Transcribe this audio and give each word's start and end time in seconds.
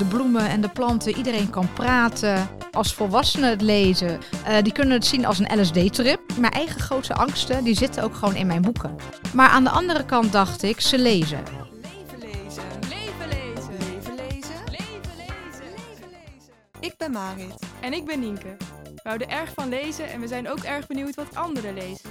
de 0.00 0.06
bloemen 0.06 0.48
en 0.48 0.60
de 0.60 0.68
planten. 0.68 1.16
Iedereen 1.16 1.50
kan 1.50 1.72
praten. 1.72 2.48
Als 2.70 2.94
volwassenen 2.94 3.50
het 3.50 3.60
lezen, 3.60 4.20
uh, 4.48 4.62
die 4.62 4.72
kunnen 4.72 4.94
het 4.94 5.06
zien 5.06 5.26
als 5.26 5.38
een 5.38 5.60
LSD-trip. 5.60 6.20
Mijn 6.38 6.52
eigen 6.52 6.80
grootste 6.80 7.14
angsten, 7.14 7.64
die 7.64 7.74
zitten 7.74 8.02
ook 8.02 8.14
gewoon 8.14 8.34
in 8.34 8.46
mijn 8.46 8.62
boeken. 8.62 8.96
Maar 9.34 9.48
aan 9.48 9.64
de 9.64 9.70
andere 9.70 10.04
kant 10.04 10.32
dacht 10.32 10.62
ik, 10.62 10.80
ze 10.80 10.98
lezen. 10.98 11.42
Leven 11.82 12.18
lezen. 12.18 12.62
Leven 12.88 13.28
lezen. 13.28 13.72
Leven 13.78 14.14
lezen. 14.14 14.60
Leven 14.64 15.16
lezen. 15.16 15.68
Leven 15.70 16.08
lezen. 16.10 16.52
Ik 16.80 16.94
ben 16.96 17.10
Marit. 17.10 17.54
En 17.80 17.92
ik 17.92 18.04
ben 18.04 18.20
Nienke. 18.20 18.56
We 18.84 19.00
houden 19.02 19.30
erg 19.30 19.50
van 19.54 19.68
lezen 19.68 20.10
en 20.10 20.20
we 20.20 20.28
zijn 20.28 20.50
ook 20.50 20.60
erg 20.60 20.86
benieuwd 20.86 21.14
wat 21.14 21.34
anderen 21.34 21.74
lezen. 21.74 22.10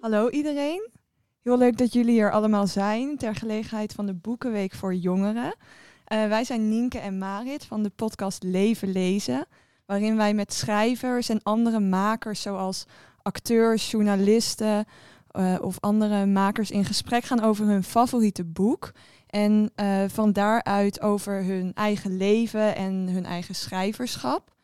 Hallo 0.00 0.28
iedereen. 0.28 0.90
Heel 1.42 1.58
leuk 1.58 1.78
dat 1.78 1.92
jullie 1.92 2.12
hier 2.12 2.32
allemaal 2.32 2.66
zijn 2.66 3.16
ter 3.16 3.34
gelegenheid 3.34 3.92
van 3.92 4.06
de 4.06 4.14
Boekenweek 4.14 4.72
voor 4.72 4.94
Jongeren. 4.94 5.54
Eh, 6.04 6.28
wij 6.28 6.44
zijn 6.44 6.68
Nienke 6.68 6.98
en 6.98 7.18
Marit 7.18 7.64
van 7.64 7.82
de 7.82 7.90
podcast 7.90 8.42
Leven 8.42 8.92
Lezen, 8.92 9.46
waarin 9.86 10.16
wij 10.16 10.34
met 10.34 10.52
schrijvers 10.52 11.28
en 11.28 11.42
andere 11.42 11.80
makers 11.80 12.42
zoals 12.42 12.86
acteurs, 13.22 13.90
journalisten 13.90 14.84
eh, 15.30 15.56
of 15.60 15.80
andere 15.80 16.26
makers 16.26 16.70
in 16.70 16.84
gesprek 16.84 17.24
gaan 17.24 17.42
over 17.42 17.66
hun 17.66 17.84
favoriete 17.84 18.44
boek. 18.44 18.92
En 19.26 19.70
eh, 19.74 20.04
van 20.08 20.32
daaruit 20.32 21.00
over 21.00 21.44
hun 21.44 21.74
eigen 21.74 22.16
leven 22.16 22.76
en 22.76 23.08
hun 23.08 23.24
eigen 23.24 23.54
schrijverschap. 23.54 24.54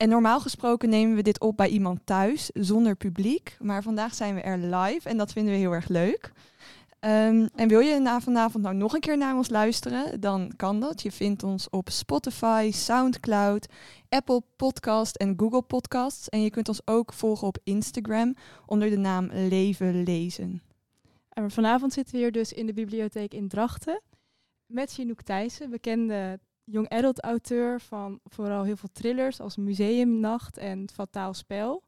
En 0.00 0.08
normaal 0.08 0.40
gesproken 0.40 0.88
nemen 0.88 1.16
we 1.16 1.22
dit 1.22 1.40
op 1.40 1.56
bij 1.56 1.68
iemand 1.68 2.00
thuis, 2.04 2.50
zonder 2.54 2.96
publiek. 2.96 3.56
Maar 3.58 3.82
vandaag 3.82 4.14
zijn 4.14 4.34
we 4.34 4.40
er 4.40 4.58
live 4.58 5.08
en 5.08 5.16
dat 5.16 5.32
vinden 5.32 5.52
we 5.52 5.58
heel 5.58 5.72
erg 5.72 5.88
leuk. 5.88 6.32
Ehm, 7.00 7.48
en 7.54 7.68
wil 7.68 7.80
je 7.80 7.98
na 7.98 8.20
vanavond 8.20 8.64
nou 8.64 8.76
nog 8.76 8.94
een 8.94 9.00
keer 9.00 9.16
naar 9.16 9.36
ons 9.36 9.48
luisteren, 9.48 10.20
dan 10.20 10.52
kan 10.56 10.80
dat. 10.80 11.02
Je 11.02 11.12
vindt 11.12 11.42
ons 11.42 11.70
op 11.70 11.88
Spotify, 11.90 12.70
Soundcloud, 12.72 13.66
Apple 14.08 14.42
Podcast 14.56 15.16
en 15.16 15.34
Google 15.36 15.62
Podcasts. 15.62 16.28
En 16.28 16.42
je 16.42 16.50
kunt 16.50 16.68
ons 16.68 16.80
ook 16.84 17.12
volgen 17.12 17.46
op 17.46 17.58
Instagram 17.64 18.34
onder 18.66 18.90
de 18.90 18.98
naam 18.98 19.30
Leven 19.32 20.02
Lezen. 20.02 20.62
En 21.28 21.50
vanavond 21.50 21.92
zitten 21.92 22.14
we 22.14 22.20
hier 22.20 22.32
dus 22.32 22.52
in 22.52 22.66
de 22.66 22.72
bibliotheek 22.72 23.34
in 23.34 23.48
Drachten 23.48 24.02
met 24.66 24.92
Chinook 24.92 25.22
Thijssen, 25.22 25.70
bekende 25.70 26.38
young 26.70 26.88
adult 26.88 27.20
auteur 27.20 27.80
van 27.80 28.20
vooral 28.24 28.62
heel 28.62 28.76
veel 28.76 28.88
thrillers 28.92 29.40
als 29.40 29.56
Museumnacht 29.56 30.58
en 30.58 30.88
Fataal 30.92 31.34
Spel. 31.34 31.82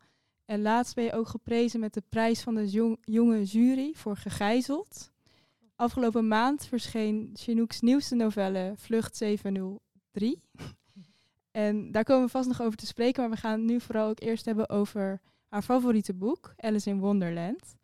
En 0.44 0.62
laatst 0.62 0.94
ben 0.94 1.05
je 1.05 1.12
ook 1.12 1.28
geprezen 1.28 1.80
met 1.80 1.94
de 1.94 2.02
prijs 2.08 2.42
van 2.42 2.55
de 2.55 2.70
jong- 2.70 2.98
jonge 3.00 3.42
jury 3.42 3.92
voor 3.94 4.16
Gegijzeld. 4.16 5.12
Afgelopen 5.77 6.28
maand 6.28 6.66
verscheen 6.66 7.30
Chinook's 7.34 7.80
nieuwste 7.80 8.14
novelle 8.14 8.72
Vlucht 8.77 9.16
703. 9.16 9.80
En 11.50 11.91
daar 11.91 12.05
komen 12.05 12.25
we 12.25 12.30
vast 12.30 12.48
nog 12.48 12.62
over 12.62 12.78
te 12.78 12.86
spreken, 12.86 13.22
maar 13.22 13.30
we 13.30 13.36
gaan 13.36 13.53
het 13.53 13.70
nu 13.70 13.80
vooral 13.80 14.09
ook 14.09 14.20
eerst 14.20 14.44
hebben 14.44 14.69
over 14.69 15.20
haar 15.49 15.62
favoriete 15.62 16.14
boek, 16.14 16.53
Alice 16.56 16.91
in 16.91 16.99
Wonderland. 16.99 17.75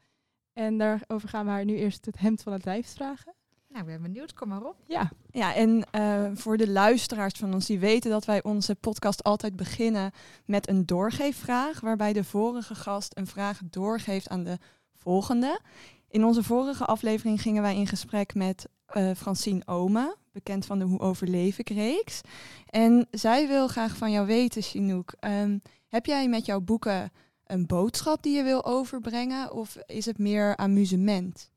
En 0.53 0.79
daarover 0.79 1.29
gaan 1.29 1.45
we 1.45 1.51
haar 1.51 1.65
nu 1.65 1.77
eerst 1.77 2.07
het 2.07 2.19
hemd 2.19 2.43
van 2.43 2.53
het 2.53 2.65
lijf 2.65 2.93
vragen. 2.93 3.35
Nou, 3.69 3.81
ik 3.81 3.87
ben 3.87 4.03
benieuwd. 4.03 4.35
Kom 4.35 4.49
maar 4.49 4.63
op. 4.63 4.77
Ja, 4.87 5.11
Ja, 5.31 5.55
en 5.55 5.85
eh, 5.91 6.31
voor 6.35 6.57
de 6.57 6.69
luisteraars 6.71 7.35
van 7.39 7.55
ons 7.55 7.67
die 7.67 7.79
weten 7.79 8.11
dat 8.11 8.25
wij 8.25 8.43
onze 8.43 8.75
podcast 8.75 9.23
altijd 9.23 9.57
beginnen 9.57 10.11
met 10.45 10.69
een 10.69 10.87
doorgeefvraag, 10.87 11.81
waarbij 11.81 12.13
de 12.13 12.25
vorige 12.25 12.75
gast 12.75 13.17
een 13.17 13.27
vraag 13.27 13.61
doorgeeft 13.65 14.29
aan 14.29 14.45
de 14.45 14.59
volgende. 14.95 15.61
In 16.09 16.25
onze 16.25 16.43
vorige 16.43 16.85
aflevering 16.85 17.43
gingen 17.43 17.63
wij 17.63 17.77
in 17.77 17.87
gesprek 17.87 18.35
met 18.35 18.69
eh, 18.87 19.11
Francine 19.17 19.63
Ome, 19.67 20.17
bekend 20.33 20.67
van 20.67 20.79
de 20.79 20.85
Hoe 20.85 21.01
overleef 21.01 21.59
ik 21.59 21.69
reeks. 21.69 22.21
En 22.67 23.07
zij 23.11 23.49
wil 23.49 23.69
graag 23.69 23.97
van 23.97 24.11
jou 24.11 24.27
weten, 24.27 24.63
Chinook, 24.63 25.15
ehm, 25.21 25.59
heb 25.89 26.07
jij 26.07 26.29
met 26.29 26.47
jouw 26.47 26.61
boeken 26.61 27.13
een 27.47 27.67
boodschap 27.67 28.23
die 28.23 28.37
je 28.37 28.43
wil 28.43 28.65
overbrengen 28.65 29.53
of 29.53 29.77
is 29.87 30.07
het 30.07 30.19
meer 30.19 30.57
amusement? 30.57 31.51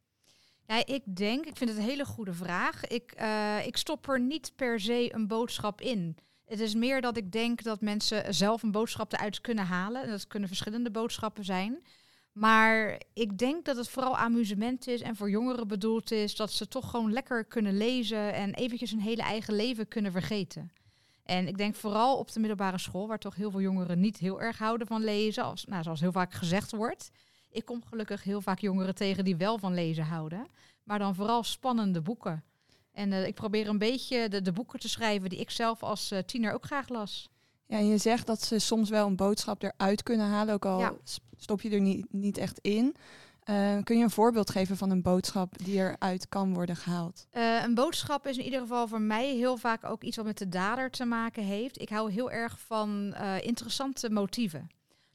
Ja, 0.71 0.85
ik 0.85 1.01
denk, 1.15 1.45
ik 1.45 1.57
vind 1.57 1.69
het 1.69 1.79
een 1.79 1.85
hele 1.85 2.05
goede 2.05 2.33
vraag. 2.33 2.85
Ik, 2.85 3.11
eh, 3.11 3.65
ik 3.65 3.77
stop 3.77 4.07
er 4.07 4.19
niet 4.19 4.51
per 4.55 4.79
se 4.79 5.13
een 5.13 5.27
boodschap 5.27 5.81
in. 5.81 6.17
Het 6.45 6.59
is 6.59 6.75
meer 6.75 7.01
dat 7.01 7.17
ik 7.17 7.31
denk 7.31 7.63
dat 7.63 7.81
mensen 7.81 8.33
zelf 8.33 8.63
een 8.63 8.71
boodschap 8.71 9.13
eruit 9.13 9.41
kunnen 9.41 9.65
halen. 9.65 10.03
En 10.03 10.09
dat 10.09 10.27
kunnen 10.27 10.47
verschillende 10.47 10.91
boodschappen 10.91 11.45
zijn. 11.45 11.83
Maar 12.31 13.01
ik 13.13 13.37
denk 13.37 13.65
dat 13.65 13.75
het 13.75 13.89
vooral 13.89 14.17
amusement 14.17 14.87
is 14.87 15.01
en 15.01 15.15
voor 15.15 15.29
jongeren 15.29 15.67
bedoeld 15.67 16.11
is 16.11 16.35
dat 16.35 16.51
ze 16.51 16.67
toch 16.67 16.89
gewoon 16.89 17.13
lekker 17.13 17.45
kunnen 17.45 17.77
lezen 17.77 18.33
en 18.33 18.53
eventjes 18.53 18.91
hun 18.91 19.01
hele 19.01 19.21
eigen 19.21 19.53
leven 19.53 19.87
kunnen 19.87 20.11
vergeten. 20.11 20.71
En 21.23 21.47
ik 21.47 21.57
denk 21.57 21.75
vooral 21.75 22.17
op 22.17 22.31
de 22.31 22.39
middelbare 22.39 22.77
school, 22.77 23.07
waar 23.07 23.19
toch 23.19 23.35
heel 23.35 23.51
veel 23.51 23.61
jongeren 23.61 23.99
niet 23.99 24.17
heel 24.17 24.41
erg 24.41 24.57
houden 24.57 24.87
van 24.87 25.03
lezen, 25.03 25.43
als, 25.43 25.65
nou, 25.65 25.83
zoals 25.83 25.99
heel 25.99 26.11
vaak 26.11 26.33
gezegd 26.33 26.71
wordt. 26.71 27.11
Ik 27.51 27.65
kom 27.65 27.83
gelukkig 27.85 28.23
heel 28.23 28.41
vaak 28.41 28.59
jongeren 28.59 28.95
tegen 28.95 29.23
die 29.25 29.35
wel 29.35 29.57
van 29.57 29.73
lezen 29.73 30.03
houden, 30.03 30.47
maar 30.83 30.99
dan 30.99 31.15
vooral 31.15 31.43
spannende 31.43 32.01
boeken. 32.01 32.43
En 32.91 33.13
eh, 33.13 33.27
ik 33.27 33.35
probeer 33.35 33.67
een 33.67 33.77
beetje 33.77 34.29
de, 34.29 34.41
de 34.41 34.51
boeken 34.51 34.79
te 34.79 34.89
schrijven 34.89 35.29
die 35.29 35.39
ik 35.39 35.49
zelf 35.49 35.83
als 35.83 36.11
eh, 36.11 36.19
tiener 36.19 36.53
ook 36.53 36.65
graag 36.65 36.89
las. 36.89 37.29
Ja, 37.65 37.77
en 37.77 37.87
je 37.87 37.97
zegt 37.97 38.27
dat 38.27 38.41
ze 38.41 38.59
soms 38.59 38.89
wel 38.89 39.07
een 39.07 39.15
boodschap 39.15 39.63
eruit 39.63 40.03
kunnen 40.03 40.27
halen, 40.27 40.53
ook 40.53 40.65
al 40.65 40.79
Ja. 40.79 40.93
stop 41.37 41.61
je 41.61 41.69
er 41.69 41.81
niet, 41.81 42.13
niet 42.13 42.37
echt 42.37 42.59
in. 42.59 42.95
Eh, 43.41 43.77
kun 43.83 43.97
je 43.97 44.03
een 44.03 44.09
voorbeeld 44.09 44.49
geven 44.49 44.77
van 44.77 44.89
een 44.89 45.01
boodschap 45.01 45.57
die 45.57 45.75
eruit 45.77 46.29
kan 46.29 46.53
worden 46.53 46.75
gehaald? 46.75 47.27
Eh, 47.31 47.63
een 47.63 47.73
boodschap 47.75 48.27
is 48.27 48.37
in 48.37 48.43
ieder 48.43 48.59
geval 48.59 48.87
voor 48.87 49.01
mij 49.01 49.35
heel 49.35 49.57
vaak 49.57 49.83
ook 49.83 50.03
iets 50.03 50.15
wat 50.15 50.25
met 50.25 50.37
de 50.37 50.49
dader 50.49 50.89
te 50.91 51.05
maken 51.05 51.43
heeft. 51.43 51.81
Ik 51.81 51.89
hou 51.89 52.11
heel 52.11 52.31
erg 52.31 52.59
van 52.59 53.15
interessante 53.41 54.09
motieven. 54.09 54.69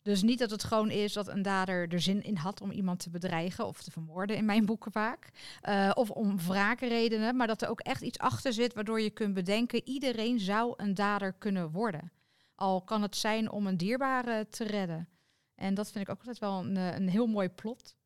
Dus 0.07 0.23
niet 0.23 0.39
dat 0.39 0.51
het 0.51 0.65
gewoon 0.65 0.91
is 0.91 1.13
dat 1.13 1.29
een 1.29 1.43
dader 1.43 1.89
er 1.93 2.01
zin 2.01 2.23
in 2.23 2.37
had 2.37 2.61
om 2.61 2.71
iemand 2.71 2.99
te 2.99 3.11
bedreigen 3.11 3.67
of 3.67 3.83
te 3.83 3.91
vermoorden 3.91 4.37
in 4.37 4.45
mijn 4.45 4.65
boeken 4.65 4.93
vaak. 4.93 5.29
Eh, 5.61 5.91
of 5.95 6.11
om 6.11 6.39
wraakredenen, 6.39 7.37
maar 7.37 7.47
dat 7.47 7.63
er 7.63 7.69
ook 7.69 7.81
echt 7.81 8.03
iets 8.03 8.19
achter 8.19 8.53
zit 8.53 8.75
waardoor 8.75 9.01
je 9.01 9.11
kunt 9.11 9.35
bedenken, 9.35 9.81
iedereen 9.85 10.41
zou 10.41 10.75
een 10.77 10.95
dader 10.95 11.33
kunnen 11.33 11.71
worden. 11.71 12.13
Al 12.55 12.83
kan 12.83 13.03
het 13.03 13.17
zijn 13.17 13.51
om 13.51 13.67
een 13.67 13.77
dierbare 13.77 14.47
te 14.49 14.65
redden. 14.65 15.09
En 15.55 15.75
dat 15.75 15.91
vind 15.91 16.05
ik 16.05 16.11
ook 16.11 16.19
altijd 16.19 16.39
wel 16.39 16.65
een, 16.65 16.77
eh, 16.77 16.95
een 16.95 17.09
heel 17.09 17.27
mooi 17.27 17.49
plot. 17.49 17.97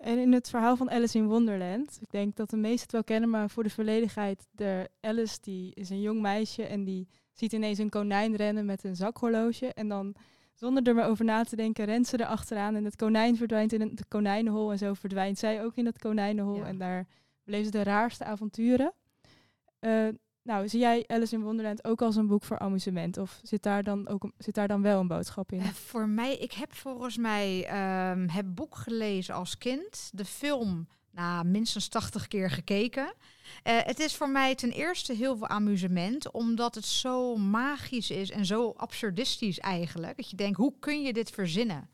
En 0.00 0.18
in 0.18 0.32
het 0.32 0.48
verhaal 0.48 0.76
van 0.76 0.90
Alice 0.90 1.18
in 1.18 1.26
Wonderland, 1.26 1.98
ik 2.00 2.10
denk 2.10 2.36
dat 2.36 2.50
de 2.50 2.56
meesten 2.56 2.82
het 2.82 2.92
wel 2.92 3.04
kennen, 3.04 3.30
maar 3.30 3.50
voor 3.50 3.62
de 3.62 3.70
volledigheid, 3.70 4.46
de 4.50 4.90
Alice 5.00 5.38
die 5.40 5.74
is 5.74 5.90
een 5.90 6.00
jong 6.00 6.20
meisje 6.20 6.62
en 6.62 6.84
die 6.84 7.08
ziet 7.32 7.52
ineens 7.52 7.78
een 7.78 7.90
konijn 7.90 8.36
rennen 8.36 8.66
met 8.66 8.84
een 8.84 8.96
zakhorloge. 8.96 9.72
En 9.74 9.88
dan, 9.88 10.14
zonder 10.60 10.86
er 10.86 10.94
maar 10.94 11.08
over 11.08 11.24
na 11.24 11.44
te 11.44 11.56
denken, 11.56 11.84
rent 11.84 12.06
ze 12.06 12.20
erachteraan 12.20 12.74
en 12.74 12.84
het 12.84 12.96
konijn 12.96 13.36
verdwijnt 13.36 13.72
in 13.72 13.80
het 13.80 14.08
konijnenhol 14.08 14.70
en 14.70 14.78
zo 14.78 14.94
verdwijnt 14.94 15.38
zij 15.38 15.64
ook 15.64 15.76
in 15.76 15.86
het 15.86 15.98
konijnenhol. 15.98 16.56
Ja. 16.56 16.64
En 16.64 16.78
daar 16.78 17.06
beleeft 17.44 17.64
ze 17.64 17.70
de 17.70 17.82
raarste 17.82 18.24
avonturen. 18.24 18.92
Eh, 19.78 20.08
nou, 20.42 20.68
zie 20.68 20.80
jij 20.80 21.04
Alice 21.06 21.34
in 21.34 21.42
Wonderland 21.42 21.84
ook 21.84 22.02
als 22.02 22.16
een 22.16 22.26
boek 22.26 22.42
voor 22.42 22.58
amusement? 22.58 23.18
Of 23.18 23.40
zit 23.42 23.62
daar 23.62 23.82
dan, 23.82 24.08
ook, 24.08 24.30
zit 24.38 24.54
daar 24.54 24.68
dan 24.68 24.82
wel 24.82 25.00
een 25.00 25.06
boodschap 25.06 25.52
in? 25.52 25.60
Eh, 25.60 25.68
voor 25.68 26.08
mij, 26.08 26.36
ik 26.36 26.52
heb 26.52 26.74
volgens 26.74 27.16
mij 27.16 27.66
ehm, 27.66 28.28
het 28.28 28.54
boek 28.54 28.76
gelezen 28.76 29.34
als 29.34 29.58
kind. 29.58 30.10
De 30.12 30.24
film, 30.24 30.88
nou, 31.10 31.44
minstens 31.44 31.88
80 31.88 32.28
keer 32.28 32.50
gekeken. 32.50 33.14
Eh, 33.62 33.78
het 33.82 33.98
is 33.98 34.16
voor 34.16 34.28
mij 34.28 34.54
ten 34.54 34.70
eerste 34.70 35.12
heel 35.12 35.36
veel 35.36 35.48
amusement, 35.48 36.30
omdat 36.30 36.74
het 36.74 36.84
zo 36.84 37.36
magisch 37.36 38.10
is 38.10 38.30
en 38.30 38.46
zo 38.46 38.72
absurdistisch 38.76 39.58
eigenlijk. 39.58 40.16
Dat 40.16 40.30
je 40.30 40.36
denkt, 40.36 40.56
hoe 40.56 40.74
kun 40.78 41.02
je 41.02 41.12
dit 41.12 41.30
verzinnen? 41.30 41.90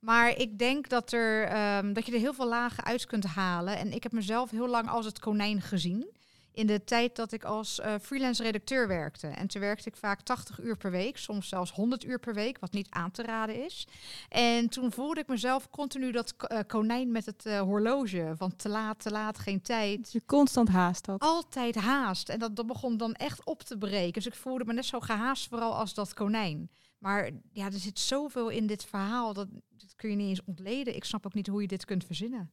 Maar 0.00 0.36
ik 0.36 0.58
denk 0.58 0.88
dat, 0.88 1.12
er, 1.12 1.46
ehm, 1.46 1.92
dat 1.92 2.06
je 2.06 2.12
er 2.12 2.18
heel 2.18 2.34
veel 2.34 2.48
lagen 2.48 2.84
uit 2.84 3.06
kunt 3.06 3.24
halen. 3.24 3.78
En 3.78 3.92
ik 3.92 4.02
heb 4.02 4.12
mezelf 4.12 4.50
heel 4.50 4.68
lang 4.68 4.88
als 4.88 5.06
het 5.06 5.18
konijn 5.18 5.60
gezien. 5.60 6.10
In 6.52 6.66
de 6.66 6.84
tijd 6.84 7.16
dat 7.16 7.32
ik 7.32 7.44
als 7.44 7.80
eh, 7.80 7.94
freelance 8.00 8.42
redacteur 8.42 8.88
werkte. 8.88 9.26
En 9.26 9.46
toen 9.46 9.60
werkte 9.60 9.88
ik 9.88 9.96
vaak 9.96 10.20
80 10.20 10.60
uur 10.60 10.76
per 10.76 10.90
week, 10.90 11.16
soms 11.16 11.48
zelfs 11.48 11.72
100 11.72 12.04
uur 12.04 12.18
per 12.18 12.34
week, 12.34 12.58
wat 12.58 12.72
niet 12.72 12.90
aan 12.90 13.10
te 13.10 13.22
raden 13.22 13.64
is. 13.64 13.86
En 14.28 14.68
toen 14.68 14.92
voelde 14.92 15.20
ik 15.20 15.26
mezelf 15.26 15.70
continu 15.70 16.12
dat 16.12 16.34
eh, 16.36 16.58
konijn 16.66 17.12
met 17.12 17.26
het 17.26 17.46
eh, 17.46 17.60
horloge. 17.60 18.32
Van 18.36 18.56
te 18.56 18.68
laat, 18.68 19.02
te 19.02 19.10
laat, 19.10 19.38
geen 19.38 19.62
tijd. 19.62 20.12
Je 20.12 20.24
constant 20.26 20.68
haast 20.68 21.06
had. 21.06 21.20
Altijd 21.20 21.74
haast. 21.74 22.28
En 22.28 22.38
dat, 22.38 22.56
dat 22.56 22.66
begon 22.66 22.96
dan 22.96 23.14
echt 23.14 23.44
op 23.44 23.62
te 23.62 23.78
breken. 23.78 24.12
Dus 24.12 24.26
ik 24.26 24.34
voelde 24.34 24.64
me 24.64 24.72
net 24.72 24.84
zo 24.84 25.00
gehaast 25.00 25.48
vooral 25.48 25.74
als 25.74 25.94
dat 25.94 26.14
konijn. 26.14 26.70
Maar 26.98 27.30
ja, 27.52 27.66
er 27.66 27.72
zit 27.72 27.98
zoveel 27.98 28.48
in 28.48 28.66
dit 28.66 28.84
verhaal, 28.84 29.32
dat, 29.32 29.48
dat 29.76 29.94
kun 29.96 30.10
je 30.10 30.16
niet 30.16 30.28
eens 30.28 30.44
ontleden. 30.44 30.96
Ik 30.96 31.04
snap 31.04 31.26
ook 31.26 31.34
niet 31.34 31.46
hoe 31.46 31.60
je 31.60 31.68
dit 31.68 31.84
kunt 31.84 32.04
verzinnen. 32.04 32.50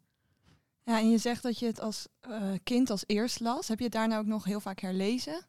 Ja, 0.90 1.00
en 1.00 1.10
je 1.10 1.18
zegt 1.18 1.44
dat 1.44 1.60
je 1.60 1.66
het 1.66 1.80
als 1.80 2.08
eh, 2.20 2.52
kind 2.64 2.90
als 2.90 3.04
eerst 3.08 3.40
las. 3.40 3.68
Heb 3.68 3.78
je 3.78 3.84
het 3.84 3.94
daarna 3.94 4.18
ook 4.18 4.26
nog 4.26 4.44
heel 4.44 4.60
vaak 4.60 4.80
herlezen? 4.80 5.46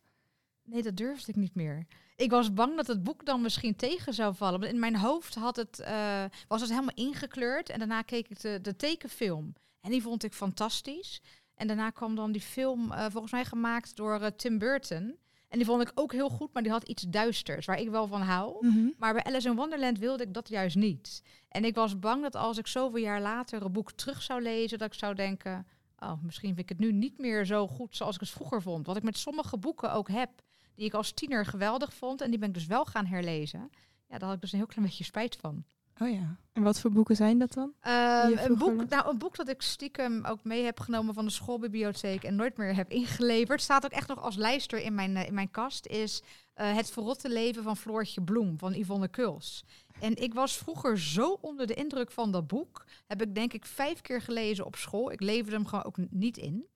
Nee, 0.63 0.83
dat 0.83 0.97
durfde 0.97 1.31
ik 1.31 1.37
niet 1.37 1.55
meer. 1.55 1.87
Ik 2.17 2.31
was 2.31 2.53
bang 2.53 2.77
dat 2.77 2.87
het 2.87 3.03
boek 3.03 3.25
dan 3.25 3.41
misschien 3.41 3.77
tegen 3.77 4.15
zou 4.15 4.35
vallen. 4.35 4.63
In 4.63 4.79
mijn 4.79 4.97
hoofd 4.97 5.35
had 5.35 5.57
het, 5.57 5.81
eh, 5.81 6.25
was 6.49 6.61
het 6.61 6.71
helemaal 6.71 6.95
ingekleurd. 6.95 7.69
En 7.69 7.79
daarna 7.79 8.03
keek 8.03 8.29
ik 8.29 8.41
de, 8.41 8.61
de 8.61 8.77
tekenfilm. 8.77 9.55
En 9.81 9.91
die 9.91 10.03
vond 10.03 10.25
ik 10.25 10.35
fantastisch. 10.35 11.21
En 11.55 11.67
daarna 11.67 11.91
kwam 11.91 12.15
dan 12.15 12.33
die 12.33 12.41
film, 12.41 12.93
eh, 12.93 13.07
volgens 13.11 13.33
mij 13.33 13.45
gemaakt 13.45 13.97
door 13.97 14.35
Tim 14.37 14.59
Burton. 14.59 15.19
En 15.51 15.59
die 15.59 15.67
vond 15.67 15.83
ik 15.83 15.93
ook 15.95 16.13
heel 16.13 16.29
goed, 16.29 16.53
maar 16.53 16.63
die 16.63 16.73
had 16.73 16.89
iets 16.89 17.03
duisters, 17.09 17.67
waar 17.67 17.81
ik 17.81 17.91
wel 17.91 18.07
van 18.07 18.21
hou. 18.21 18.67
Mhm. 18.67 18.89
Maar 18.99 19.13
bij 19.13 19.25
Alice 19.25 19.49
in 19.49 19.57
Wonderland 19.57 19.99
wilde 19.99 20.23
ik 20.23 20.35
dat 20.35 20.49
juist 20.49 20.77
niet. 20.77 21.23
En 21.49 21.65
ik 21.65 21.75
was 21.75 21.99
bang 21.99 22.23
dat 22.23 22.37
als 22.37 22.59
ik 22.59 22.67
zoveel 22.67 23.01
jaar 23.01 23.21
later 23.21 23.63
een 23.63 23.73
boek 23.73 23.93
terug 23.93 24.23
zou 24.23 24.43
lezen, 24.43 24.79
dat 24.79 24.93
ik 24.93 24.99
zou 24.99 25.15
denken, 25.15 25.67
oh, 25.99 26.23
misschien 26.23 26.49
vind 26.49 26.61
ik 26.61 26.69
het 26.69 26.79
nu 26.79 26.93
niet 26.93 27.19
meer 27.19 27.45
zo 27.45 27.69
goed 27.69 27.97
zoals 27.97 28.15
ik 28.15 28.21
het 28.21 28.31
vroeger 28.31 28.63
vond. 28.63 28.87
Wat 28.87 28.97
ik 28.97 29.03
met 29.03 29.19
sommige 29.19 29.57
boeken 29.57 29.93
ook 29.93 30.09
heb, 30.09 30.31
die 30.75 30.87
ik 30.87 30.95
als 30.95 31.13
tiener 31.13 31.47
geweldig 31.47 31.95
vond 31.95 32.21
en 32.21 32.31
die 32.31 32.39
ben 32.39 32.49
ik 32.49 32.55
dus 32.55 32.67
wel 32.67 32.85
gaan 32.85 33.07
herlezen. 33.07 33.71
Ja, 34.09 34.19
daar 34.19 34.29
had 34.29 34.35
ik 34.35 34.41
dus 34.41 34.53
een 34.53 34.59
heel 34.59 34.67
klein 34.67 34.87
beetje 34.87 35.05
spijt 35.05 35.37
van. 35.37 35.65
Oh 36.03 36.11
ja. 36.11 36.37
En 36.53 36.63
wat 36.63 36.81
voor 36.81 36.91
boeken 36.91 37.17
zijn 37.17 37.39
dat 37.39 37.53
dan? 37.53 37.73
Ehm, 37.81 38.39
een, 38.39 38.59
boek, 38.59 38.89
nou, 38.89 39.11
een 39.11 39.19
boek 39.19 39.37
dat 39.37 39.49
ik 39.49 39.63
stiekem 39.63 40.25
ook 40.25 40.45
mee 40.45 40.65
heb 40.65 40.81
genomen 40.81 41.15
van 41.15 41.25
de 41.25 41.31
schoolbibliotheek 41.31 42.25
en 42.25 42.37
nooit 42.37 42.57
meer 42.57 42.75
heb 42.75 42.91
ingeleverd, 42.91 43.63
staat 43.63 43.85
ook 43.85 43.91
echt 43.91 44.09
nog 44.09 44.23
als 44.23 44.37
lijster 44.37 44.81
in 44.81 44.95
mijn, 44.95 45.17
eh, 45.17 45.27
in 45.27 45.35
mijn 45.35 45.51
kast, 45.51 45.87
is 45.87 46.23
eh, 46.55 46.75
Het 46.75 46.91
verrotte 46.91 47.29
leven 47.29 47.63
van 47.63 47.77
Floortje 47.77 48.23
Bloem 48.23 48.59
van 48.59 48.73
Yvonne 48.73 49.09
Kuls. 49.09 49.65
En 50.01 50.17
ik 50.17 50.35
was 50.35 50.57
vroeger 50.57 50.99
zo 50.99 51.39
onder 51.41 51.67
de 51.67 51.75
indruk 51.75 52.11
van 52.11 52.33
dat 52.33 52.47
boek. 52.47 52.85
Heb 53.07 53.23
ik 53.23 53.35
denk 53.35 53.53
ik 53.53 53.65
vijf 53.65 54.01
keer 54.01 54.23
gelezen 54.23 54.67
op 54.67 54.77
school. 54.77 55.13
Ik 55.13 55.21
leverde 55.21 55.57
hem 55.57 55.67
gewoon 55.67 55.85
ook 55.85 55.97
niet 56.11 56.37
in. 56.37 56.67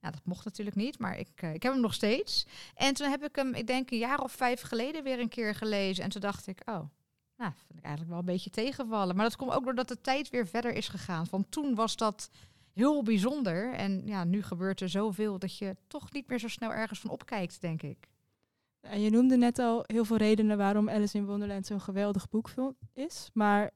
Nou, 0.00 0.14
dat 0.14 0.24
mocht 0.24 0.44
natuurlijk 0.44 0.76
niet, 0.76 0.98
maar 0.98 1.18
ik, 1.18 1.28
eh, 1.34 1.54
ik 1.54 1.62
heb 1.62 1.72
hem 1.72 1.80
nog 1.80 1.94
steeds. 1.94 2.46
En 2.74 2.94
toen 2.94 3.10
heb 3.10 3.24
ik 3.24 3.36
hem, 3.36 3.54
ik 3.54 3.66
denk 3.66 3.90
een 3.90 3.98
jaar 3.98 4.20
of 4.20 4.32
vijf 4.32 4.60
geleden 4.60 5.02
weer 5.02 5.20
een 5.20 5.28
keer 5.28 5.54
gelezen. 5.54 6.04
En 6.04 6.10
toen 6.10 6.20
dacht 6.20 6.46
ik, 6.46 6.62
oh, 6.64 6.80
nou, 7.40 7.52
vind 7.66 7.78
ik 7.78 7.84
eigenlijk 7.84 8.10
wel 8.10 8.18
een 8.18 8.34
beetje 8.34 8.50
tegenvallen. 8.50 9.16
Maar 9.16 9.24
dat 9.24 9.36
komt 9.36 9.52
ook 9.52 9.64
doordat 9.64 9.88
de 9.88 10.00
tijd 10.00 10.30
weer 10.30 10.46
verder 10.46 10.72
is 10.72 10.88
gegaan. 10.88 11.26
Van 11.26 11.48
toen 11.48 11.74
was 11.74 11.96
dat 11.96 12.30
heel 12.72 13.02
bijzonder. 13.02 13.72
En 13.74 14.06
ja, 14.06 14.24
nu 14.24 14.42
gebeurt 14.42 14.80
er 14.80 14.88
zoveel 14.88 15.38
dat 15.38 15.56
je 15.56 15.76
toch 15.86 16.12
niet 16.12 16.28
meer 16.28 16.38
zo 16.38 16.48
snel 16.48 16.72
ergens 16.72 17.00
van 17.00 17.10
opkijkt, 17.10 17.60
denk 17.60 17.82
ik. 17.82 18.08
En 18.80 19.00
je 19.00 19.10
noemde 19.10 19.36
net 19.36 19.58
al 19.58 19.84
heel 19.86 20.04
veel 20.04 20.16
redenen 20.16 20.56
waarom 20.56 20.88
Alice 20.88 21.16
in 21.16 21.26
Wonderland 21.26 21.66
zo'n 21.66 21.80
geweldig 21.80 22.28
boek 22.28 22.50
is. 22.92 23.30
Maar 23.32 23.70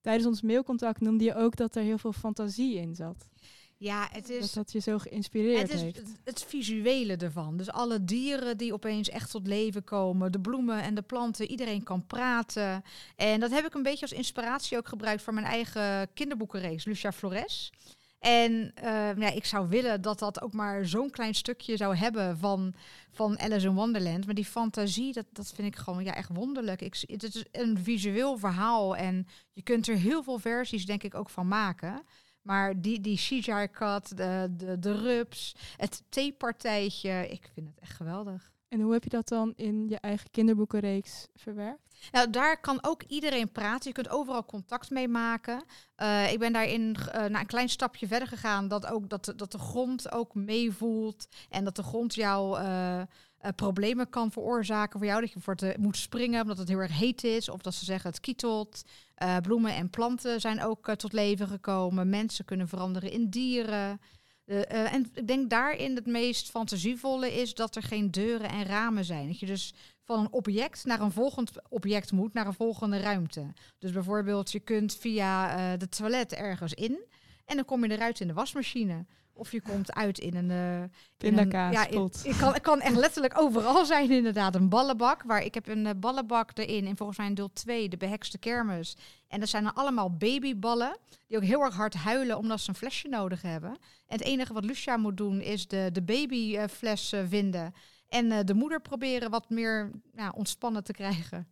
tijdens 0.00 0.26
ons 0.26 0.42
mailcontact 0.42 1.00
noemde 1.00 1.24
je 1.24 1.34
ook 1.34 1.56
dat 1.56 1.76
er 1.76 1.82
heel 1.82 1.98
veel 1.98 2.12
fantasie 2.12 2.76
in 2.76 2.94
zat. 2.94 3.28
Ja, 3.78 4.08
het 4.12 4.28
is... 4.28 4.52
dat 4.52 4.72
je 4.72 4.80
zo 4.80 4.98
geïnspireerd 4.98 5.60
Het 5.60 5.72
is 5.72 5.82
het, 5.82 6.18
het 6.24 6.44
visuele 6.44 7.16
ervan. 7.16 7.56
Dus 7.56 7.70
alle 7.70 8.04
dieren 8.04 8.56
die 8.56 8.72
opeens 8.72 9.08
echt 9.08 9.30
tot 9.30 9.46
leven 9.46 9.84
komen, 9.84 10.32
de 10.32 10.40
bloemen 10.40 10.82
en 10.82 10.94
de 10.94 11.02
planten, 11.02 11.50
iedereen 11.50 11.82
kan 11.82 12.06
praten. 12.06 12.82
En 13.16 13.40
dat 13.40 13.50
heb 13.50 13.66
ik 13.66 13.74
een 13.74 13.82
beetje 13.82 14.06
als 14.06 14.12
inspiratie 14.12 14.76
ook 14.76 14.88
gebruikt 14.88 15.22
voor 15.22 15.34
mijn 15.34 15.46
eigen 15.46 16.08
kinderboekenreeks, 16.14 16.84
Lucia 16.84 17.12
Flores. 17.12 17.72
En 18.18 18.72
eh, 18.74 19.16
ja, 19.16 19.30
ik 19.30 19.44
zou 19.44 19.68
willen 19.68 20.00
dat 20.02 20.18
dat 20.18 20.40
ook 20.42 20.52
maar 20.52 20.86
zo'n 20.86 21.10
klein 21.10 21.34
stukje 21.34 21.76
zou 21.76 21.96
hebben 21.96 22.38
van, 22.38 22.74
van 23.10 23.38
Alice 23.38 23.66
in 23.66 23.74
Wonderland. 23.74 24.26
Maar 24.26 24.34
die 24.34 24.44
fantasie, 24.44 25.12
dat, 25.12 25.26
dat 25.32 25.52
vind 25.54 25.68
ik 25.68 25.76
gewoon 25.76 26.04
ja, 26.04 26.14
echt 26.14 26.30
wonderlijk. 26.32 26.82
Ik, 26.82 27.02
het 27.06 27.22
is 27.22 27.44
een 27.52 27.78
visueel 27.78 28.38
verhaal 28.38 28.96
en 28.96 29.26
je 29.52 29.62
kunt 29.62 29.88
er 29.88 29.96
heel 29.96 30.22
veel 30.22 30.38
versies 30.38 30.86
denk 30.86 31.02
ik 31.02 31.14
ook 31.14 31.30
van 31.30 31.48
maken. 31.48 32.02
Maar 32.46 32.80
die, 32.80 33.00
die 33.00 33.42
cut, 33.72 34.16
de, 34.16 34.48
de, 34.56 34.78
de 34.78 34.92
rups, 34.98 35.54
het 35.76 36.02
theepartijtje, 36.08 37.28
ik 37.30 37.50
vind 37.54 37.68
het 37.68 37.78
echt 37.80 37.92
geweldig. 37.96 38.52
En 38.68 38.80
hoe 38.80 38.92
heb 38.92 39.02
je 39.04 39.08
dat 39.10 39.28
dan 39.28 39.52
in 39.56 39.88
je 39.88 39.98
eigen 40.00 40.30
kinderboekenreeks 40.30 41.26
verwerkt? 41.34 41.94
Nou, 42.12 42.30
daar 42.30 42.60
kan 42.60 42.78
ook 42.82 43.02
iedereen 43.02 43.52
praten. 43.52 43.88
Je 43.88 43.94
kunt 43.94 44.08
overal 44.08 44.44
contact 44.44 44.90
mee 44.90 45.08
maken. 45.08 45.64
Eh, 45.94 46.32
ik 46.32 46.38
ben 46.38 46.52
daarin 46.52 46.96
eh, 46.96 47.24
naar 47.24 47.40
een 47.40 47.46
klein 47.46 47.68
stapje 47.68 48.06
verder 48.06 48.28
gegaan. 48.28 48.68
Dat, 48.68 48.86
ook, 48.86 49.08
dat, 49.08 49.24
de- 49.24 49.34
dat 49.34 49.52
de 49.52 49.58
grond 49.58 50.12
ook 50.12 50.34
meevoelt. 50.34 51.28
En 51.48 51.64
dat 51.64 51.76
de 51.76 51.82
grond 51.82 52.14
jou 52.14 52.58
eh, 52.58 53.02
eh, 53.38 53.50
problemen 53.56 54.08
kan 54.08 54.32
veroorzaken 54.32 54.98
voor 54.98 55.08
jou. 55.08 55.20
Dat 55.20 55.32
je 55.32 55.40
voor 55.40 55.56
te 55.56 55.74
moet 55.78 55.96
springen 55.96 56.42
omdat 56.42 56.58
het 56.58 56.68
heel 56.68 56.78
erg 56.78 56.98
heet 56.98 57.24
is. 57.24 57.48
Of 57.48 57.60
dat 57.60 57.74
ze 57.74 57.84
zeggen 57.84 58.10
het 58.10 58.20
kietelt. 58.20 58.82
Eh, 59.14 59.36
bloemen 59.36 59.74
en 59.74 59.90
planten 59.90 60.40
zijn 60.40 60.62
ook 60.62 60.88
eh, 60.88 60.94
tot 60.94 61.12
leven 61.12 61.48
gekomen. 61.48 62.08
Mensen 62.08 62.44
kunnen 62.44 62.68
veranderen 62.68 63.10
in 63.10 63.28
dieren. 63.28 64.00
Eh, 64.46 64.70
eh, 64.70 64.92
en 64.92 65.06
ik 65.14 65.26
denk 65.26 65.50
daarin 65.50 65.94
het 65.94 66.06
meest 66.06 66.50
fantasievolle 66.50 67.32
is 67.32 67.54
dat 67.54 67.76
er 67.76 67.82
geen 67.82 68.10
deuren 68.10 68.48
en 68.48 68.64
ramen 68.64 69.04
zijn. 69.04 69.26
Dat 69.26 69.40
je 69.40 69.46
dus 69.46 69.74
van 70.02 70.20
een 70.20 70.32
object 70.32 70.84
naar 70.84 71.00
een 71.00 71.12
volgend 71.12 71.52
object 71.68 72.12
moet, 72.12 72.32
naar 72.32 72.46
een 72.46 72.54
volgende 72.54 72.98
ruimte. 72.98 73.52
Dus 73.78 73.92
bijvoorbeeld, 73.92 74.52
je 74.52 74.60
kunt 74.60 74.96
via 74.96 75.56
eh, 75.56 75.78
de 75.78 75.88
toilet 75.88 76.32
ergens 76.32 76.74
in 76.74 77.04
en 77.44 77.56
dan 77.56 77.64
kom 77.64 77.84
je 77.84 77.90
eruit 77.90 78.20
in 78.20 78.26
de 78.26 78.32
wasmachine. 78.32 79.06
Of 79.36 79.52
je 79.52 79.60
komt 79.60 79.92
uit 79.94 80.18
in 80.18 80.36
een... 80.36 80.50
eh, 80.50 80.74
in 80.76 80.82
een- 80.82 80.90
Pindakaas, 81.16 81.72
ja, 81.72 81.86
in- 81.86 81.96
ik 82.24 82.36
kan, 82.38 82.52
het 82.52 82.62
kan 82.62 82.80
echt 82.80 82.96
letterlijk 82.96 83.38
overal 83.40 83.84
zijn 83.94 84.10
inderdaad. 84.10 84.54
Een 84.54 84.68
ballenbak, 84.68 85.22
waar 85.22 85.42
ik 85.42 85.54
heb 85.54 85.68
een 85.68 85.86
eh, 85.86 85.92
ballenbak 85.96 86.50
erin. 86.58 86.86
En 86.86 86.96
volgens 86.96 87.18
mij 87.18 87.26
in 87.26 87.34
deel 87.34 87.52
2, 87.52 87.88
de 87.88 87.96
behekste 87.96 88.38
kermis. 88.38 88.96
En 89.28 89.40
dat 89.40 89.48
zijn 89.48 89.62
dan 89.64 89.74
allemaal 89.74 90.16
babyballen. 90.16 90.96
Die 91.26 91.36
ook 91.36 91.42
heel 91.44 91.60
erg 91.62 91.74
hard 91.74 91.94
huilen 91.94 92.38
omdat 92.38 92.60
ze 92.60 92.68
een 92.68 92.74
flesje 92.74 93.08
nodig 93.08 93.42
hebben. 93.42 93.70
En 94.06 94.16
het 94.18 94.22
enige 94.22 94.52
wat 94.52 94.64
Lucia 94.64 94.96
moet 94.96 95.16
doen 95.16 95.40
is 95.40 95.66
de, 95.68 95.88
de 95.92 96.02
babyfles 96.02 97.12
eh, 97.12 97.20
vinden. 97.28 97.74
En 98.08 98.32
eh, 98.32 98.38
de 98.44 98.54
moeder 98.54 98.80
proberen 98.80 99.30
wat 99.30 99.50
meer 99.50 99.90
ja, 100.14 100.32
ontspannen 100.36 100.84
te 100.84 100.92
krijgen. 100.92 101.48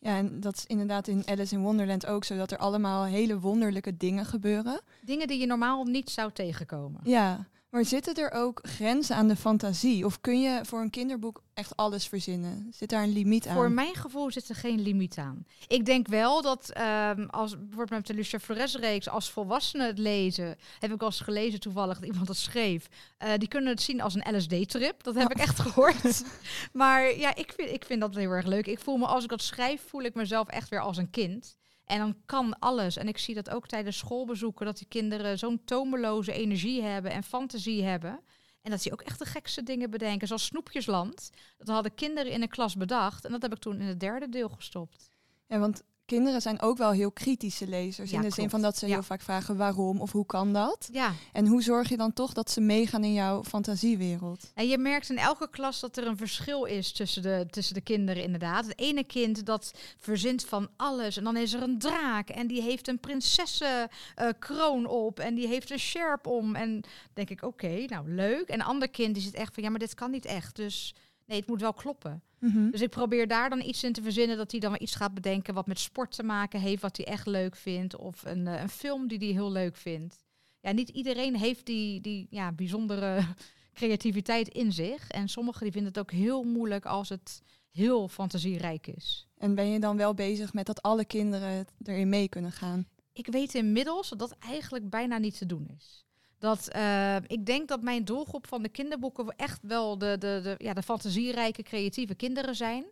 Ja, 0.00 0.16
en 0.16 0.40
dat 0.40 0.56
is 0.56 0.66
inderdaad 0.66 1.08
in 1.08 1.22
Alice 1.26 1.54
in 1.54 1.60
Wonderland 1.60 2.06
ook 2.06 2.24
zo, 2.24 2.36
dat 2.36 2.50
er 2.50 2.58
allemaal 2.58 3.04
hele 3.04 3.38
wonderlijke 3.38 3.96
dingen 3.96 4.24
gebeuren. 4.24 4.80
Dingen 5.00 5.26
die 5.26 5.38
je 5.38 5.46
normaal 5.46 5.84
niet 5.84 6.10
zou 6.10 6.32
tegenkomen. 6.32 7.00
Ja, 7.04 7.46
maar 7.78 7.86
zitten 7.86 8.14
er 8.14 8.30
ook 8.30 8.60
grenzen 8.62 9.16
aan 9.16 9.28
de 9.28 9.36
fantasie? 9.36 10.04
Of 10.04 10.20
kun 10.20 10.40
je 10.40 10.60
voor 10.62 10.80
een 10.80 10.90
kinderboek 10.90 11.42
echt 11.54 11.76
alles 11.76 12.06
verzinnen? 12.06 12.68
Zit 12.72 12.88
daar 12.88 13.02
een 13.02 13.12
limiet 13.12 13.46
aan? 13.46 13.54
Voor 13.54 13.70
mijn 13.70 13.94
gevoel 13.94 14.30
zit 14.30 14.48
er 14.48 14.54
geen 14.54 14.80
limiet 14.80 15.18
aan. 15.18 15.46
Ik 15.66 15.84
denk 15.84 16.08
wel 16.08 16.42
dat 16.42 16.70
ehm, 16.70 17.26
als 17.26 17.58
bijvoorbeeld 17.58 17.90
met 17.90 18.06
de 18.06 18.14
Lucia 18.14 18.38
Flores 18.38 18.74
reeks, 18.74 19.08
als 19.08 19.30
volwassenen 19.30 19.86
het 19.86 19.98
lezen, 19.98 20.56
heb 20.78 20.92
ik 20.92 21.00
al 21.00 21.06
eens 21.06 21.20
gelezen 21.20 21.60
toevallig 21.60 21.98
dat 21.98 22.08
iemand 22.08 22.26
dat 22.26 22.36
schreef. 22.36 22.88
eh, 23.18 23.32
die 23.38 23.48
kunnen 23.48 23.70
het 23.70 23.82
zien 23.82 24.00
als 24.00 24.14
een 24.14 24.36
LSD-trip. 24.36 25.02
Dat 25.02 25.14
heb 25.14 25.30
ik 25.30 25.38
echt 25.38 25.58
gehoord. 25.60 26.24
maar 26.72 27.18
ja, 27.18 27.34
ik 27.34 27.52
vind, 27.56 27.70
ik 27.70 27.84
vind 27.84 28.00
dat 28.00 28.14
heel 28.14 28.30
erg 28.30 28.46
leuk. 28.46 28.66
Ik 28.66 28.78
voel 28.78 28.96
me 28.96 29.06
als 29.06 29.24
ik 29.24 29.30
dat 29.30 29.42
schrijf, 29.42 29.82
voel 29.88 30.02
ik 30.02 30.14
mezelf 30.14 30.48
echt 30.48 30.68
weer 30.68 30.80
als 30.80 30.96
een 30.96 31.10
kind. 31.10 31.56
En 31.88 31.98
dan 31.98 32.16
kan 32.26 32.58
alles. 32.58 32.96
En 32.96 33.08
ik 33.08 33.18
zie 33.18 33.34
dat 33.34 33.50
ook 33.50 33.66
tijdens 33.66 33.98
schoolbezoeken, 33.98 34.66
dat 34.66 34.78
die 34.78 34.86
kinderen 34.88 35.38
zo'n 35.38 35.64
tomeloze 35.64 36.32
energie 36.32 36.82
hebben 36.82 37.10
en 37.10 37.22
fantasie 37.22 37.84
hebben. 37.84 38.20
En 38.62 38.70
dat 38.70 38.82
ze 38.82 38.92
ook 38.92 39.00
echt 39.00 39.18
de 39.18 39.24
gekste 39.24 39.62
dingen 39.62 39.90
bedenken. 39.90 40.26
Zoals 40.26 40.44
Snoepjesland. 40.44 41.30
Dat 41.58 41.68
hadden 41.68 41.94
kinderen 41.94 42.32
in 42.32 42.42
een 42.42 42.48
klas 42.48 42.76
bedacht. 42.76 43.24
En 43.24 43.32
dat 43.32 43.42
heb 43.42 43.52
ik 43.52 43.58
toen 43.58 43.80
in 43.80 43.86
het 43.86 44.00
derde 44.00 44.28
deel 44.28 44.48
gestopt. 44.48 45.10
Ja, 45.46 45.58
want 45.58 45.82
kinderen 46.08 46.40
zijn 46.42 46.60
ook 46.60 46.78
wel 46.78 46.90
heel 46.90 47.10
kritische 47.10 47.66
lezers. 47.66 48.10
Ja, 48.10 48.16
in 48.16 48.22
de 48.28 48.34
zin 48.34 48.50
van 48.50 48.60
dat 48.62 48.76
ze 48.78 48.86
Ja. 48.86 48.92
heel 48.92 49.02
vaak 49.02 49.20
vragen 49.20 49.56
waarom 49.56 50.00
of 50.00 50.12
hoe 50.12 50.26
kan 50.26 50.52
dat? 50.52 50.88
Ja, 50.92 51.12
En 51.32 51.46
hoe 51.46 51.62
zorg 51.62 51.88
je 51.88 51.96
dan 51.96 52.12
toch 52.12 52.32
dat 52.32 52.50
ze 52.50 52.60
meegaan 52.60 53.04
in 53.04 53.12
jouw 53.12 53.44
fantasiewereld? 53.44 54.50
en 54.54 54.68
je 54.68 54.78
merkt 54.78 55.10
in 55.10 55.18
elke 55.18 55.50
klas 55.50 55.80
dat 55.80 55.96
er 55.96 56.06
een 56.06 56.16
verschil 56.16 56.64
is 56.64 56.92
tussen 56.92 57.22
de, 57.22 57.46
tussen 57.50 57.74
de 57.74 57.80
kinderen 57.80 58.22
inderdaad. 58.22 58.66
Het 58.66 58.78
ene 58.78 59.04
kind 59.04 59.46
dat 59.46 59.72
verzint 59.98 60.44
van 60.44 60.68
alles. 60.76 61.16
En 61.16 61.24
dan 61.24 61.36
is 61.36 61.52
er 61.52 61.62
een 61.62 61.78
draak 61.78 62.28
en 62.28 62.46
die 62.46 62.62
heeft 62.62 62.88
een 62.88 62.98
prinsessenkroon 63.00 64.86
op. 64.86 65.18
En 65.20 65.34
die 65.34 65.46
heeft 65.48 65.70
een 65.70 65.78
sjerp 65.78 66.26
om. 66.26 66.54
En 66.54 66.80
denk 67.12 67.30
ik, 67.30 67.42
oké, 67.42 67.84
nou 67.86 68.10
leuk. 68.14 68.48
En 68.48 68.60
een 68.60 68.66
ander 68.66 68.88
kind 68.88 69.14
die 69.14 69.22
zit 69.22 69.34
echt 69.34 69.54
van, 69.54 69.62
ja, 69.62 69.70
maar 69.70 69.78
dit 69.78 69.94
kan 69.94 70.10
niet 70.10 70.24
echt. 70.24 70.56
Dus 70.56 70.94
nee, 71.26 71.38
het 71.38 71.48
moet 71.48 71.60
wel 71.60 71.72
kloppen. 71.72 72.22
Mhm. 72.40 72.70
Dus 72.70 72.80
ik 72.80 72.90
probeer 72.90 73.28
daar 73.28 73.50
dan 73.50 73.60
iets 73.60 73.84
in 73.84 73.92
te 73.92 74.02
verzinnen 74.02 74.36
dat 74.36 74.50
hij 74.50 74.60
dan 74.60 74.76
iets 74.78 74.94
gaat 74.94 75.14
bedenken 75.14 75.54
wat 75.54 75.66
met 75.66 75.78
sport 75.78 76.14
te 76.14 76.22
maken 76.22 76.60
heeft, 76.60 76.82
wat 76.82 76.96
hij 76.96 77.06
echt 77.06 77.26
leuk 77.26 77.56
vindt. 77.56 77.96
Of 77.96 78.24
een, 78.24 78.46
eh, 78.46 78.60
een 78.60 78.68
film 78.68 79.08
die 79.08 79.18
hij 79.18 79.26
heel 79.26 79.52
leuk 79.52 79.76
vindt. 79.76 80.24
Ja, 80.60 80.72
niet 80.72 80.88
iedereen 80.88 81.36
heeft 81.36 81.66
die, 81.66 82.00
die 82.00 82.26
ja, 82.30 82.52
bijzondere 82.52 83.20
creativiteit 83.74 84.48
in 84.48 84.72
zich. 84.72 85.08
En 85.08 85.28
sommigen 85.28 85.62
die 85.62 85.72
vinden 85.72 85.92
het 85.92 86.00
ook 86.00 86.10
heel 86.10 86.42
moeilijk 86.44 86.86
als 86.86 87.08
het 87.08 87.42
heel 87.70 88.08
fantasierijk 88.08 88.86
is. 88.86 89.28
En 89.36 89.54
ben 89.54 89.66
je 89.66 89.80
dan 89.80 89.96
wel 89.96 90.14
bezig 90.14 90.52
met 90.52 90.66
dat 90.66 90.82
alle 90.82 91.04
kinderen 91.04 91.66
erin 91.82 92.08
mee 92.08 92.28
kunnen 92.28 92.52
gaan? 92.52 92.86
Ik 93.12 93.26
weet 93.26 93.54
inmiddels 93.54 94.08
dat 94.08 94.18
dat 94.18 94.36
eigenlijk 94.38 94.90
bijna 94.90 95.18
niet 95.18 95.38
te 95.38 95.46
doen 95.46 95.68
is. 95.76 96.06
Dat, 96.38 96.68
eh, 96.68 97.16
ik 97.16 97.46
denk 97.46 97.68
dat 97.68 97.82
mijn 97.82 98.04
doelgroep 98.04 98.46
van 98.46 98.62
de 98.62 98.68
kinderboeken 98.68 99.34
echt 99.36 99.58
wel 99.62 99.98
de, 99.98 100.16
de, 100.18 100.40
de, 100.42 100.54
ja, 100.58 100.74
de 100.74 100.82
fantasierijke, 100.82 101.62
creatieve 101.62 102.14
kinderen 102.14 102.54
zijn. 102.54 102.84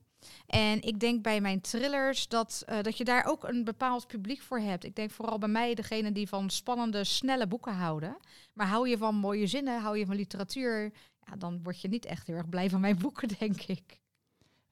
En 0.47 0.83
ik 0.83 1.01
denk 1.01 1.23
bij 1.23 1.41
mijn 1.41 1.61
thrillers 1.61 2.29
dat, 2.29 2.63
eh, 2.67 2.83
dat 2.83 2.97
je 2.97 3.05
daar 3.05 3.25
ook 3.25 3.49
een 3.49 3.65
bepaald 3.65 4.07
publiek 4.07 4.41
voor 4.41 4.59
hebt. 4.59 4.85
Ik 4.85 4.97
denk 4.97 5.11
vooral 5.11 5.39
bij 5.39 5.49
mij 5.49 5.75
degene 5.75 6.13
die 6.13 6.29
van 6.29 6.51
spannende, 6.51 7.05
snelle 7.05 7.47
boeken 7.47 7.75
houden. 7.75 8.17
Maar 8.53 8.67
hou 8.67 8.89
je 8.89 8.99
van 8.99 9.15
mooie 9.15 9.47
zinnen, 9.47 9.81
hou 9.81 9.99
je 9.99 10.07
van 10.07 10.17
literatuur, 10.17 10.93
ja, 11.27 11.37
dan 11.37 11.63
word 11.63 11.81
je 11.81 11.89
niet 11.89 12.05
echt 12.05 12.27
heel 12.27 12.37
erg 12.37 12.49
blij 12.49 12.71
van 12.71 12.81
mijn 12.81 12.99
boeken, 13.03 13.29
denk 13.39 13.63
ik. 13.63 14.01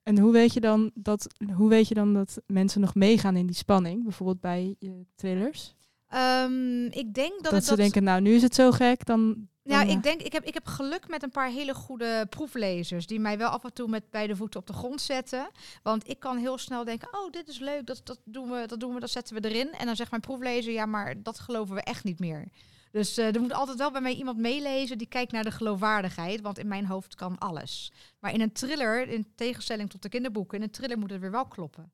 En 0.02 0.18
hoe 0.18 0.32
weet, 0.32 0.52
je 0.52 0.60
dan 0.60 0.90
dat, 0.94 1.34
hoe 1.54 1.68
weet 1.68 1.88
je 1.88 1.94
dan 1.94 2.14
dat 2.14 2.42
mensen 2.46 2.80
nog 2.80 2.94
meegaan 2.94 3.36
in 3.36 3.46
die 3.46 3.56
spanning? 3.56 4.02
Bijvoorbeeld 4.02 4.40
bij 4.40 4.76
je 4.78 5.06
thrillers? 5.14 5.74
Ehm, 6.08 6.84
ik 6.84 7.14
denk 7.14 7.32
dat, 7.32 7.42
Dat, 7.42 7.52
het 7.52 7.64
ze 7.64 7.76
denken, 7.76 8.04
nou 8.04 8.20
nu 8.20 8.34
is 8.34 8.42
het 8.42 8.54
zo 8.54 8.70
gek, 8.70 9.04
dan... 9.06 9.48
Ja, 9.62 9.78
dan, 9.78 9.88
eh, 9.88 9.94
ik 9.94 10.02
denk, 10.02 10.20
ik 10.20 10.32
heb, 10.32 10.44
ik 10.44 10.54
heb 10.54 10.66
geluk 10.66 11.08
met 11.08 11.22
een 11.22 11.30
paar 11.30 11.48
hele 11.48 11.74
goede 11.74 12.26
proeflezers. 12.30 13.06
Die 13.06 13.20
mij 13.20 13.38
wel 13.38 13.48
af 13.48 13.64
en 13.64 13.72
toe 13.72 13.88
met 13.88 14.10
beide 14.10 14.36
voeten 14.36 14.60
op 14.60 14.66
de 14.66 14.72
grond 14.72 15.00
zetten. 15.00 15.50
Want 15.82 16.08
ik 16.08 16.18
kan 16.18 16.36
heel 16.36 16.58
snel 16.58 16.84
denken, 16.84 17.08
oh, 17.12 17.30
dit 17.30 17.48
is 17.48 17.58
leuk, 17.58 17.86
dat, 17.86 18.00
dat, 18.04 18.20
doen 18.24 18.50
we, 18.50 18.66
dat 18.66 18.80
doen 18.80 18.94
we, 18.94 19.00
dat 19.00 19.10
zetten 19.10 19.34
we 19.34 19.48
erin. 19.48 19.72
En 19.72 19.86
dan 19.86 19.96
zegt 19.96 20.10
mijn 20.10 20.22
proeflezer, 20.22 20.72
ja, 20.72 20.86
maar 20.86 21.22
dat 21.22 21.38
geloven 21.38 21.74
we 21.74 21.82
echt 21.82 22.04
niet 22.04 22.18
meer. 22.18 22.48
Dus 22.90 23.16
eh, 23.18 23.34
er 23.34 23.40
moet 23.40 23.52
altijd 23.52 23.78
wel 23.78 23.90
bij 23.90 24.00
mij 24.00 24.14
iemand 24.14 24.38
meelezen 24.38 24.98
die 24.98 25.06
kijkt 25.06 25.32
naar 25.32 25.44
de 25.44 25.50
geloofwaardigheid. 25.50 26.40
Want 26.40 26.58
in 26.58 26.68
mijn 26.68 26.86
hoofd 26.86 27.14
kan 27.14 27.38
alles. 27.38 27.92
Maar 28.18 28.32
in 28.32 28.40
een 28.40 28.52
thriller, 28.52 29.08
in 29.08 29.26
tegenstelling 29.34 29.90
tot 29.90 30.02
de 30.02 30.08
kinderboeken, 30.08 30.58
in 30.58 30.64
een 30.64 30.70
thriller 30.70 30.98
moet 30.98 31.10
het 31.10 31.20
weer 31.20 31.30
wel 31.30 31.46
kloppen. 31.46 31.92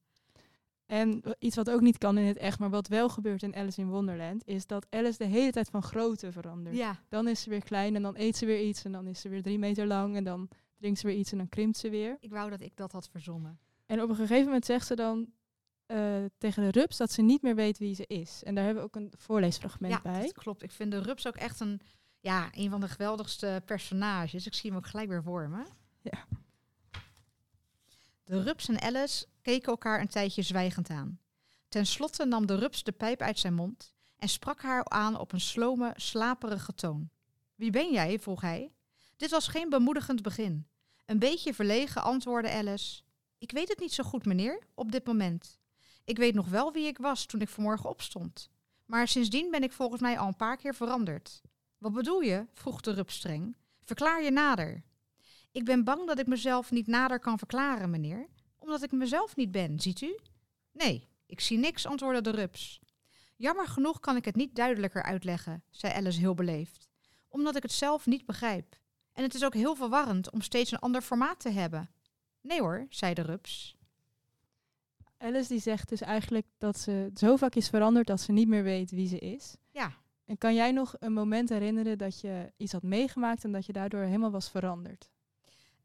En 0.91 1.23
iets 1.39 1.57
wat 1.57 1.71
ook 1.71 1.81
niet 1.81 1.99
kan 1.99 2.19
in 2.19 2.27
het 2.27 2.37
echt, 2.37 2.59
maar 2.59 2.71
wat 2.71 2.89
wel 2.89 3.09
gebeurt 3.09 3.43
in 3.43 3.55
Alice 3.57 3.81
in 3.81 3.89
Wonderland, 3.89 4.43
is 4.47 4.67
dat 4.67 4.87
Alice 4.91 5.19
de 5.19 5.25
hele 5.25 5.51
tijd 5.51 5.69
van 5.71 5.83
grootte 5.83 6.33
verandert. 6.33 6.77
Ja, 6.77 6.99
Dan 7.09 7.29
is 7.29 7.43
ze 7.43 7.51
weer 7.51 7.63
klein 7.65 7.95
en 7.97 8.03
dan 8.03 8.15
eet 8.17 8.37
ze 8.37 8.47
weer 8.47 8.63
iets 8.63 8.85
en 8.85 8.93
dan 8.93 9.07
is 9.07 9.21
ze 9.21 9.29
weer 9.29 9.43
drie 9.43 9.59
meter 9.59 9.87
lang 9.87 10.17
en 10.17 10.25
dan 10.25 10.49
drinkt 10.77 10.99
ze 10.99 11.07
weer 11.07 11.17
iets 11.17 11.33
en 11.33 11.39
dan 11.39 11.49
krimpt 11.49 11.77
ze 11.77 11.91
weer. 11.91 12.17
ik 12.21 12.31
wou 12.31 12.51
dat 12.51 12.61
ik 12.61 12.77
dat 12.77 12.93
had 12.93 13.09
verzonnen. 13.09 13.59
En 13.87 14.03
op 14.03 14.09
een 14.09 14.17
gegeven 14.17 14.45
moment 14.45 14.65
zegt 14.65 14.87
ze 14.87 14.95
dan 14.97 15.33
eh, 15.87 16.25
tegen 16.39 16.63
de 16.73 16.81
rups 16.81 16.97
dat 16.97 17.13
ze 17.13 17.23
niet 17.23 17.43
meer 17.43 17.55
weet 17.55 17.79
wie 17.79 17.95
ze 17.95 18.05
is. 18.07 18.43
En 18.45 18.55
daar 18.55 18.65
hebben 18.65 18.83
we 18.83 18.89
ook 18.89 18.97
een 18.97 19.13
voorleesfragment 19.17 19.93
Ja, 19.93 20.01
bij. 20.03 20.21
dat 20.23 20.33
klopt. 20.33 20.63
Ik 20.63 20.71
vind 20.71 20.91
de 20.91 20.99
rups 21.03 21.27
ook 21.27 21.37
echt 21.37 21.61
een, 21.61 21.81
ja, 22.21 22.49
een 22.53 22.71
van 22.71 22.81
de 22.81 22.89
geweldigste 22.89 23.63
personages. 23.65 24.47
Ik 24.47 24.55
zie 24.55 24.71
hem 24.71 24.79
ook 24.79 24.87
gelijk 24.87 25.09
weer 25.09 25.23
voor 25.23 25.49
me. 25.49 25.63
Ja. 26.03 26.25
De 28.25 28.43
rups 28.43 28.69
en 28.69 28.81
Alice 28.81 29.27
keken 29.43 29.71
elkaar 29.71 30.01
een 30.01 30.09
tijdje 30.09 30.43
zwijgend 30.43 30.91
aan. 30.91 31.21
Ten 31.69 31.87
slotte 31.87 32.25
nam 32.25 32.47
de 32.47 32.55
rups 32.55 32.83
de 32.83 32.93
pijp 32.93 33.21
uit 33.21 33.39
zijn 33.39 33.55
mond 33.55 33.95
en 34.17 34.29
sprak 34.29 34.63
haar 34.63 34.85
aan 34.85 35.19
op 35.19 35.33
een 35.33 35.41
slome, 35.41 35.93
slaperige 35.97 36.75
toon. 36.75 37.11
Wie 37.55 37.71
ben 37.71 37.93
jij? 37.93 38.19
vroeg 38.19 38.41
hij. 38.41 38.73
Dit 39.17 39.31
was 39.31 39.49
geen 39.49 39.69
bemoedigend 39.69 40.23
begin. 40.23 40.67
Een 41.07 41.19
beetje 41.19 41.55
verlegen 41.55 42.03
antwoordde 42.03 42.51
Alice. 42.51 43.03
Ik 43.39 43.53
weet 43.53 43.69
het 43.69 43.81
niet 43.81 43.93
zo 43.93 44.05
goed, 44.05 44.25
meneer, 44.25 44.59
op 44.75 44.93
dit 44.93 45.07
moment. 45.07 45.59
Ik 46.05 46.17
weet 46.17 46.35
nog 46.35 46.49
wel 46.49 46.73
wie 46.73 46.87
ik 46.87 46.99
was 46.99 47.27
toen 47.27 47.41
ik 47.41 47.49
vanmorgen 47.49 47.91
opstond. 47.91 48.51
Maar 48.87 49.09
sindsdien 49.09 49.51
ben 49.51 49.63
ik 49.63 49.73
volgens 49.73 50.01
mij 50.01 50.19
al 50.19 50.27
een 50.27 50.37
paar 50.37 50.57
keer 50.57 50.75
veranderd. 50.75 51.41
Wat 51.79 51.93
bedoel 51.93 52.21
je? 52.21 52.47
vroeg 52.53 52.81
de 52.81 52.93
rups 52.93 53.15
streng. 53.15 53.57
Verklaar 53.85 54.23
je 54.23 54.31
nader. 54.31 54.83
Ik 55.53 55.65
ben 55.65 55.85
bang 55.85 56.07
dat 56.07 56.19
ik 56.19 56.27
mezelf 56.27 56.71
niet 56.71 56.87
nader 56.87 57.19
kan 57.19 57.39
verklaren, 57.39 57.91
meneer. 57.91 58.29
Omdat 58.71 58.85
ik 58.85 58.99
mezelf 58.99 59.37
niet 59.37 59.51
ben, 59.51 59.81
ziet 59.81 60.01
u? 60.01 60.19
Nee, 60.73 61.09
ik 61.27 61.41
zie 61.41 61.59
niks, 61.59 61.87
antwoordde 61.87 62.31
de 62.31 62.31
rups. 62.31 62.81
Jammer 63.37 63.67
genoeg 63.67 64.01
kan 64.01 64.17
ik 64.17 64.25
het 64.25 64.37
niet 64.37 64.55
duidelijker 64.55 65.03
uitleggen, 65.03 65.63
zei 65.71 65.93
Alice 65.93 66.19
heel 66.19 66.35
beleefd. 66.35 66.89
Omdat 67.29 67.57
ik 67.57 67.63
het 67.63 67.73
zelf 67.73 68.07
niet 68.07 68.27
begrijp. 68.27 68.77
En 69.13 69.23
het 69.23 69.35
is 69.35 69.45
ook 69.45 69.55
heel 69.55 69.75
verwarrend 69.75 70.31
om 70.31 70.41
steeds 70.41 70.71
een 70.71 70.79
ander 70.79 71.03
formaat 71.03 71.41
te 71.41 71.51
hebben. 71.51 71.91
Nee 72.41 72.61
hoor, 72.61 72.87
zei 72.89 73.15
de 73.15 73.23
rups. 73.23 73.77
Alice 75.19 75.49
die 75.49 75.61
zegt 75.61 75.89
dus 75.89 76.01
eigenlijk 76.01 76.47
dat 76.59 76.79
ze 76.79 77.11
zo 77.15 77.37
vaak 77.37 77.55
is 77.55 77.69
veranderd 77.69 78.07
dat 78.07 78.21
ze 78.21 78.33
niet 78.33 78.49
meer 78.49 78.63
weet 78.63 78.91
wie 78.91 79.09
ze 79.09 79.19
is. 79.19 79.57
Ja. 79.71 79.93
En 80.25 80.39
kan 80.39 80.55
jij 80.55 80.73
nog 80.73 80.95
een 80.99 81.13
moment 81.13 81.49
herinneren 81.49 81.99
dat 81.99 82.21
je 82.21 82.53
iets 82.57 82.73
had 82.73 82.83
meegemaakt 82.83 83.45
en 83.45 83.53
dat 83.53 83.67
je 83.67 83.73
daardoor 83.73 84.03
helemaal 84.03 84.31
was 84.31 84.51
veranderd? 84.51 85.11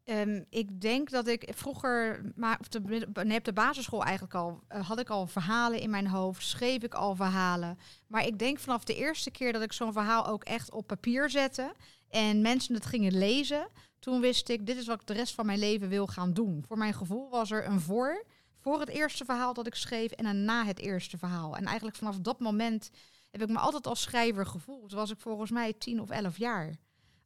Ehm, 0.06 0.42
ik 0.50 0.80
denk 0.80 1.10
dat 1.10 1.26
ik 1.26 1.50
vroeger, 1.54 2.22
maar 2.34 2.58
op 2.58 3.44
de, 3.44 3.52
basisschool 3.54 4.04
eigenlijk 4.04 4.34
al, 4.34 4.60
eh, 4.68 4.88
had 4.88 4.98
ik 4.98 5.10
al 5.10 5.26
verhalen 5.26 5.80
in 5.80 5.90
mijn 5.90 6.06
hoofd, 6.06 6.46
schreef 6.46 6.82
ik 6.82 6.94
al 6.94 7.14
verhalen. 7.14 7.78
Maar 8.06 8.26
ik 8.26 8.38
denk 8.38 8.58
vanaf 8.58 8.84
de 8.84 8.94
eerste 8.94 9.30
keer 9.30 9.52
dat 9.52 9.62
ik 9.62 9.72
zo'n 9.72 9.92
verhaal 9.92 10.26
ook 10.26 10.44
echt 10.44 10.70
op 10.70 10.86
papier 10.86 11.30
zette 11.30 11.72
en 12.08 12.40
mensen 12.40 12.74
het 12.74 12.86
gingen 12.86 13.18
lezen, 13.18 13.68
toen 13.98 14.20
wist 14.20 14.48
ik, 14.48 14.66
dit 14.66 14.76
is 14.76 14.86
wat 14.86 15.00
ik 15.00 15.06
de 15.06 15.12
rest 15.12 15.34
van 15.34 15.46
mijn 15.46 15.58
leven 15.58 15.88
wil 15.88 16.06
gaan 16.06 16.32
doen. 16.32 16.64
Voor 16.66 16.78
mijn 16.78 16.94
gevoel 16.94 17.30
was 17.30 17.50
er 17.50 17.66
een 17.66 17.80
voor, 17.80 18.24
voor 18.58 18.80
het 18.80 18.88
eerste 18.88 19.24
verhaal 19.24 19.54
dat 19.54 19.66
ik 19.66 19.74
schreef 19.74 20.10
en 20.10 20.26
een 20.26 20.44
na 20.44 20.64
het 20.64 20.78
eerste 20.78 21.18
verhaal. 21.18 21.56
En 21.56 21.64
eigenlijk 21.64 21.96
vanaf 21.96 22.18
dat 22.18 22.40
moment 22.40 22.90
heb 23.30 23.42
ik 23.42 23.48
me 23.48 23.58
altijd 23.58 23.86
als 23.86 24.02
schrijver 24.02 24.46
gevoeld. 24.46 24.88
Toen 24.88 24.98
was 24.98 25.10
ik 25.10 25.20
volgens 25.20 25.50
mij 25.50 25.72
tien 25.72 26.00
of 26.00 26.10
elf 26.10 26.38
jaar. 26.38 26.74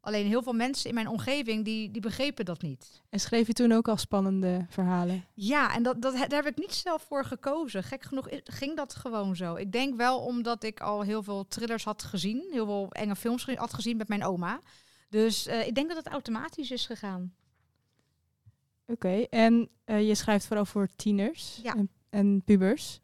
Alleen 0.00 0.26
heel 0.26 0.42
veel 0.42 0.52
mensen 0.52 0.88
in 0.88 0.94
mijn 0.94 1.08
omgeving 1.08 1.64
die, 1.64 1.90
die 1.90 2.00
begrepen 2.00 2.44
dat 2.44 2.62
niet. 2.62 3.02
En 3.08 3.20
schreef 3.20 3.46
je 3.46 3.52
toen 3.52 3.72
ook 3.72 3.88
al 3.88 3.96
spannende 3.96 4.66
verhalen? 4.68 5.24
Ja, 5.34 5.74
en 5.74 5.82
dat, 5.82 6.02
dat, 6.02 6.14
daar 6.14 6.44
heb 6.44 6.46
ik 6.46 6.58
niet 6.58 6.74
zelf 6.74 7.02
voor 7.02 7.24
gekozen. 7.24 7.82
Gek 7.82 8.02
genoeg 8.02 8.26
ging 8.44 8.76
dat 8.76 8.94
gewoon 8.94 9.36
zo. 9.36 9.54
Ik 9.54 9.72
denk 9.72 9.96
wel 9.96 10.18
omdat 10.18 10.62
ik 10.62 10.80
al 10.80 11.02
heel 11.02 11.22
veel 11.22 11.48
thrillers 11.48 11.84
had 11.84 12.02
gezien, 12.02 12.48
heel 12.50 12.66
veel 12.66 12.92
enge 12.92 13.16
films 13.16 13.46
had 13.54 13.74
gezien 13.74 13.96
met 13.96 14.08
mijn 14.08 14.24
oma. 14.24 14.60
Dus 15.08 15.46
eh, 15.46 15.66
ik 15.66 15.74
denk 15.74 15.88
dat 15.88 15.96
het 15.96 16.06
automatisch 16.12 16.70
is 16.70 16.86
gegaan. 16.86 17.34
Oké, 18.86 19.22
en 19.30 19.68
eh, 19.84 20.08
je 20.08 20.14
schrijft 20.14 20.46
vooral 20.46 20.64
voor 20.66 20.88
tieners 20.96 21.60
Ja. 21.62 21.74
en, 21.74 21.90
en 22.10 22.42
pubers. 22.44 23.00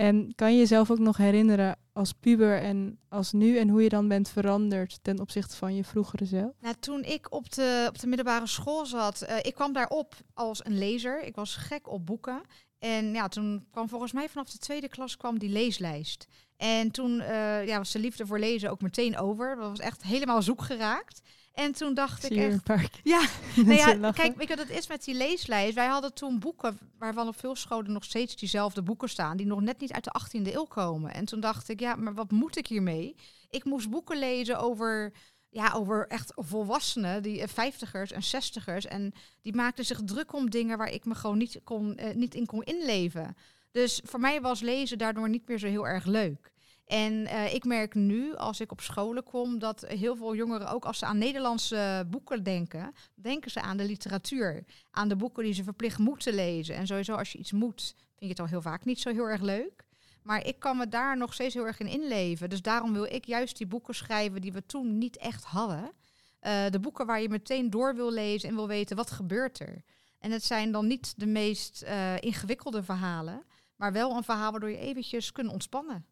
En 0.00 0.32
kan 0.34 0.52
je 0.52 0.58
jezelf 0.58 0.90
ook 0.90 0.98
nog 0.98 1.16
herinneren 1.16 1.76
als 1.92 2.12
puber 2.12 2.62
en 2.62 2.98
als 3.08 3.32
nu 3.32 3.58
en 3.58 3.68
hoe 3.68 3.82
je 3.82 3.88
dan 3.88 4.08
bent 4.08 4.28
veranderd 4.28 4.98
ten 5.02 5.20
opzichte 5.20 5.56
van 5.56 5.74
je 5.74 5.84
vroegere 5.84 6.24
zelf? 6.24 6.52
Nou, 6.60 6.74
toen 6.80 7.04
ik 7.04 7.32
op 7.32 7.52
de, 7.52 7.86
op 7.88 7.98
de 7.98 8.06
middelbare 8.06 8.46
school 8.46 8.86
zat, 8.86 9.22
eh, 9.22 9.36
ik 9.42 9.54
kwam 9.54 9.72
daarop 9.72 10.14
als 10.34 10.64
een 10.64 10.78
lezer. 10.78 11.22
Ik 11.22 11.34
was 11.34 11.56
gek 11.56 11.88
op 11.88 12.06
boeken. 12.06 12.42
En 12.78 13.12
ja, 13.12 13.28
toen 13.28 13.66
kwam 13.70 13.88
volgens 13.88 14.12
mij 14.12 14.28
vanaf 14.28 14.50
de 14.50 14.58
tweede 14.58 14.88
klas 14.88 15.16
kwam 15.16 15.38
die 15.38 15.50
leeslijst. 15.50 16.26
En 16.60 16.90
toen 16.90 17.20
eh, 17.20 17.66
ja, 17.66 17.78
was 17.78 17.92
de 17.92 17.98
liefde 17.98 18.26
voor 18.26 18.38
lezen 18.38 18.70
ook 18.70 18.80
meteen 18.80 19.18
over. 19.18 19.56
Dat 19.56 19.68
was 19.68 19.78
echt 19.78 20.02
helemaal 20.02 20.42
zoek 20.42 20.62
geraakt. 20.62 21.22
En 21.54 21.72
toen 21.72 21.94
dacht 21.94 22.24
ik 22.24 22.36
echt, 22.36 22.52
een 22.52 22.62
paar 22.62 22.90
Ja, 23.02 23.20
Nou 23.56 23.74
ja, 23.74 24.12
kijk, 24.12 24.36
weet 24.36 24.48
je 24.48 24.56
wat 24.56 24.68
het 24.68 24.78
is 24.78 24.88
met 24.88 25.04
die 25.04 25.14
leeslijst? 25.14 25.74
Wij 25.74 25.86
hadden 25.86 26.14
toen 26.14 26.38
boeken 26.38 26.78
waarvan 26.98 27.28
op 27.28 27.38
veel 27.38 27.56
scholen 27.56 27.92
nog 27.92 28.04
steeds 28.04 28.36
diezelfde 28.36 28.82
boeken 28.82 29.08
staan, 29.08 29.36
die 29.36 29.46
nog 29.46 29.60
net 29.60 29.80
niet 29.80 29.92
uit 29.92 30.04
de 30.04 30.20
18e 30.20 30.54
eeuw 30.54 30.64
komen. 30.64 31.14
En 31.14 31.24
toen 31.24 31.40
dacht 31.40 31.68
ik, 31.68 31.80
ja, 31.80 31.94
maar 31.94 32.14
wat 32.14 32.30
moet 32.30 32.56
ik 32.56 32.66
hiermee? 32.66 33.16
Ik 33.50 33.64
moest 33.64 33.90
boeken 33.90 34.18
lezen 34.18 34.58
over, 34.58 35.12
ja, 35.48 35.72
over 35.72 36.06
echt 36.06 36.32
volwassenen, 36.36 37.22
die 37.22 37.40
eh, 37.40 37.48
vijftigers 37.48 38.12
en 38.12 38.22
zestigers. 38.22 38.86
En 38.86 39.12
die 39.42 39.54
maakten 39.54 39.84
zich 39.84 40.00
druk 40.04 40.32
om 40.32 40.50
dingen 40.50 40.78
waar 40.78 40.92
ik 40.92 41.04
me 41.04 41.14
gewoon 41.14 41.38
niet, 41.38 41.60
kon, 41.64 41.96
eh, 41.96 42.14
niet 42.14 42.34
in 42.34 42.46
kon 42.46 42.62
inleven. 42.62 43.36
Dus 43.70 44.00
voor 44.04 44.20
mij 44.20 44.40
was 44.40 44.60
lezen 44.60 44.98
daardoor 44.98 45.28
niet 45.28 45.48
meer 45.48 45.58
zo 45.58 45.66
heel 45.66 45.86
erg 45.86 46.04
leuk. 46.04 46.52
En 46.90 47.26
eh, 47.26 47.54
ik 47.54 47.64
merk 47.64 47.94
nu, 47.94 48.36
als 48.36 48.60
ik 48.60 48.72
op 48.72 48.80
scholen 48.80 49.22
kom, 49.22 49.58
dat 49.58 49.84
heel 49.88 50.16
veel 50.16 50.34
jongeren 50.34 50.70
ook 50.70 50.84
als 50.84 50.98
ze 50.98 51.06
aan 51.06 51.18
Nederlandse 51.18 52.06
boeken 52.10 52.42
denken, 52.42 52.94
denken 53.14 53.50
ze 53.50 53.60
aan 53.60 53.76
de 53.76 53.84
literatuur. 53.84 54.64
Aan 54.90 55.08
de 55.08 55.16
boeken 55.16 55.44
die 55.44 55.52
ze 55.52 55.62
verplicht 55.62 55.98
moeten 55.98 56.34
lezen. 56.34 56.74
En 56.74 56.86
sowieso 56.86 57.14
als 57.14 57.32
je 57.32 57.38
iets 57.38 57.52
moet, 57.52 57.94
vind 57.96 58.18
je 58.18 58.28
het 58.28 58.40
al 58.40 58.46
heel 58.46 58.62
vaak 58.62 58.84
niet 58.84 59.00
zo 59.00 59.12
heel 59.12 59.28
erg 59.28 59.40
leuk. 59.40 59.84
Maar 60.22 60.46
ik 60.46 60.58
kan 60.58 60.76
me 60.76 60.88
daar 60.88 61.16
nog 61.16 61.34
steeds 61.34 61.54
heel 61.54 61.66
erg 61.66 61.78
in 61.78 61.86
inleven. 61.86 62.50
Dus 62.50 62.62
daarom 62.62 62.92
wil 62.92 63.04
ik 63.04 63.24
juist 63.24 63.56
die 63.56 63.66
boeken 63.66 63.94
schrijven 63.94 64.40
die 64.40 64.52
we 64.52 64.66
toen 64.66 64.98
niet 64.98 65.16
echt 65.16 65.44
hadden. 65.44 65.92
Eh, 66.40 66.66
de 66.70 66.80
boeken 66.80 67.06
waar 67.06 67.22
je 67.22 67.28
meteen 67.28 67.70
door 67.70 67.94
wil 67.94 68.12
lezen 68.12 68.48
en 68.48 68.54
wil 68.54 68.68
weten 68.68 68.96
wat 68.96 69.10
gebeurt 69.10 69.58
er. 69.58 69.82
En 70.18 70.30
het 70.30 70.44
zijn 70.44 70.72
dan 70.72 70.86
niet 70.86 71.14
de 71.16 71.26
meest 71.26 71.82
eh, 71.82 72.20
ingewikkelde 72.20 72.82
verhalen, 72.82 73.44
maar 73.80 73.92
wel 73.92 74.16
een 74.16 74.24
verhaal 74.24 74.50
waardoor 74.50 74.70
je 74.70 74.78
eventjes 74.78 75.32
kunt 75.32 75.50
ontspannen. 75.50 76.06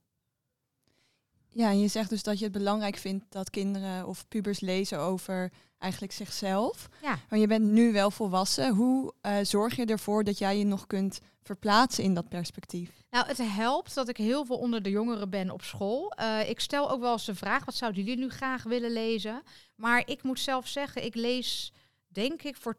Ja, 1.49 1.71
en 1.71 1.81
je 1.81 1.89
zegt 1.89 2.11
dus 2.11 2.23
dat 2.23 2.39
je 2.39 2.45
het 2.45 2.53
belangrijk 2.53 2.97
vindt 2.97 3.25
dat 3.29 3.51
kinderen 3.51 4.07
of 4.07 4.29
pubers 4.29 4.61
lezen 4.61 4.99
over 4.99 5.53
eigenlijk 5.79 6.13
zichzelf. 6.13 6.89
Ja. 7.03 7.19
Maar 7.29 7.39
je 7.39 7.47
bent 7.47 7.65
nu 7.65 7.93
wel 7.93 8.11
volwassen. 8.11 8.75
Hoe 8.75 9.13
eh, 9.21 9.37
zorg 9.43 9.77
je 9.77 9.85
ervoor 9.85 10.25
dat 10.25 10.39
jij 10.39 10.59
je 10.59 10.65
nog 10.65 10.87
kunt 10.87 11.21
verplaatsen 11.43 12.05
in 12.05 12.15
dat 12.15 12.29
perspectief? 12.29 12.91
Nou, 13.11 13.27
het 13.27 13.39
helpt 13.39 13.95
dat 13.95 14.09
ik 14.09 14.17
heel 14.17 14.45
veel 14.45 14.59
onder 14.59 14.83
de 14.83 14.91
jongeren 14.91 15.31
ben 15.31 15.51
op 15.51 15.63
school. 15.63 16.11
Eh, 16.11 16.49
ik 16.49 16.61
stel 16.61 16.91
ook 16.91 17.01
wel 17.01 17.13
eens 17.13 17.25
de 17.25 17.35
vraag, 17.35 17.65
wat 17.65 17.75
zouden 17.75 18.05
jullie 18.05 18.19
nu 18.19 18.31
graag 18.31 18.63
willen 18.63 18.93
lezen? 18.93 19.43
Maar 19.75 20.03
ik 20.07 20.23
moet 20.23 20.41
zelf 20.41 20.67
zeggen, 20.67 21.05
ik 21.05 21.15
lees 21.15 21.73
denk 22.19 22.43
ik 22.43 22.57
voor 22.57 22.77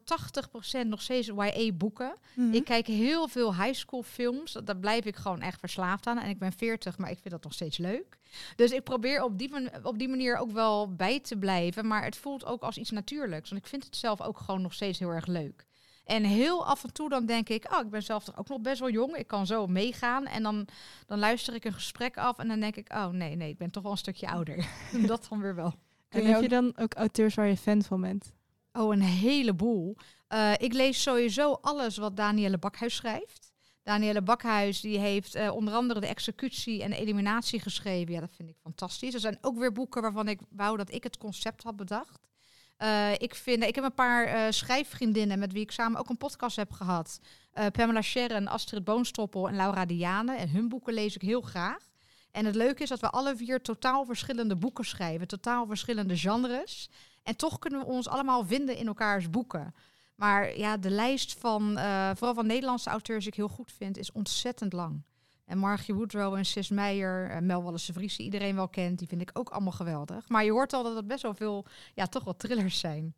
80% 0.84 0.86
nog 0.86 1.02
steeds 1.02 1.26
YA-boeken. 1.26 2.12
Mhm. 2.34 2.52
Ik 2.52 2.64
kijk 2.64 2.86
heel 2.86 3.28
veel 3.28 3.54
high 3.54 3.74
school 3.74 4.02
films. 4.02 4.56
Daar 4.64 4.76
blijf 4.76 5.04
ik 5.04 5.16
gewoon 5.16 5.40
echt 5.40 5.58
verslaafd 5.60 6.06
aan. 6.06 6.18
En 6.18 6.28
ik 6.28 6.38
ben 6.38 6.52
40, 6.52 6.98
maar 6.98 7.10
ik 7.10 7.18
vind 7.18 7.30
dat 7.30 7.42
nog 7.44 7.52
steeds 7.52 7.78
leuk. 7.78 8.18
Dus 8.56 8.70
ik 8.70 8.84
probeer 8.84 9.22
op 9.22 9.38
die, 9.38 9.50
man- 9.50 9.70
op 9.82 9.98
die 9.98 10.08
manier 10.08 10.36
ook 10.36 10.50
wel 10.50 10.94
bij 10.94 11.20
te 11.20 11.36
blijven. 11.36 11.86
Maar 11.86 12.04
het 12.04 12.16
voelt 12.16 12.44
ook 12.44 12.62
als 12.62 12.76
iets 12.78 12.90
natuurlijks. 12.90 13.50
Want 13.50 13.62
ik 13.62 13.68
vind 13.68 13.84
het 13.84 13.96
zelf 13.96 14.20
ook 14.20 14.38
gewoon 14.38 14.62
nog 14.62 14.74
steeds 14.74 14.98
heel 14.98 15.10
erg 15.10 15.26
leuk. 15.26 15.66
En 16.04 16.24
heel 16.24 16.66
af 16.66 16.84
en 16.84 16.92
toe 16.92 17.08
dan 17.08 17.26
denk 17.26 17.48
ik, 17.48 17.72
oh, 17.72 17.80
ik 17.80 17.90
ben 17.90 18.02
zelf 18.02 18.24
toch 18.24 18.38
ook 18.38 18.48
nog 18.48 18.60
best 18.60 18.80
wel 18.80 18.90
jong. 18.90 19.16
Ik 19.16 19.26
kan 19.26 19.46
zo 19.46 19.66
meegaan. 19.66 20.26
En 20.26 20.42
dan, 20.42 20.66
dan 21.06 21.18
luister 21.18 21.54
ik 21.54 21.64
een 21.64 21.72
gesprek 21.72 22.16
af. 22.16 22.38
En 22.38 22.48
dan 22.48 22.60
denk 22.60 22.76
ik, 22.76 22.92
oh 22.92 23.08
nee, 23.08 23.36
nee, 23.36 23.48
ik 23.50 23.58
ben 23.58 23.70
toch 23.70 23.82
wel 23.82 23.92
een 23.92 23.98
stukje 23.98 24.28
ouder. 24.28 24.66
dat 25.06 25.26
dan 25.30 25.40
weer 25.40 25.54
wel. 25.54 25.74
En 26.08 26.26
heb 26.26 26.42
je 26.42 26.48
dan 26.48 26.72
ook 26.76 26.94
auteurs 26.94 27.34
waar 27.34 27.46
je 27.48 27.56
fan 27.56 27.82
van 27.82 28.00
bent? 28.00 28.32
Oh, 28.72 28.92
een 28.92 29.02
heleboel. 29.02 29.96
Eh, 30.28 30.52
ik 30.56 30.72
lees 30.72 31.02
sowieso 31.02 31.52
alles 31.52 31.96
wat 31.96 32.16
Danielle 32.16 32.58
Bakhuis 32.58 32.94
schrijft. 32.94 33.52
Danielle 33.82 34.22
Bakhuis 34.22 34.80
die 34.80 34.98
heeft 34.98 35.34
eh, 35.34 35.54
onder 35.54 35.74
andere 35.74 36.00
de 36.00 36.06
executie 36.06 36.82
en 36.82 36.90
de 36.90 36.96
eliminatie 36.96 37.60
geschreven. 37.60 38.12
Ja, 38.12 38.20
dat 38.20 38.34
vind 38.34 38.48
ik 38.48 38.56
fantastisch. 38.62 39.14
Er 39.14 39.20
zijn 39.20 39.38
ook 39.40 39.58
weer 39.58 39.72
boeken 39.72 40.02
waarvan 40.02 40.28
ik 40.28 40.40
wou 40.50 40.76
dat 40.76 40.92
ik 40.92 41.02
het 41.02 41.18
concept 41.18 41.62
had 41.62 41.76
bedacht. 41.76 42.28
Eh, 42.76 43.12
ik, 43.12 43.34
vind, 43.34 43.62
ik 43.62 43.74
heb 43.74 43.84
een 43.84 43.94
paar 43.94 44.52
schrijfvriendinnen 44.52 45.38
met 45.38 45.52
wie 45.52 45.62
ik 45.62 45.70
samen 45.70 46.00
ook 46.00 46.08
een 46.08 46.16
podcast 46.16 46.56
heb 46.56 46.72
gehad. 46.72 47.20
Eh, 47.52 47.66
Pamela 47.66 48.02
Scherren, 48.02 48.48
Astrid 48.48 48.84
Boonstoppel 48.84 49.48
en 49.48 49.56
Laura 49.56 49.84
Diane. 49.84 50.36
En 50.36 50.50
hun 50.50 50.68
boeken 50.68 50.94
lees 50.94 51.14
ik 51.14 51.22
heel 51.22 51.40
graag. 51.40 51.88
En 52.30 52.44
het 52.44 52.54
leuke 52.54 52.82
is 52.82 52.88
dat 52.88 53.00
we 53.00 53.10
alle 53.10 53.36
vier 53.36 53.62
totaal 53.62 54.04
verschillende 54.04 54.56
boeken 54.56 54.84
schrijven. 54.84 55.26
Totaal 55.26 55.66
verschillende 55.66 56.16
genres. 56.16 56.90
En 57.22 57.36
toch 57.36 57.58
kunnen 57.58 57.80
we 57.80 57.86
ons 57.86 58.08
allemaal 58.08 58.44
vinden 58.44 58.76
in 58.76 58.86
elkaars 58.86 59.30
boeken. 59.30 59.74
Maar 60.14 60.58
ja, 60.58 60.76
de 60.76 60.90
lijst 60.90 61.38
van, 61.38 61.78
eh, 61.78 62.10
vooral 62.14 62.34
van 62.34 62.46
Nederlandse 62.46 62.90
auteurs 62.90 63.18
die 63.18 63.32
ik 63.32 63.38
heel 63.38 63.48
goed 63.48 63.72
vind, 63.72 63.98
is 63.98 64.12
ontzettend 64.12 64.72
lang. 64.72 65.02
En 65.44 65.58
Margie 65.58 65.94
Woodrow 65.94 66.34
en 66.34 66.46
Sis 66.46 66.68
Meijer, 66.68 67.30
en 67.30 67.46
Mel 67.46 67.62
Wallace 67.62 67.92
Vries, 67.92 68.16
die 68.16 68.24
iedereen 68.24 68.54
wel 68.54 68.68
kent, 68.68 68.98
die 68.98 69.08
vind 69.08 69.20
ik 69.20 69.30
ook 69.32 69.48
allemaal 69.48 69.72
geweldig. 69.72 70.28
Maar 70.28 70.44
je 70.44 70.50
hoort 70.50 70.72
al 70.72 70.82
dat 70.82 70.96
het 70.96 71.06
best 71.06 71.22
wel 71.22 71.34
veel, 71.34 71.66
ja, 71.94 72.06
toch 72.06 72.24
wel 72.24 72.36
thrillers 72.36 72.78
zijn. 72.78 73.14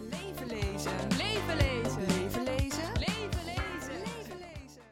Leven 0.00 0.46
lezen. 0.46 0.92
Leven 1.16 1.56
lezen. 1.56 2.06
Leven 2.06 2.44
lezen. 2.44 2.92
Leven 2.92 3.44
lezen. 3.44 3.98
Leven 3.98 4.38
lezen. 4.38 4.82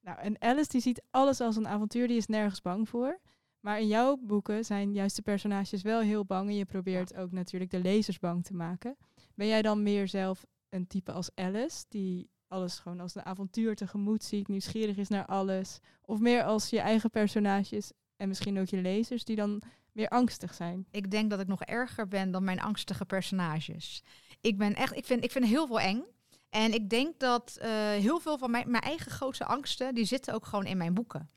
Nou, 0.00 0.18
en 0.18 0.42
Alice 0.42 0.68
die 0.68 0.80
ziet 0.80 1.02
alles 1.10 1.40
als 1.40 1.56
een 1.56 1.68
avontuur, 1.68 2.08
die 2.08 2.16
is 2.16 2.26
nergens 2.26 2.62
bang 2.62 2.88
voor. 2.88 3.18
Maar 3.60 3.80
in 3.80 3.86
jouw 3.86 4.16
boeken 4.16 4.64
zijn 4.64 4.92
juist 4.92 5.16
de 5.16 5.22
personages 5.22 5.82
wel 5.82 6.00
heel 6.00 6.24
bang 6.24 6.48
en 6.48 6.56
je 6.56 6.64
probeert 6.64 7.16
ook 7.16 7.32
natuurlijk 7.32 7.70
de 7.70 7.80
lezers 7.80 8.18
bang 8.18 8.44
te 8.44 8.54
maken. 8.54 8.96
Ben 9.34 9.46
jij 9.46 9.62
dan 9.62 9.82
meer 9.82 10.08
zelf 10.08 10.46
een 10.68 10.86
type 10.86 11.12
als 11.12 11.30
Alice, 11.34 11.84
die 11.88 12.30
alles 12.48 12.78
gewoon 12.78 13.00
als 13.00 13.14
een 13.14 13.24
avontuur 13.24 13.76
tegemoet 13.76 14.24
ziet, 14.24 14.48
nieuwsgierig 14.48 14.96
is 14.96 15.08
naar 15.08 15.26
alles? 15.26 15.78
Of 16.04 16.18
meer 16.18 16.44
als 16.44 16.70
je 16.70 16.80
eigen 16.80 17.10
personages 17.10 17.92
en 18.16 18.28
misschien 18.28 18.58
ook 18.58 18.68
je 18.68 18.80
lezers, 18.80 19.24
die 19.24 19.36
dan 19.36 19.62
meer 19.92 20.08
angstig 20.08 20.54
zijn? 20.54 20.86
Ik 20.90 21.10
denk 21.10 21.30
dat 21.30 21.40
ik 21.40 21.46
nog 21.46 21.62
erger 21.62 22.08
ben 22.08 22.30
dan 22.30 22.44
mijn 22.44 22.60
angstige 22.60 23.04
personages. 23.04 24.02
Ik 24.40 24.58
ben 24.58 24.74
echt, 24.74 24.96
ik 24.96 25.04
vind, 25.04 25.24
ik 25.24 25.30
vind 25.30 25.44
heel 25.44 25.66
veel 25.66 25.80
eng. 25.80 26.04
En 26.50 26.74
ik 26.74 26.90
denk 26.90 27.18
dat 27.18 27.56
eh, 27.60 27.70
heel 27.90 28.20
veel 28.20 28.38
van 28.38 28.50
mijn, 28.50 28.70
mijn 28.70 28.82
eigen 28.82 29.10
grootste 29.10 29.44
angsten, 29.44 29.94
die 29.94 30.04
zitten 30.04 30.34
ook 30.34 30.46
gewoon 30.46 30.66
in 30.66 30.76
mijn 30.76 30.94
boeken. 30.94 31.30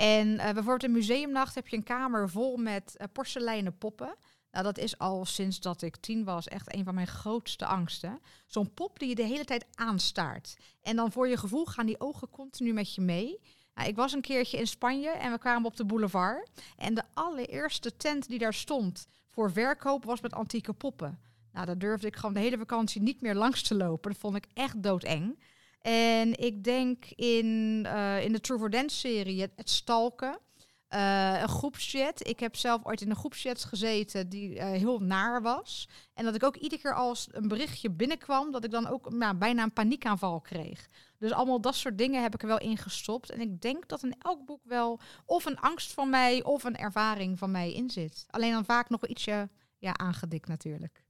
En 0.00 0.38
eh, 0.38 0.44
bijvoorbeeld 0.44 0.82
in 0.82 0.92
Museumnacht 0.92 1.54
heb 1.54 1.68
je 1.68 1.76
een 1.76 1.82
kamer 1.82 2.30
vol 2.30 2.56
met 2.56 2.96
eh, 2.96 3.06
porseleinen 3.12 3.78
poppen. 3.78 4.14
Nou, 4.50 4.64
dat 4.64 4.78
is 4.78 4.98
al 4.98 5.24
sinds 5.24 5.60
dat 5.60 5.82
ik 5.82 5.96
tien 5.96 6.24
was 6.24 6.48
echt 6.48 6.74
een 6.74 6.84
van 6.84 6.94
mijn 6.94 7.06
grootste 7.06 7.66
angsten. 7.66 8.20
Zo'n 8.46 8.74
pop 8.74 8.98
die 8.98 9.08
je 9.08 9.14
de 9.14 9.22
hele 9.22 9.44
tijd 9.44 9.66
aanstaart. 9.74 10.56
En 10.82 10.96
dan 10.96 11.12
voor 11.12 11.28
je 11.28 11.36
gevoel 11.36 11.64
gaan 11.64 11.86
die 11.86 12.00
ogen 12.00 12.30
continu 12.30 12.72
met 12.72 12.94
je 12.94 13.00
mee. 13.00 13.40
Nou, 13.74 13.88
ik 13.88 13.96
was 13.96 14.12
een 14.12 14.20
keertje 14.20 14.58
in 14.58 14.66
Spanje 14.66 15.10
en 15.10 15.32
we 15.32 15.38
kwamen 15.38 15.66
op 15.66 15.76
de 15.76 15.84
boulevard. 15.84 16.50
En 16.76 16.94
de 16.94 17.04
allereerste 17.14 17.96
tent 17.96 18.28
die 18.28 18.38
daar 18.38 18.54
stond 18.54 19.06
voor 19.28 19.52
verkoop 19.52 20.04
was 20.04 20.20
met 20.20 20.32
antieke 20.32 20.72
poppen. 20.72 21.20
Nou, 21.52 21.66
daar 21.66 21.78
durfde 21.78 22.06
ik 22.06 22.16
gewoon 22.16 22.34
de 22.34 22.40
hele 22.40 22.58
vakantie 22.58 23.02
niet 23.02 23.20
meer 23.20 23.34
langs 23.34 23.62
te 23.62 23.74
lopen. 23.74 24.10
Dat 24.10 24.20
vond 24.20 24.36
ik 24.36 24.46
echt 24.54 24.82
doodeng. 24.82 25.38
En 25.80 26.38
ik 26.38 26.64
denk 26.64 27.04
in, 27.04 27.82
eh, 27.86 28.24
in 28.24 28.32
de 28.32 28.40
True 28.40 28.58
for 28.58 28.70
Dance 28.70 28.96
serie 28.96 29.40
het, 29.40 29.70
stalken. 29.70 30.38
Eh, 30.88 31.40
een 31.40 31.48
groepschat. 31.48 32.28
Ik 32.28 32.40
heb 32.40 32.56
zelf 32.56 32.84
ooit 32.84 33.00
in 33.00 33.10
een 33.10 33.16
groepschat 33.16 33.64
gezeten 33.64 34.28
die 34.28 34.58
eh, 34.58 34.70
heel 34.70 34.98
naar 34.98 35.42
was. 35.42 35.88
En 36.14 36.24
dat 36.24 36.34
ik 36.34 36.42
ook 36.42 36.56
iedere 36.56 36.82
keer 36.82 36.94
als 36.94 37.28
een 37.30 37.48
berichtje 37.48 37.90
binnenkwam, 37.90 38.52
dat 38.52 38.64
ik 38.64 38.70
dan 38.70 38.86
ook 38.86 39.36
bijna 39.38 39.62
een 39.62 39.72
paniekaanval 39.72 40.40
kreeg. 40.40 40.88
Dus 41.18 41.32
allemaal 41.32 41.60
dat 41.60 41.74
soort 41.74 41.98
dingen 41.98 42.22
heb 42.22 42.34
ik 42.34 42.42
er 42.42 42.48
wel 42.48 42.58
in 42.58 42.76
gestopt. 42.76 43.30
En 43.30 43.40
ik 43.40 43.60
denk 43.60 43.88
dat 43.88 44.02
in 44.02 44.14
elk 44.18 44.44
boek 44.44 44.60
wel 44.64 45.00
of 45.26 45.44
een 45.44 45.60
angst 45.60 45.92
van 45.92 46.10
mij 46.10 46.42
of 46.42 46.64
een 46.64 46.76
ervaring 46.76 47.38
van 47.38 47.50
mij 47.50 47.72
in 47.72 47.90
zit. 47.90 48.24
Alleen 48.30 48.52
dan 48.52 48.64
vaak 48.64 48.88
nog 48.88 49.06
ietsje 49.06 49.48
ja, 49.78 49.96
aangedikt 49.96 50.48
natuurlijk. 50.48 51.04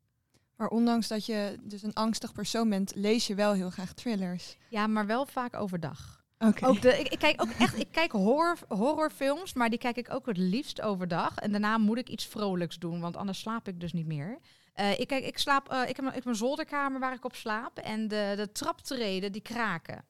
Maar 0.60 0.68
ondanks 0.68 1.08
dat 1.08 1.26
je 1.26 1.56
dus 1.62 1.82
een 1.82 1.94
angstig 1.94 2.32
persoon 2.32 2.68
bent, 2.68 2.92
lees 2.94 3.26
je 3.26 3.34
wel 3.34 3.52
heel 3.52 3.70
graag 3.70 3.92
thrillers. 3.92 4.56
Ja, 4.68 4.86
maar 4.86 5.06
wel 5.06 5.26
vaak 5.26 5.54
overdag. 5.56 6.24
Oké. 6.38 6.66
Ook 6.66 6.82
de, 6.82 6.98
ik, 6.98 7.08
ik 7.08 7.18
kijk 7.18 7.42
ook 7.42 7.50
echt, 7.58 7.78
ik 7.78 7.88
kijk 7.90 8.12
horror, 8.12 8.58
horrorfilms, 8.68 9.52
maar 9.52 9.70
die 9.70 9.78
kijk 9.78 9.96
ik 9.96 10.14
ook 10.14 10.26
het 10.26 10.36
liefst 10.36 10.80
overdag. 10.80 11.36
En 11.36 11.50
daarna 11.50 11.78
moet 11.78 11.98
ik 11.98 12.08
iets 12.08 12.26
vrolijks 12.26 12.78
doen, 12.78 13.00
want 13.00 13.16
anders 13.16 13.38
slaap 13.38 13.68
ik 13.68 13.80
dus 13.80 13.92
niet 13.92 14.06
meer. 14.06 14.38
Eh, 14.72 14.98
ik, 14.98 15.06
kijk, 15.08 15.24
ik, 15.24 15.38
slaap, 15.38 15.68
eh, 15.68 15.80
ik, 15.88 15.96
heb, 15.96 15.98
een- 16.04 16.08
ik 16.10 16.14
heb 16.14 16.26
een 16.26 16.34
zolderkamer 16.34 17.00
waar 17.00 17.14
ik 17.14 17.24
op 17.24 17.34
slaap 17.34 17.78
en 17.78 18.08
de, 18.08 18.32
de 18.36 18.52
traptreden 18.52 19.32
die 19.32 19.42
kraken. 19.42 20.04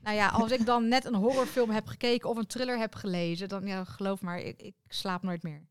Nou 0.00 0.16
ja, 0.16 0.28
als 0.28 0.50
ik 0.52 0.66
dan 0.66 0.88
net 0.88 1.04
een 1.04 1.14
horrorfilm 1.14 1.70
heb 1.70 1.86
gekeken 1.86 2.28
of 2.28 2.36
een 2.36 2.46
thriller 2.46 2.78
heb 2.78 2.94
gelezen, 2.94 3.48
dan 3.48 3.66
ja, 3.66 3.84
geloof 3.84 4.20
maar, 4.20 4.38
ik, 4.38 4.60
ik 4.62 4.74
slaap 4.88 5.22
nooit 5.22 5.42
meer. 5.42 5.66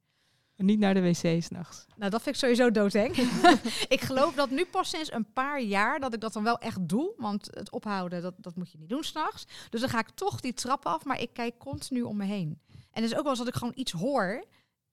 Niet 0.57 0.79
naar 0.79 0.93
de 0.93 1.01
wc 1.01 1.43
s'nachts. 1.43 1.85
Nou, 1.95 2.11
dat 2.11 2.21
vind 2.21 2.35
ik 2.35 2.41
sowieso 2.41 2.71
doodeng. 2.71 3.15
ik 3.95 4.01
geloof 4.01 4.33
dat 4.35 4.49
nu 4.49 4.65
pas 4.65 4.89
sinds 4.89 5.11
een 5.13 5.33
paar 5.33 5.61
jaar 5.61 5.99
dat 5.99 6.13
ik 6.13 6.21
dat 6.21 6.33
dan 6.33 6.43
wel 6.43 6.57
echt 6.59 6.87
doe. 6.89 7.13
Want 7.17 7.47
het 7.53 7.71
ophouden, 7.71 8.21
dat, 8.21 8.33
dat 8.37 8.55
moet 8.55 8.71
je 8.71 8.77
niet 8.77 8.89
doen 8.89 9.03
s'nachts. 9.03 9.47
Dus 9.69 9.79
dan 9.81 9.89
ga 9.89 9.99
ik 9.99 10.09
toch 10.09 10.39
die 10.39 10.53
trap 10.53 10.85
af, 10.85 11.03
maar 11.05 11.21
ik 11.21 11.29
kijk 11.33 11.57
continu 11.57 12.01
om 12.01 12.17
me 12.17 12.25
heen. 12.25 12.59
En 12.91 13.01
het 13.01 13.11
is 13.11 13.17
ook 13.17 13.21
wel 13.23 13.29
eens 13.31 13.39
dat 13.39 13.47
ik 13.47 13.55
gewoon 13.55 13.73
iets 13.75 13.91
hoor. 13.91 14.43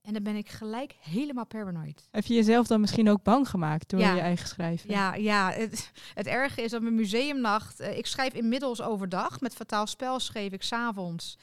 En 0.03 0.13
dan 0.13 0.23
ben 0.23 0.37
ik 0.37 0.49
gelijk 0.49 0.97
helemaal 1.01 1.47
paranoid. 1.47 2.09
Heb 2.11 2.25
je 2.25 2.35
jezelf 2.35 2.67
dan 2.67 2.81
misschien 2.81 3.11
ook 3.11 3.23
bang 3.23 3.49
gemaakt 3.49 3.91
door 3.91 4.01
Ja. 4.01 4.15
je 4.15 4.21
eigen 4.21 4.49
schrijven? 4.49 4.91
Ja, 4.91 5.15
ja 5.15 5.51
het, 5.51 5.91
het 6.15 6.27
erge 6.27 6.63
is 6.63 6.71
dat 6.71 6.83
mijn 6.83 6.95
museumnacht... 6.95 7.81
eh, 7.81 7.99
ik 7.99 8.07
schrijf 8.07 8.33
inmiddels 8.33 8.83
overdag. 8.83 9.41
Met 9.41 9.55
Fataal 9.55 9.87
Spel 9.87 10.21
schreef 10.21 10.53
ik 10.53 10.63
s'avonds. 10.63 11.39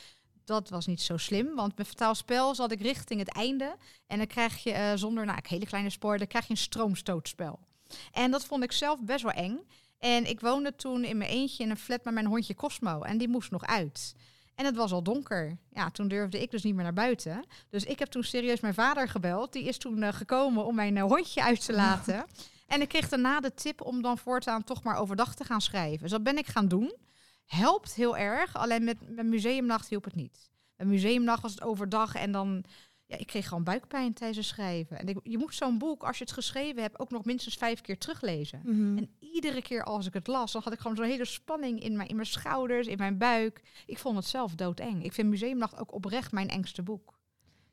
Dat 0.49 0.69
was 0.69 0.85
niet 0.85 1.01
zo 1.01 1.17
slim, 1.17 1.55
want 1.55 1.77
met 1.77 1.87
Fataal 1.87 2.15
Spel 2.15 2.55
zat 2.55 2.71
ik 2.71 2.81
richting 2.81 3.19
het 3.19 3.31
einde. 3.31 3.75
En 4.07 4.17
dan 4.17 4.27
krijg 4.27 4.63
je, 4.63 4.71
eh, 4.71 4.91
zonder 4.95 5.25
nou, 5.25 5.39
hele 5.43 5.65
kleine 5.65 5.89
spoiler, 5.89 6.27
krijg 6.27 6.45
je 6.45 6.51
een 6.51 6.57
stroomstootspel. 6.57 7.59
En 8.11 8.31
dat 8.31 8.45
vond 8.45 8.63
ik 8.63 8.71
zelf 8.71 8.99
best 9.01 9.23
wel 9.23 9.31
eng. 9.31 9.59
En 9.99 10.29
ik 10.29 10.39
woonde 10.39 10.75
toen 10.75 11.03
in 11.03 11.17
mijn 11.17 11.29
eentje 11.29 11.63
in 11.63 11.69
een 11.69 11.77
flat 11.77 12.03
met 12.03 12.13
mijn 12.13 12.25
hondje 12.25 12.55
Cosmo. 12.55 13.01
En 13.01 13.17
die 13.17 13.27
moest 13.27 13.51
nog 13.51 13.65
uit. 13.65 14.15
En 14.55 14.65
het 14.65 14.75
was 14.75 14.91
al 14.91 15.03
donker. 15.03 15.57
Ja, 15.71 15.89
toen 15.89 16.07
durfde 16.07 16.41
ik 16.41 16.51
dus 16.51 16.63
niet 16.63 16.75
meer 16.75 16.83
naar 16.83 16.93
buiten. 16.93 17.45
Dus 17.69 17.83
ik 17.83 17.99
heb 17.99 18.07
toen 18.07 18.23
serieus 18.23 18.59
mijn 18.59 18.73
vader 18.73 19.09
gebeld. 19.09 19.53
Die 19.53 19.63
is 19.63 19.77
toen 19.77 20.03
eh, 20.03 20.13
gekomen 20.13 20.65
om 20.65 20.75
mijn 20.75 20.97
eh, 20.97 21.03
hondje 21.03 21.43
uit 21.43 21.65
te 21.65 21.73
laten. 21.73 22.25
En 22.69 22.81
ik 22.81 22.87
kreeg 22.87 23.09
daarna 23.09 23.39
de 23.39 23.53
tip 23.53 23.81
om 23.81 24.01
dan 24.01 24.17
voortaan 24.17 24.63
toch 24.63 24.83
maar 24.83 24.97
overdag 24.97 25.35
te 25.35 25.43
gaan 25.43 25.61
schrijven. 25.61 25.99
Dus 25.99 26.11
dat 26.11 26.23
ben 26.23 26.37
ik 26.37 26.47
gaan 26.47 26.67
doen. 26.67 26.93
Helpt 27.49 27.93
heel 27.93 28.17
erg, 28.17 28.55
alleen 28.55 28.83
met, 28.83 29.15
met 29.15 29.25
museumnacht 29.25 29.89
hielp 29.89 30.03
het 30.03 30.15
niet. 30.15 30.49
Met 30.75 30.87
museumnacht 30.87 31.41
was 31.41 31.51
het 31.51 31.61
overdag 31.61 32.15
en 32.15 32.31
dan... 32.31 32.63
Ja, 33.05 33.17
ik 33.17 33.27
kreeg 33.27 33.47
gewoon 33.47 33.63
buikpijn 33.63 34.13
tijdens 34.13 34.37
het 34.37 34.47
schrijven. 34.47 34.99
En 34.99 35.07
ik, 35.07 35.17
je 35.23 35.37
moet 35.37 35.55
zo'n 35.55 35.77
boek, 35.77 36.03
als 36.03 36.17
je 36.17 36.23
het 36.23 36.33
geschreven 36.33 36.81
hebt, 36.81 36.99
ook 36.99 37.09
nog 37.09 37.25
minstens 37.25 37.55
vijf 37.55 37.81
keer 37.81 37.97
teruglezen. 37.97 38.61
Mhm. 38.63 38.97
En 38.97 39.09
iedere 39.19 39.61
keer 39.61 39.83
als 39.83 40.05
ik 40.05 40.13
het 40.13 40.27
las, 40.27 40.51
dan 40.51 40.61
had 40.63 40.73
ik 40.73 40.79
gewoon 40.79 40.95
zo'n 40.97 41.05
hele 41.05 41.25
spanning 41.25 41.83
in 41.83 41.95
mijn, 41.97 42.09
in 42.09 42.15
mijn 42.15 42.27
schouders, 42.27 42.87
in 42.87 42.97
mijn 42.97 43.17
buik. 43.17 43.61
Ik 43.85 43.97
vond 43.97 44.15
het 44.15 44.25
zelf 44.25 44.55
doodeng. 44.55 45.03
Ik 45.03 45.13
vind 45.13 45.29
Museumnacht 45.29 45.77
ook 45.79 45.93
oprecht 45.93 46.31
mijn 46.31 46.49
engste 46.49 46.81
boek. 46.83 47.19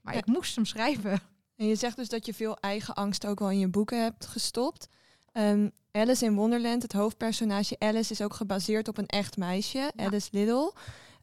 Maar 0.00 0.14
Ja. 0.14 0.20
ik 0.20 0.26
moest 0.26 0.54
hem 0.54 0.64
schrijven. 0.64 1.20
En 1.56 1.66
je 1.66 1.74
zegt 1.74 1.96
dus 1.96 2.08
dat 2.08 2.26
je 2.26 2.34
veel 2.34 2.56
eigen 2.58 2.94
angst 2.94 3.26
ook 3.26 3.38
wel 3.38 3.50
in 3.50 3.58
je 3.58 3.68
boeken 3.68 4.02
hebt 4.02 4.26
gestopt. 4.26 4.88
Ehm, 5.36 5.68
Alice 5.92 6.24
in 6.24 6.34
Wonderland, 6.34 6.82
het 6.82 6.92
hoofdpersonage 6.92 7.76
Alice, 7.78 8.12
is 8.12 8.22
ook 8.22 8.34
gebaseerd 8.34 8.88
op 8.88 8.98
een 8.98 9.06
echt 9.06 9.36
meisje, 9.36 9.78
Ja. 9.78 10.04
Alice 10.04 10.28
Liddell. 10.32 10.72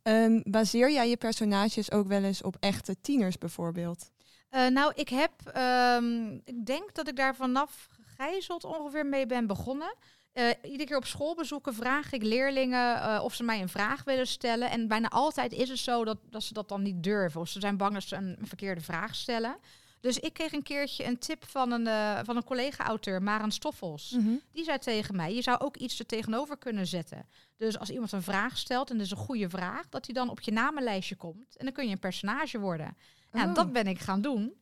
Ehm, 0.04 0.41
baseer 0.43 0.91
jij 0.91 1.10
je 1.10 1.17
personages 1.17 1.91
ook 1.91 2.08
wel 2.08 2.23
eens 2.23 2.41
op 2.41 2.58
echte 2.60 2.95
tieners 3.02 3.38
bijvoorbeeld? 3.38 4.12
Eh, 4.49 4.67
nou, 4.67 4.91
ik 4.95 5.10
heb, 5.10 5.32
ehm, 5.54 6.34
ik 6.43 6.65
denk 6.65 6.93
dat 6.93 7.08
ik 7.08 7.15
daar 7.15 7.36
vanaf 7.36 7.88
gegijzeld 8.02 8.63
ongeveer 8.63 9.06
mee 9.06 9.26
ben 9.26 9.47
begonnen. 9.47 9.95
Eh, 10.34 10.49
iedere 10.63 10.86
keer 10.86 10.97
op 10.97 11.06
schoolbezoeken 11.06 11.73
vraag 11.73 12.12
ik 12.12 12.23
leerlingen 12.23 13.02
eh, 13.02 13.23
of 13.23 13.34
ze 13.34 13.43
mij 13.43 13.62
een 13.62 13.69
vraag 13.69 14.04
willen 14.04 14.28
stellen. 14.28 14.69
En 14.69 14.88
bijna 14.88 15.10
altijd 15.10 15.54
is 15.54 15.69
het 15.69 15.80
zo 15.80 16.06
dat, 16.06 16.17
dat 16.30 16.43
ze 16.43 16.54
dat 16.54 16.69
dan 16.69 16.82
niet 16.82 17.04
durven. 17.04 17.41
Of 17.41 17.47
ze 17.47 17.60
zijn 17.60 17.78
bang 17.78 17.93
dat 17.93 18.04
ze 18.04 18.15
een 18.15 18.38
verkeerde 18.41 18.82
vraag 18.82 19.15
stellen. 19.15 19.56
Dus 20.04 20.20
ik 20.20 20.34
kreeg 20.34 20.52
een 20.54 20.63
keertje 20.63 21.06
een 21.06 21.18
tip 21.18 21.46
van 21.48 21.72
een, 21.72 21.88
eh, 21.88 22.20
van 22.24 22.36
een 22.36 22.44
collega-auteur, 22.44 23.22
Maren 23.24 23.52
Stoffels. 23.52 24.12
Mhm. 24.12 24.34
Die 24.52 24.63
zei 24.63 24.78
tegen 24.78 25.16
mij, 25.16 25.36
je 25.36 25.42
zou 25.42 25.60
ook 25.60 25.78
iets 25.78 26.00
er 26.00 26.06
tegenover 26.06 26.58
kunnen 26.58 26.88
zetten. 26.88 27.26
Dus 27.58 27.80
als 27.80 27.89
iemand 27.89 28.12
een 28.12 28.22
vraag 28.22 28.58
stelt 28.58 28.89
en 28.89 28.96
het 28.96 29.06
is 29.06 29.12
een 29.12 29.18
goede 29.18 29.50
vraag, 29.50 29.89
dat 29.89 30.06
hij 30.06 30.13
dan 30.16 30.30
op 30.30 30.42
je 30.42 30.52
namenlijstje 30.52 31.16
komt. 31.16 31.58
En 31.58 31.66
dan 31.66 31.74
kun 31.74 31.86
je 31.86 31.92
een 31.92 32.00
personage 32.00 32.60
worden. 32.60 32.98
Nou, 33.32 33.48
Oh. 33.50 33.56
dat 33.56 33.72
ben 33.72 33.88
ik 33.88 34.00
gaan 34.00 34.22
doen. 34.22 34.54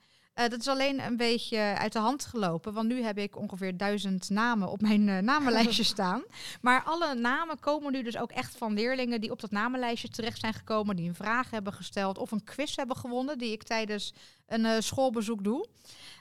Eh, 0.42 0.50
dat 0.50 0.60
is 0.60 0.68
alleen 0.68 1.06
een 1.06 1.18
beetje 1.18 1.58
uit 1.58 1.94
de 1.94 2.00
hand 2.00 2.26
gelopen, 2.26 2.74
want 2.74 2.88
nu 2.88 3.02
heb 3.02 3.18
ik 3.18 3.38
ongeveer 3.38 3.78
duizend 3.78 4.30
namen 4.30 4.70
op 4.70 4.82
mijn 4.82 5.10
eh, 5.10 5.18
namenlijstje 5.18 5.84
staan. 5.96 6.24
Maar 6.62 6.84
alle 6.84 7.16
namen 7.16 7.60
komen 7.60 7.92
nu 7.92 8.04
dus 8.04 8.18
ook 8.18 8.32
echt 8.32 8.58
van 8.58 8.74
leerlingen 8.74 9.22
die 9.22 9.32
op 9.32 9.42
dat 9.42 9.52
namenlijstje 9.52 10.10
terecht 10.10 10.40
zijn 10.40 10.54
gekomen, 10.54 10.96
die 10.96 11.08
een 11.08 11.16
vraag 11.16 11.50
hebben 11.50 11.74
gesteld 11.74 12.18
of 12.18 12.32
een 12.32 12.44
quiz 12.44 12.76
hebben 12.76 12.98
gewonnen, 12.98 13.38
die 13.38 13.52
ik 13.52 13.64
tijdens 13.64 14.14
een 14.48 14.66
eh, 14.66 14.80
schoolbezoek 14.80 15.44
doe. 15.44 15.68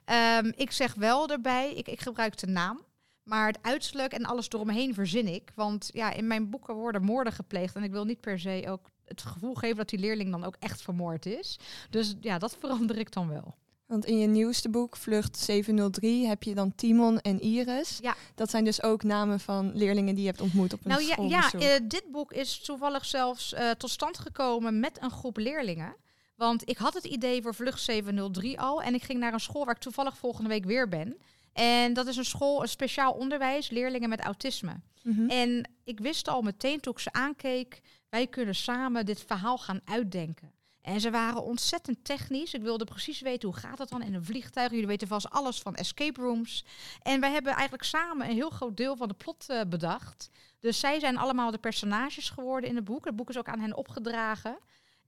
Ehm, 0.05 0.53
ik 0.57 0.73
zeg 0.73 0.95
wel 0.95 1.29
erbij, 1.29 1.75
ik, 1.75 1.89
ik 1.89 2.01
gebruik 2.01 2.39
de 2.39 2.47
naam. 2.47 2.81
Maar 3.23 3.47
het 3.47 3.59
uiterlijk 3.63 4.13
en 4.13 4.25
alles 4.25 4.49
eromheen 4.49 4.95
verzin 4.95 5.27
ik. 5.27 5.53
Want 5.55 5.91
ja, 5.93 6.13
in 6.13 6.27
mijn 6.27 6.51
boeken 6.51 6.75
worden 6.75 7.03
moorden 7.03 7.33
gepleegd. 7.33 7.77
En 7.77 7.83
ik 7.83 7.91
wil 7.91 8.05
niet 8.05 8.21
per 8.21 8.41
se 8.41 8.65
ook 8.69 8.91
het 9.05 9.23
gevoel 9.23 9.55
geven 9.55 9.77
dat 9.77 9.89
die 9.89 9.99
leerling 9.99 10.31
dan 10.31 10.45
ook 10.45 10.57
echt 10.59 10.83
vermoord 10.83 11.27
is. 11.27 11.59
Dus 11.91 12.15
ja, 12.21 12.39
dat 12.39 12.57
verander 12.61 12.99
ik 12.99 13.13
dan 13.13 13.29
wel. 13.29 13.55
Want 13.91 14.05
in 14.05 14.19
je 14.19 14.27
nieuwste 14.27 14.69
boek, 14.69 14.97
Vlucht 14.97 15.39
703, 15.39 16.27
heb 16.27 16.43
je 16.43 16.55
dan 16.55 16.75
Timon 16.75 17.21
en 17.21 17.41
Iris. 17.41 17.99
Ja. 18.03 18.15
Dat 18.35 18.51
zijn 18.51 18.65
dus 18.65 18.83
ook 18.83 19.03
namen 19.03 19.41
van 19.41 19.71
leerlingen 19.75 20.15
die 20.15 20.23
je 20.23 20.29
hebt 20.29 20.41
ontmoet 20.41 20.73
op 20.73 20.81
een 20.85 20.91
Nou 20.91 21.03
ja, 21.03 21.17
ja 21.29 21.53
eh, 21.53 21.81
dit 21.85 22.05
boek 22.11 22.33
is 22.33 22.61
toevallig 22.61 23.05
zelfs 23.05 23.53
eh, 23.53 23.71
tot 23.71 23.91
stand 23.91 24.19
gekomen 24.19 24.81
met 24.81 25.03
een 25.03 25.11
groep 25.11 25.37
leerlingen. 25.37 25.97
Want 26.37 26.69
ik 26.69 26.77
had 26.77 26.95
het 26.95 27.05
idee 27.05 27.43
voor 27.43 27.55
Vlucht 27.55 27.81
703 27.81 28.61
al. 28.61 28.83
En 28.83 28.95
ik 28.95 29.03
ging 29.03 29.19
naar 29.19 29.33
een 29.33 29.41
school 29.41 29.65
waar 29.65 29.75
ik 29.75 29.81
toevallig 29.81 30.19
volgende 30.19 30.49
week 30.49 30.65
weer 30.65 30.89
ben. 30.89 31.17
En 31.53 31.93
dat 31.93 32.07
is 32.07 32.17
een 32.17 32.25
school, 32.25 32.63
een 32.63 32.69
speciaal 32.69 33.13
onderwijs, 33.13 33.71
leerlingen 33.71 34.09
met 34.09 34.21
autisme. 34.21 34.81
Mhm. 35.03 35.31
En 35.31 35.71
ik 35.85 36.01
wist 36.01 36.29
al 36.29 36.43
meteen 36.43 36.81
toen 36.81 36.93
ik 36.93 36.99
ze 36.99 37.13
aankeek, 37.13 37.81
wij 38.09 38.27
kunnen 38.27 38.55
samen 38.55 39.07
dit 39.07 39.25
verhaal 39.27 39.59
gaan 39.59 39.81
uitdenken. 39.85 40.53
En 40.83 41.01
ze 41.01 41.11
waren 41.11 41.43
ontzettend 41.43 42.05
technisch. 42.05 42.55
Ik 42.55 42.63
wilde 42.63 42.85
precies 42.85 43.21
weten 43.21 43.49
hoe 43.49 43.59
gaat 43.59 43.79
dat 43.79 43.89
dan 43.89 44.03
in 44.03 44.15
een 44.15 44.25
vliegtuig. 44.25 44.71
Jullie 44.71 44.87
weten 44.87 45.09
vast 45.09 45.31
alles 45.31 45.61
van 45.61 45.75
escape 45.75 46.21
rooms. 46.21 46.65
En 47.03 47.21
wij 47.21 47.31
hebben 47.31 47.53
eigenlijk 47.53 47.85
samen 47.85 48.29
een 48.29 48.35
heel 48.35 48.51
groot 48.51 48.77
deel 48.77 48.97
van 48.97 49.09
de 49.09 49.15
plot 49.15 49.49
eh, 49.49 49.61
bedacht. 49.69 50.31
Dus 50.61 50.81
zij 50.81 51.01
zijn 51.01 51.17
allemaal 51.17 51.51
de 51.51 51.59
personages 51.59 52.31
geworden 52.31 52.71
in 52.71 52.77
het 52.77 52.85
boek. 52.85 53.05
Het 53.05 53.17
boek 53.17 53.29
is 53.29 53.39
ook 53.39 53.49
aan 53.49 53.61
hen 53.61 53.77
opgedragen. 53.77 54.59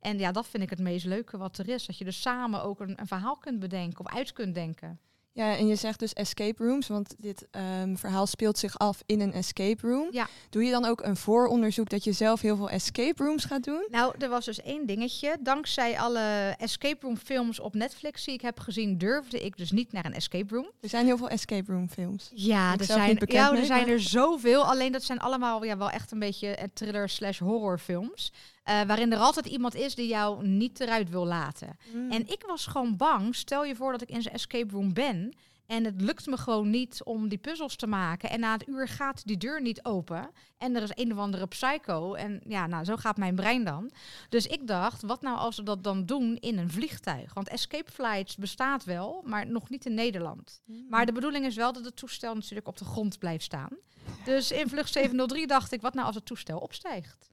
En 0.00 0.18
ja, 0.18 0.32
dat 0.32 0.48
vind 0.48 0.62
ik 0.62 0.70
het 0.70 0.78
meest 0.78 1.04
leuke 1.04 1.36
wat 1.38 1.58
er 1.58 1.68
is. 1.68 1.86
Dat 1.86 1.98
je 1.98 2.04
dus 2.04 2.20
samen 2.20 2.62
ook 2.62 2.80
een, 2.80 3.00
een 3.00 3.06
verhaal 3.06 3.36
kunt 3.36 3.58
bedenken 3.58 4.00
of 4.00 4.12
uit 4.12 4.32
kunt 4.32 4.54
denken. 4.54 5.00
Ja, 5.34 5.56
en 5.56 5.66
je 5.66 5.76
zegt 5.76 5.98
dus 5.98 6.12
escape 6.12 6.64
rooms, 6.64 6.88
want 6.88 7.14
dit 7.18 7.46
ehm, 7.50 7.96
verhaal 7.96 8.26
speelt 8.26 8.58
zich 8.58 8.78
af 8.78 9.02
in 9.06 9.20
een 9.20 9.32
escape 9.32 9.86
room. 9.88 10.08
Ja. 10.10 10.28
Doe 10.50 10.64
je 10.64 10.70
dan 10.70 10.84
ook 10.84 11.02
een 11.02 11.16
vooronderzoek 11.16 11.88
dat 11.88 12.04
je 12.04 12.12
zelf 12.12 12.40
heel 12.40 12.56
veel 12.56 12.70
escape 12.70 13.24
rooms 13.24 13.44
gaat 13.44 13.64
doen? 13.64 13.86
Nou, 13.90 14.14
er 14.18 14.28
was 14.28 14.44
dus 14.44 14.60
één 14.62 14.86
dingetje. 14.86 15.36
Dankzij 15.40 15.98
alle 15.98 16.54
escape 16.58 17.06
room 17.06 17.16
films 17.16 17.60
op 17.60 17.74
Netflix 17.74 18.24
die 18.24 18.34
ik 18.34 18.40
heb 18.40 18.60
gezien, 18.60 18.98
durfde 18.98 19.40
ik 19.40 19.56
dus 19.56 19.70
niet 19.70 19.92
naar 19.92 20.04
een 20.04 20.14
escape 20.14 20.54
room. 20.54 20.70
Er 20.80 20.88
zijn 20.88 21.06
heel 21.06 21.16
veel 21.16 21.28
escape 21.28 21.72
room 21.72 21.88
films. 21.88 22.30
Ja, 22.34 22.76
er 22.78 22.84
zijn, 22.84 23.18
ja, 23.26 23.46
er 23.46 23.52
mee, 23.52 23.64
zijn 23.64 23.88
er 23.88 24.00
zoveel. 24.00 24.64
Alleen 24.64 24.92
dat 24.92 25.02
zijn 25.02 25.18
allemaal 25.18 25.64
ja, 25.64 25.76
wel 25.76 25.90
echt 25.90 26.10
een 26.10 26.18
beetje 26.18 26.48
eh, 26.48 26.64
thriller 26.74 27.08
slash 27.08 27.38
horrorfilms. 27.38 28.32
Eh, 28.62 28.82
waarin 28.82 29.12
er 29.12 29.18
altijd 29.18 29.46
iemand 29.46 29.74
is 29.74 29.94
die 29.94 30.08
jou 30.08 30.46
niet 30.46 30.80
eruit 30.80 31.10
wil 31.10 31.26
laten. 31.26 31.76
Mm. 31.94 32.10
En 32.10 32.28
ik 32.28 32.44
was 32.46 32.66
gewoon 32.66 32.96
bang. 32.96 33.34
Stel 33.34 33.64
je 33.64 33.76
voor 33.76 33.92
dat 33.92 34.02
ik 34.02 34.10
in 34.10 34.22
zo'n 34.22 34.32
escape 34.32 34.72
room 34.72 34.92
ben. 34.92 35.34
En 35.66 35.84
het 35.84 36.00
lukt 36.00 36.26
me 36.26 36.36
gewoon 36.36 36.70
niet 36.70 37.00
om 37.04 37.28
die 37.28 37.38
puzzels 37.38 37.76
te 37.76 37.86
maken. 37.86 38.30
En 38.30 38.40
na 38.40 38.52
het 38.52 38.68
uur 38.68 38.88
gaat 38.88 39.26
die 39.26 39.36
deur 39.36 39.62
niet 39.62 39.84
open. 39.84 40.30
En 40.58 40.76
er 40.76 40.82
is 40.82 40.90
een 40.94 41.12
of 41.12 41.18
andere 41.18 41.46
psycho. 41.46 42.14
En 42.14 42.40
ja, 42.46 42.66
nou, 42.66 42.84
zo 42.84 42.96
gaat 42.96 43.16
mijn 43.16 43.34
brein 43.34 43.64
dan. 43.64 43.90
Dus 44.28 44.46
ik 44.46 44.66
dacht, 44.66 45.02
wat 45.02 45.22
nou 45.22 45.38
als 45.38 45.56
we 45.56 45.62
dat 45.62 45.84
dan 45.84 46.06
doen 46.06 46.36
in 46.36 46.58
een 46.58 46.70
vliegtuig? 46.70 47.34
Want 47.34 47.48
escape 47.48 47.92
flights 47.92 48.36
bestaat 48.36 48.84
wel, 48.84 49.22
maar 49.24 49.46
nog 49.46 49.68
niet 49.68 49.86
in 49.86 49.94
Nederland. 49.94 50.62
Mm. 50.64 50.86
Maar 50.88 51.06
de 51.06 51.12
bedoeling 51.12 51.44
is 51.44 51.56
wel 51.56 51.72
dat 51.72 51.84
het 51.84 51.96
toestel 51.96 52.34
natuurlijk 52.34 52.68
op 52.68 52.78
de 52.78 52.84
grond 52.84 53.18
blijft 53.18 53.44
staan. 53.44 53.78
Dus 54.24 54.50
in 54.50 54.68
vlucht 54.68 54.92
703 54.92 55.46
dacht 55.46 55.72
ik, 55.72 55.80
wat 55.80 55.94
nou 55.94 56.06
als 56.06 56.14
het 56.14 56.26
toestel 56.26 56.58
opstijgt? 56.58 57.31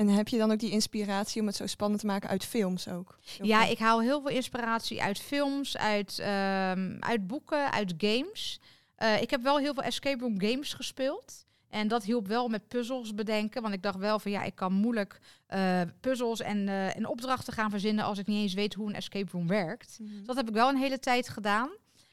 En 0.00 0.08
heb 0.08 0.28
je 0.28 0.38
dan 0.38 0.50
ook 0.50 0.58
die 0.58 0.70
inspiratie 0.70 1.40
om 1.40 1.46
het 1.46 1.56
zo 1.56 1.66
spannend 1.66 2.00
te 2.00 2.06
maken 2.06 2.28
uit 2.28 2.44
films 2.44 2.88
ook? 2.88 3.18
Ja, 3.42 3.66
ik 3.66 3.78
haal 3.78 4.00
heel 4.00 4.20
veel 4.20 4.30
inspiratie 4.30 5.02
uit 5.02 5.18
films, 5.18 5.76
uit, 5.76 6.18
ehm, 6.18 6.96
uit 7.00 7.26
boeken, 7.26 7.72
uit 7.72 7.94
games. 7.96 8.60
Eh, 8.94 9.22
ik 9.22 9.30
heb 9.30 9.42
wel 9.42 9.58
heel 9.58 9.74
veel 9.74 9.82
escape 9.82 10.22
room 10.22 10.40
games 10.40 10.74
gespeeld. 10.74 11.46
En 11.68 11.88
dat 11.88 12.04
hielp 12.04 12.26
wel 12.26 12.48
met 12.48 12.68
puzzels 12.68 13.14
bedenken. 13.14 13.62
Want 13.62 13.74
ik 13.74 13.82
dacht 13.82 13.98
wel 13.98 14.18
van 14.18 14.30
ja, 14.30 14.42
ik 14.42 14.54
kan 14.54 14.72
moeilijk 14.72 15.20
eh, 15.46 15.80
puzzels 16.00 16.40
en, 16.40 16.68
eh, 16.68 16.96
en 16.96 17.06
opdrachten 17.06 17.52
gaan 17.52 17.70
verzinnen 17.70 18.04
als 18.04 18.18
ik 18.18 18.26
niet 18.26 18.42
eens 18.42 18.54
weet 18.54 18.74
hoe 18.74 18.88
een 18.88 18.94
escape 18.94 19.30
room 19.32 19.46
werkt. 19.46 19.98
Mhm. 20.00 20.16
Dus 20.16 20.26
dat 20.26 20.36
heb 20.36 20.48
ik 20.48 20.54
wel 20.54 20.68
een 20.68 20.76
hele 20.76 20.98
tijd 20.98 21.28
gedaan. 21.28 21.70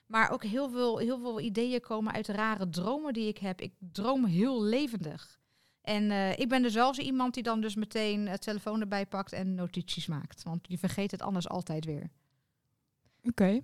Maar 0.08 0.32
ook 0.32 0.44
heel 0.44 0.70
veel, 0.70 0.98
heel 0.98 1.20
veel 1.20 1.40
ideeën 1.40 1.80
komen 1.80 2.14
uit 2.14 2.28
rare 2.28 2.70
dromen 2.70 3.14
die 3.14 3.28
ik 3.28 3.38
heb. 3.38 3.62
Ik 3.62 3.74
droom 3.80 4.26
heel 4.26 4.64
levendig. 4.64 5.40
En 5.88 6.12
eh, 6.12 6.40
ik 6.40 6.50
ben 6.50 6.62
dus 6.62 6.74
wel 6.74 6.94
zo 6.94 7.02
iemand 7.02 7.34
die 7.34 7.44
dan 7.44 7.62
dus 7.62 7.76
meteen 7.76 8.28
het 8.28 8.42
telefoon 8.42 8.82
erbij 8.82 9.06
pakt 9.06 9.32
en 9.32 9.56
notities 9.56 10.08
maakt. 10.08 10.44
Want 10.44 10.60
je 10.62 10.78
vergeet 10.78 11.12
het 11.12 11.22
anders 11.22 11.50
altijd 11.50 11.86
weer. 11.86 12.10
Oké. 13.24 13.62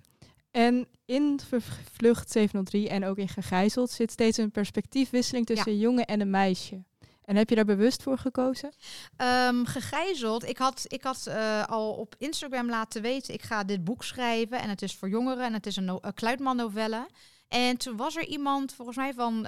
En 0.50 0.86
in 1.04 1.40
Vlucht 1.92 2.30
703 2.30 2.88
en 2.88 3.04
ook 3.04 3.18
in 3.18 3.28
Gegijzeld 3.28 3.90
zit 3.90 4.10
steeds 4.10 4.38
een 4.38 4.50
perspectiefwisseling 4.50 5.46
tussen 5.46 5.72
een 5.72 5.78
jongen 5.78 6.04
en 6.04 6.20
een 6.20 6.30
meisje. 6.30 6.82
En 7.24 7.36
heb 7.36 7.48
je 7.48 7.54
daar 7.54 7.64
bewust 7.64 8.02
voor 8.02 8.18
gekozen? 8.18 8.72
Ehm, 9.16 9.64
gegijzeld. 9.64 10.44
Ik 10.48 10.58
had, 10.58 10.84
ik 10.86 11.02
had 11.02 11.26
eh, 11.26 11.64
al 11.64 11.92
op 11.92 12.14
Instagram 12.18 12.68
laten 12.68 13.02
weten, 13.02 13.34
ik 13.34 13.42
ga 13.42 13.64
dit 13.64 13.84
boek 13.84 14.04
schrijven. 14.04 14.60
En 14.60 14.68
het 14.68 14.82
is 14.82 14.94
voor 14.94 15.08
jongeren 15.08 15.44
en 15.44 15.52
het 15.52 15.66
is 15.66 15.76
een, 15.76 15.84
no 15.84 15.98
een 16.00 16.14
Kluitman 16.14 16.56
novelle. 16.56 17.06
En 17.54 17.76
toen 17.76 17.96
was 17.96 18.16
er 18.16 18.26
iemand, 18.26 18.74
volgens 18.74 18.96
mij 18.96 19.14
van 19.14 19.40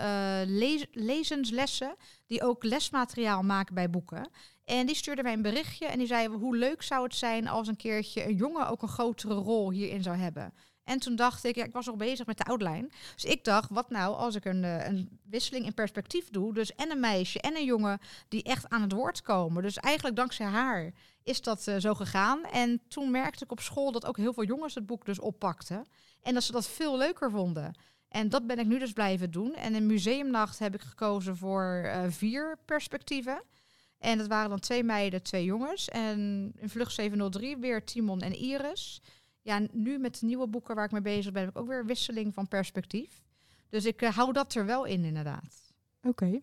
lez- 0.47 0.85
lezenslessen, 0.93 1.97
die 2.27 2.43
ook 2.43 2.65
lesmateriaal 2.65 3.43
maken 3.43 3.75
bij 3.75 3.91
boeken. 3.91 4.31
En 4.65 4.87
die 4.87 4.97
stuurde 4.97 5.23
mij 5.23 5.33
een 5.33 5.43
berichtje 5.43 5.87
en 5.87 5.99
die 5.99 6.07
zei, 6.07 6.29
hoe 6.29 6.57
leuk 6.57 6.83
zou 6.83 7.03
het 7.03 7.15
zijn 7.15 7.49
als 7.49 7.69
een 7.69 7.77
keertje 7.77 8.27
een 8.27 8.35
jongen 8.35 8.69
ook 8.69 8.83
een 8.83 8.89
grotere 8.89 9.35
rol 9.35 9.71
hierin 9.71 10.03
zou 10.03 10.17
hebben. 10.17 10.53
En 10.85 10.99
toen 10.99 11.17
dacht 11.17 11.45
ik, 11.45 11.55
ja, 11.55 11.65
ik 11.65 11.73
was 11.73 11.87
nog 11.87 11.97
bezig 11.97 12.27
met 12.27 12.39
de 12.39 12.45
outline. 12.45 12.89
Dus 13.15 13.25
ik 13.25 13.45
dacht, 13.45 13.71
wat 13.71 13.91
nou 13.91 14.15
als 14.17 14.35
ik 14.35 14.45
een, 14.45 14.65
eh, 14.65 14.87
een 14.87 15.19
wisseling 15.25 15.67
in 15.67 15.75
perspectief 15.75 16.31
doe. 16.31 16.55
Dus 16.55 16.75
en 16.75 16.91
een 16.91 17.01
meisje 17.01 17.41
en 17.41 17.57
een 17.57 17.65
jongen 17.65 17.99
die 18.29 18.43
echt 18.43 18.69
aan 18.69 18.83
het 18.83 18.93
woord 18.93 19.23
komen. 19.23 19.63
Dus 19.63 19.77
eigenlijk 19.77 20.17
dankzij 20.17 20.47
haar 20.47 20.93
is 21.23 21.41
dat 21.41 21.67
eh, 21.67 21.77
zo 21.77 21.95
gegaan. 21.95 22.45
En 22.45 22.81
toen 22.89 23.11
merkte 23.11 23.45
ik 23.45 23.51
op 23.51 23.61
school 23.61 23.93
dat 23.93 24.07
ook 24.07 24.17
heel 24.17 24.33
veel 24.33 24.45
jongens 24.45 24.75
het 24.75 24.87
boek 24.87 25.05
dus 25.05 25.19
oppakten. 25.19 25.87
En 26.23 26.35
dat 26.35 26.43
ze 26.43 26.53
dat 26.53 26.69
veel 26.69 26.97
leuker 26.97 27.31
vonden. 27.31 27.75
En 28.09 28.29
dat 28.29 28.47
ben 28.47 28.59
ik 28.59 28.67
nu 28.67 28.79
dus 28.79 28.93
blijven 28.93 29.31
doen. 29.31 29.55
En 29.55 29.75
in 29.75 29.87
museumnacht 29.87 30.59
heb 30.59 30.75
ik 30.75 30.81
gekozen 30.81 31.37
voor 31.37 31.83
eh, 31.85 32.03
vier 32.09 32.59
perspectieven. 32.65 33.43
En 33.99 34.19
dat 34.19 34.27
waren 34.27 34.51
dan 34.51 34.59
twee 34.59 34.85
meiden, 34.85 35.23
twee 35.23 35.45
jongens. 35.45 35.89
En 35.89 36.53
in 36.57 36.69
Vlucht 36.69 36.93
703 36.93 37.57
weer 37.57 37.85
Timon 37.85 38.21
en 38.21 38.35
Iris. 38.37 39.03
Ja, 39.43 39.61
nu 39.73 39.99
met 39.99 40.21
de 40.21 40.27
nieuwe 40.27 40.47
boeken 40.47 40.75
waar 40.75 40.85
ik 40.85 40.91
mee 40.91 41.01
bezig 41.01 41.33
ben, 41.33 41.43
heb 41.43 41.51
ik 41.51 41.59
ook 41.59 41.69
weer 41.69 41.87
wisseling 41.87 42.35
van 42.35 42.49
perspectief. 42.49 43.23
Dus 43.69 43.85
ik 43.85 44.03
eh, 44.03 44.17
hou 44.17 44.33
dat 44.33 44.55
er 44.55 44.67
wel 44.67 44.85
in, 44.85 45.05
inderdaad. 45.05 45.73
Oké. 46.03 46.41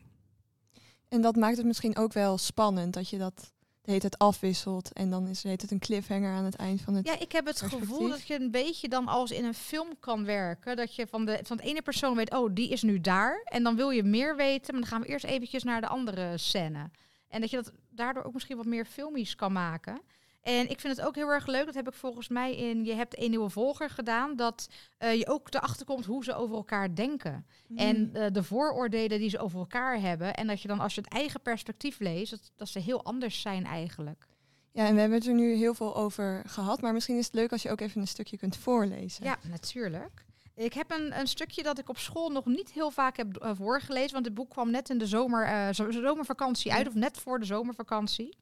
En 1.07 1.21
dat 1.21 1.35
maakt 1.35 1.57
het 1.57 1.65
misschien 1.65 1.97
ook 1.97 2.13
wel 2.13 2.37
spannend 2.37 2.93
dat 2.93 3.09
je 3.09 3.17
dat 3.17 3.53
hele 3.85 3.99
tijd 3.99 4.17
afwisselt. 4.17 4.93
En 4.93 5.09
dan 5.09 5.27
is 5.27 5.43
het 5.43 5.61
het 5.61 5.71
een 5.71 5.79
cliffhanger 5.79 6.33
aan 6.33 6.43
het 6.43 6.55
eind 6.55 6.81
van 6.81 6.93
het... 6.93 7.07
Ja, 7.07 7.19
ik 7.19 7.31
heb 7.31 7.45
het 7.45 7.61
gevoel 7.61 8.09
dat 8.09 8.27
je 8.27 8.39
een 8.39 8.51
beetje 8.51 8.89
dan 8.89 9.07
als 9.07 9.31
in 9.31 9.45
een 9.45 9.53
film 9.53 9.99
kan 9.99 10.25
werken. 10.25 10.75
Dat 10.75 10.95
je 10.95 11.07
van 11.07 11.25
de, 11.25 11.39
van 11.43 11.57
de 11.57 11.63
ene 11.63 11.81
persoon 11.81 12.15
weet, 12.15 12.33
oh, 12.33 12.49
die 12.53 12.69
is 12.69 12.81
nu 12.81 13.01
daar. 13.01 13.41
En 13.43 13.63
dan 13.63 13.75
wil 13.75 13.89
je 13.89 14.03
meer 14.03 14.35
weten, 14.35 14.73
maar 14.73 14.81
dan 14.81 14.91
gaan 14.91 15.01
we 15.01 15.07
eerst 15.07 15.25
eventjes 15.25 15.63
naar 15.63 15.81
de 15.81 15.87
andere 15.87 16.37
scène. 16.37 16.89
En 17.27 17.41
dat 17.41 17.49
je 17.49 17.55
dat 17.55 17.71
daardoor 17.89 18.23
ook 18.23 18.33
misschien 18.33 18.57
wat 18.57 18.65
meer 18.65 18.85
filmisch 18.85 19.35
kan 19.35 19.51
maken. 19.51 20.01
En 20.43 20.69
ik 20.69 20.79
vind 20.79 20.97
het 20.97 21.05
ook 21.05 21.15
heel 21.15 21.27
erg 21.27 21.45
leuk, 21.45 21.65
dat 21.65 21.73
heb 21.73 21.87
ik 21.87 21.93
volgens 21.93 22.27
mij 22.27 22.55
in 22.55 22.85
Je 22.85 22.93
hebt 22.93 23.19
een 23.19 23.29
nieuwe 23.29 23.49
volger 23.49 23.89
gedaan, 23.89 24.35
dat 24.35 24.67
eh, 24.97 25.13
je 25.13 25.27
ook 25.27 25.53
erachter 25.53 25.85
komt 25.85 26.05
hoe 26.05 26.23
ze 26.23 26.33
over 26.35 26.55
elkaar 26.55 26.95
denken. 26.95 27.45
Mm. 27.67 27.77
En 27.77 28.09
eh, 28.13 28.31
de 28.31 28.43
vooroordelen 28.43 29.19
die 29.19 29.29
ze 29.29 29.39
over 29.39 29.59
elkaar 29.59 29.99
hebben. 29.99 30.33
En 30.33 30.47
dat 30.47 30.61
je 30.61 30.67
dan 30.67 30.79
als 30.79 30.95
je 30.95 31.01
het 31.01 31.13
eigen 31.13 31.41
perspectief 31.41 31.99
leest, 31.99 32.31
dat, 32.31 32.51
dat 32.55 32.69
ze 32.69 32.79
heel 32.79 33.03
anders 33.03 33.41
zijn 33.41 33.65
eigenlijk. 33.65 34.27
Ja, 34.71 34.85
en 34.87 34.93
we 34.93 34.99
hebben 34.99 35.17
het 35.17 35.27
er 35.27 35.33
nu 35.33 35.53
heel 35.53 35.73
veel 35.73 35.95
over 35.95 36.43
gehad, 36.45 36.81
maar 36.81 36.93
misschien 36.93 37.17
is 37.17 37.25
het 37.25 37.33
leuk 37.35 37.51
als 37.51 37.61
je 37.61 37.71
ook 37.71 37.81
even 37.81 38.01
een 38.01 38.07
stukje 38.07 38.37
kunt 38.37 38.57
voorlezen. 38.57 39.23
Ja, 39.23 39.37
natuurlijk. 39.49 40.25
Ik 40.55 40.73
heb 40.73 40.91
een, 40.91 41.19
een 41.19 41.27
stukje 41.27 41.63
dat 41.63 41.79
ik 41.79 41.89
op 41.89 41.97
school 41.97 42.29
nog 42.29 42.45
niet 42.45 42.71
heel 42.71 42.91
vaak 42.91 43.17
heb 43.17 43.37
eh, 43.37 43.51
voorgelezen, 43.53 44.13
want 44.13 44.25
het 44.25 44.33
boek 44.33 44.49
kwam 44.49 44.71
net 44.71 44.89
in 44.89 44.97
de 44.97 45.07
zomer, 45.07 45.73
zo- 45.73 45.91
zomervakantie 45.91 46.73
uit, 46.73 46.87
of 46.87 46.93
net 46.93 47.17
voor 47.17 47.39
de 47.39 47.45
zomervakantie. 47.45 48.37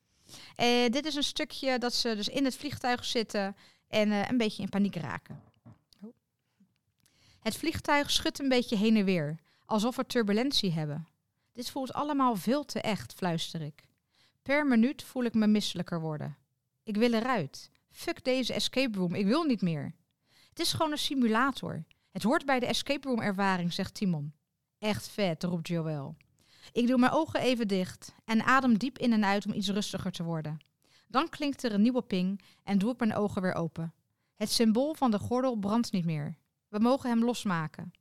Eh, 0.56 0.90
dit 0.90 1.06
is 1.06 1.16
een 1.16 1.24
stukje 1.24 1.80
dat 1.80 1.94
ze 1.94 2.16
dus 2.16 2.28
in 2.28 2.46
het 2.46 2.56
vliegtuig 2.56 3.06
zitten 3.06 3.56
en 3.88 4.12
eh, 4.12 4.30
een 4.30 4.38
beetje 4.38 4.64
in 4.64 4.70
paniek 4.70 4.96
raken. 4.96 5.42
Het 7.40 7.58
vliegtuig 7.58 8.12
schudt 8.12 8.40
een 8.40 8.50
beetje 8.50 8.76
heen 8.76 8.98
en 8.98 9.06
weer, 9.06 9.40
alsof 9.66 9.96
we 9.96 10.06
turbulentie 10.06 10.72
hebben. 10.72 11.08
Dit 11.52 11.70
voelt 11.70 11.94
allemaal 11.94 12.36
veel 12.36 12.66
te 12.66 12.82
echt, 12.82 13.14
fluister 13.14 13.62
ik. 13.62 13.84
Per 14.42 14.68
minuut 14.68 15.04
voel 15.04 15.24
ik 15.24 15.34
me 15.34 15.48
misselijker 15.48 16.00
worden. 16.00 16.38
Ik 16.84 16.98
wil 16.98 17.14
eruit. 17.14 17.70
Fuck 17.90 18.24
deze 18.24 18.54
escape 18.54 18.98
room, 18.98 19.16
ik 19.16 19.26
wil 19.26 19.44
niet 19.44 19.62
meer. 19.62 19.94
Het 20.50 20.60
is 20.60 20.72
gewoon 20.72 20.92
een 20.92 20.98
simulator. 20.98 21.84
Het 22.12 22.24
hoort 22.24 22.46
bij 22.46 22.60
de 22.60 22.66
escape 22.66 23.08
room 23.08 23.22
ervaring, 23.22 23.74
zegt 23.74 23.94
Timon. 23.94 24.34
Echt 24.80 25.08
vet, 25.08 25.44
roept 25.44 25.68
Joël. 25.68 26.16
Ik 26.72 26.88
doe 26.88 26.98
mijn 26.98 27.12
ogen 27.12 27.40
even 27.40 27.68
dicht 27.68 28.16
en 28.26 28.44
adem 28.44 28.78
diep 28.78 28.98
in 28.98 29.14
en 29.14 29.26
uit 29.26 29.46
om 29.46 29.54
iets 29.54 29.70
rustiger 29.70 30.12
te 30.12 30.24
worden. 30.24 30.60
Dan 31.08 31.30
klinkt 31.30 31.64
er 31.64 31.74
een 31.74 31.82
nieuwe 31.82 32.02
ping 32.02 32.42
en 32.64 32.78
doe 32.78 32.92
ik 32.92 33.00
mijn 33.00 33.16
ogen 33.16 33.42
weer 33.42 33.54
open. 33.54 33.94
Het 34.36 34.52
symbool 34.52 34.94
van 34.94 35.12
de 35.12 35.20
gordel 35.20 35.56
brandt 35.56 35.92
niet 35.92 36.06
meer. 36.06 36.38
We 36.68 36.80
mogen 36.80 37.10
hem 37.10 37.24
losmaken. 37.24 37.92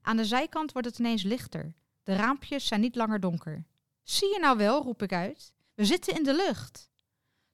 Aan 0.00 0.16
de 0.16 0.24
zijkant 0.24 0.72
wordt 0.72 0.88
het 0.88 0.98
ineens 0.98 1.22
lichter. 1.22 1.74
De 2.02 2.14
raampjes 2.14 2.66
zijn 2.66 2.80
niet 2.80 2.96
langer 2.96 3.20
donker. 3.20 3.64
Zie 4.02 4.28
je 4.28 4.38
nou 4.38 4.56
wel, 4.56 4.82
roep 4.82 5.02
ik 5.02 5.12
uit. 5.12 5.52
We 5.74 5.84
zitten 5.84 6.14
in 6.14 6.24
de 6.24 6.34
lucht. 6.34 6.90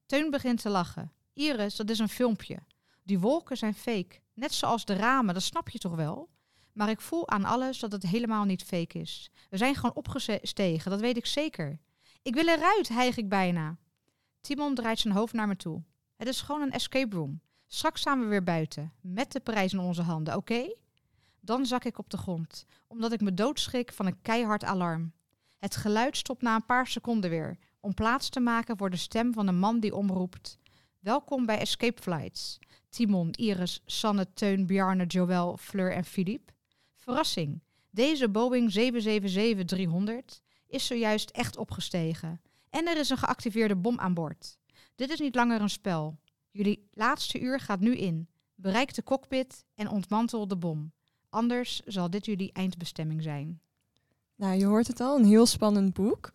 Teun 0.07 0.31
begint 0.31 0.63
te 0.63 0.69
lachen. 0.69 1.13
Iris, 1.33 1.77
dat 1.77 1.91
is 1.91 1.99
een 1.99 2.09
filmpje. 2.09 2.59
Die 3.03 3.19
wolken 3.19 3.57
zijn 3.57 3.75
fake. 3.75 4.21
Net 4.35 4.53
zoals 4.53 4.85
de 4.85 4.95
ramen, 4.95 5.35
dat 5.35 5.43
snap 5.43 5.69
je 5.69 5.79
toch 5.79 5.95
wel? 5.95 6.29
Maar 6.79 6.91
ik 6.91 7.01
voel 7.01 7.29
aan 7.29 7.45
alles 7.45 7.79
dat 7.79 7.93
het 7.93 8.03
helemaal 8.03 8.45
niet 8.45 8.63
fake 8.63 8.99
is. 8.99 9.31
We 9.51 9.57
zijn 9.57 9.75
gewoon 9.75 9.95
opgestegen, 9.95 10.91
dat 10.91 11.01
weet 11.01 11.17
ik 11.17 11.27
zeker. 11.27 11.79
Ik 12.23 12.35
wil 12.35 12.49
eruit, 12.49 12.89
hijg 12.89 13.17
ik 13.17 13.29
bijna. 13.29 13.77
Timon 14.41 14.75
draait 14.75 14.99
zijn 14.99 15.15
hoofd 15.15 15.33
naar 15.33 15.49
me 15.49 15.57
toe. 15.57 15.83
Het 16.17 16.29
is 16.29 16.41
gewoon 16.41 16.63
een 16.63 16.73
escape 16.73 17.17
room. 17.17 17.41
Straks 17.67 18.01
staan 18.01 18.21
we 18.21 18.27
weer 18.27 18.43
buiten, 18.43 18.93
met 19.01 19.33
de 19.33 19.41
prijs 19.41 19.73
in 19.73 19.79
onze 19.79 20.03
handen, 20.03 20.37
oké? 20.37 20.75
Dan 21.41 21.67
zak 21.67 21.85
ik 21.85 21.99
op 21.99 22.11
de 22.11 22.17
grond, 22.17 22.65
omdat 22.87 23.13
ik 23.13 23.21
me 23.21 23.35
doodschrik 23.35 23.93
van 23.93 24.07
een 24.07 24.23
keihard 24.23 24.65
alarm. 24.65 25.13
Het 25.57 25.77
geluid 25.77 26.17
stopt 26.17 26.43
na 26.43 26.55
een 26.55 26.67
paar 26.67 26.87
seconden 26.87 27.31
weer, 27.31 27.59
om 27.81 27.95
plaats 27.95 28.29
te 28.29 28.41
maken 28.41 28.77
voor 28.77 28.91
de 28.91 28.97
stem 28.97 29.33
van 29.33 29.47
een 29.47 29.59
man 29.59 29.81
die 29.81 29.95
omroept. 29.95 30.59
Welkom 30.99 31.47
bij 31.47 31.59
Escape 31.59 32.03
Flights. 32.03 32.59
Timon, 32.89 33.31
Iris, 33.31 33.83
Sanne, 33.87 34.33
Teun, 34.33 34.67
Bjarne, 34.67 35.07
Joël, 35.07 35.57
Fleur 35.57 35.93
en 35.93 36.05
Philippe. 36.05 36.57
Verrassing. 37.09 37.63
Deze 37.91 38.29
Boeing 38.29 38.73
777-300 38.73 40.43
is 40.67 40.87
zojuist 40.87 41.31
echt 41.31 41.57
opgestegen. 41.57 42.41
En 42.71 42.87
er 42.87 42.99
is 42.99 43.11
een 43.11 43.17
geactiveerde 43.17 43.77
bom 43.77 43.99
aan 43.99 44.15
boord. 44.15 44.59
Dit 44.95 45.11
is 45.11 45.21
niet 45.21 45.35
langer 45.35 45.61
een 45.61 45.71
spel. 45.71 46.19
Jullie 46.51 46.89
laatste 46.93 47.41
uur 47.41 47.61
gaat 47.61 47.81
nu 47.81 47.97
in. 47.97 48.29
Bereik 48.55 48.95
de 48.95 49.03
cockpit 49.03 49.65
en 49.75 49.89
ontmantel 49.89 50.49
de 50.49 50.57
bom. 50.57 50.93
Anders 51.29 51.81
zal 51.85 52.11
dit 52.11 52.27
jullie 52.27 52.53
eindbestemming 52.53 53.23
zijn. 53.23 53.61
Nou, 54.35 54.59
je 54.59 54.65
hoort 54.65 54.87
het 54.87 55.01
al, 55.01 55.19
een 55.19 55.25
heel 55.25 55.47
spannend 55.47 55.93
boek. 55.93 56.31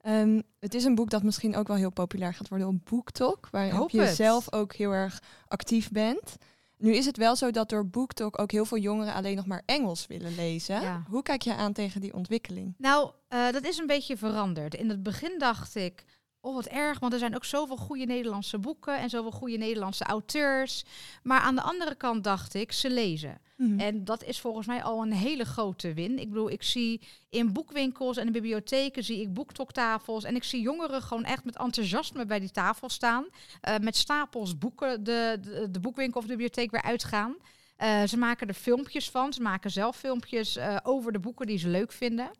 Ehm, 0.00 0.40
het 0.58 0.74
is 0.74 0.84
een 0.84 0.94
boek 0.94 1.10
dat 1.10 1.22
misschien 1.22 1.56
ook 1.56 1.66
wel 1.66 1.76
heel 1.76 1.92
populair 1.92 2.34
gaat 2.34 2.48
worden 2.48 2.68
op 2.68 2.84
BookTok, 2.84 3.48
waarop 3.50 3.90
je 3.90 4.00
het. 4.00 4.16
zelf 4.16 4.52
ook 4.52 4.74
heel 4.74 4.92
erg 4.92 5.22
actief 5.46 5.90
bent. 5.90 6.36
Nu 6.78 6.94
is 6.94 7.06
het 7.06 7.16
wel 7.16 7.36
zo 7.36 7.50
dat 7.50 7.68
door 7.68 7.86
BookTok 7.86 8.40
ook 8.40 8.50
heel 8.50 8.64
veel 8.64 8.78
jongeren 8.78 9.14
alleen 9.14 9.36
nog 9.36 9.46
maar 9.46 9.62
Engels 9.66 10.06
willen 10.06 10.34
lezen. 10.34 10.80
Ja. 10.80 11.02
Hoe 11.08 11.22
kijk 11.22 11.42
je 11.42 11.54
aan 11.54 11.72
tegen 11.72 12.00
die 12.00 12.14
ontwikkeling? 12.14 12.74
Nou, 12.78 13.10
eh, 13.28 13.50
dat 13.50 13.64
is 13.64 13.78
een 13.78 13.86
beetje 13.86 14.16
veranderd. 14.16 14.74
In 14.74 14.88
het 14.88 15.02
begin 15.02 15.38
dacht 15.38 15.74
ik, 15.74 16.04
oh 16.40 16.54
wat 16.54 16.66
erg, 16.66 16.98
want 16.98 17.12
er 17.12 17.18
zijn 17.18 17.34
ook 17.34 17.44
zoveel 17.44 17.76
goede 17.76 18.04
Nederlandse 18.04 18.58
boeken 18.58 18.98
en 18.98 19.10
zoveel 19.10 19.30
goede 19.30 19.56
Nederlandse 19.56 20.04
auteurs. 20.04 20.84
Maar 21.22 21.40
aan 21.40 21.54
de 21.54 21.62
andere 21.62 21.94
kant 21.94 22.24
dacht 22.24 22.54
ik, 22.54 22.72
ze 22.72 22.90
lezen. 22.90 23.40
Mhm. 23.56 23.80
En 23.80 24.04
dat 24.04 24.24
is 24.24 24.40
volgens 24.40 24.66
mij 24.66 24.82
al 24.82 25.02
een 25.02 25.12
hele 25.12 25.44
grote 25.44 25.94
win. 25.94 26.18
Ik 26.18 26.28
bedoel, 26.28 26.50
ik 26.50 26.62
zie 26.62 27.00
in 27.28 27.52
boekwinkels 27.52 28.16
en 28.16 28.26
in 28.26 28.32
bibliotheken 28.32 29.04
zie 29.04 29.20
ik 29.20 29.34
boektoktafels. 29.34 30.24
En 30.24 30.34
ik 30.34 30.44
zie 30.44 30.60
jongeren 30.60 31.02
gewoon 31.02 31.24
echt 31.24 31.44
met 31.44 31.56
enthousiasme 31.58 32.26
bij 32.26 32.38
die 32.40 32.50
tafel 32.50 32.88
staan. 32.88 33.26
eh, 33.60 33.78
met 33.78 33.96
stapels 33.96 34.58
boeken 34.58 35.04
de, 35.04 35.38
de, 35.40 35.70
de 35.70 35.80
boekwinkel 35.80 36.20
of 36.20 36.26
de 36.26 36.32
bibliotheek 36.32 36.70
weer 36.70 36.82
uitgaan. 36.82 37.36
Eh, 37.78 38.02
ze 38.02 38.16
maken 38.16 38.48
er 38.48 38.54
filmpjes 38.54 39.10
van. 39.10 39.32
Ze 39.32 39.42
maken 39.42 39.70
zelf 39.70 39.96
filmpjes 39.96 40.56
eh, 40.56 40.76
over 40.82 41.12
de 41.12 41.18
boeken 41.18 41.46
die 41.46 41.58
ze 41.58 41.68
leuk 41.68 41.92
vinden. 41.92 42.30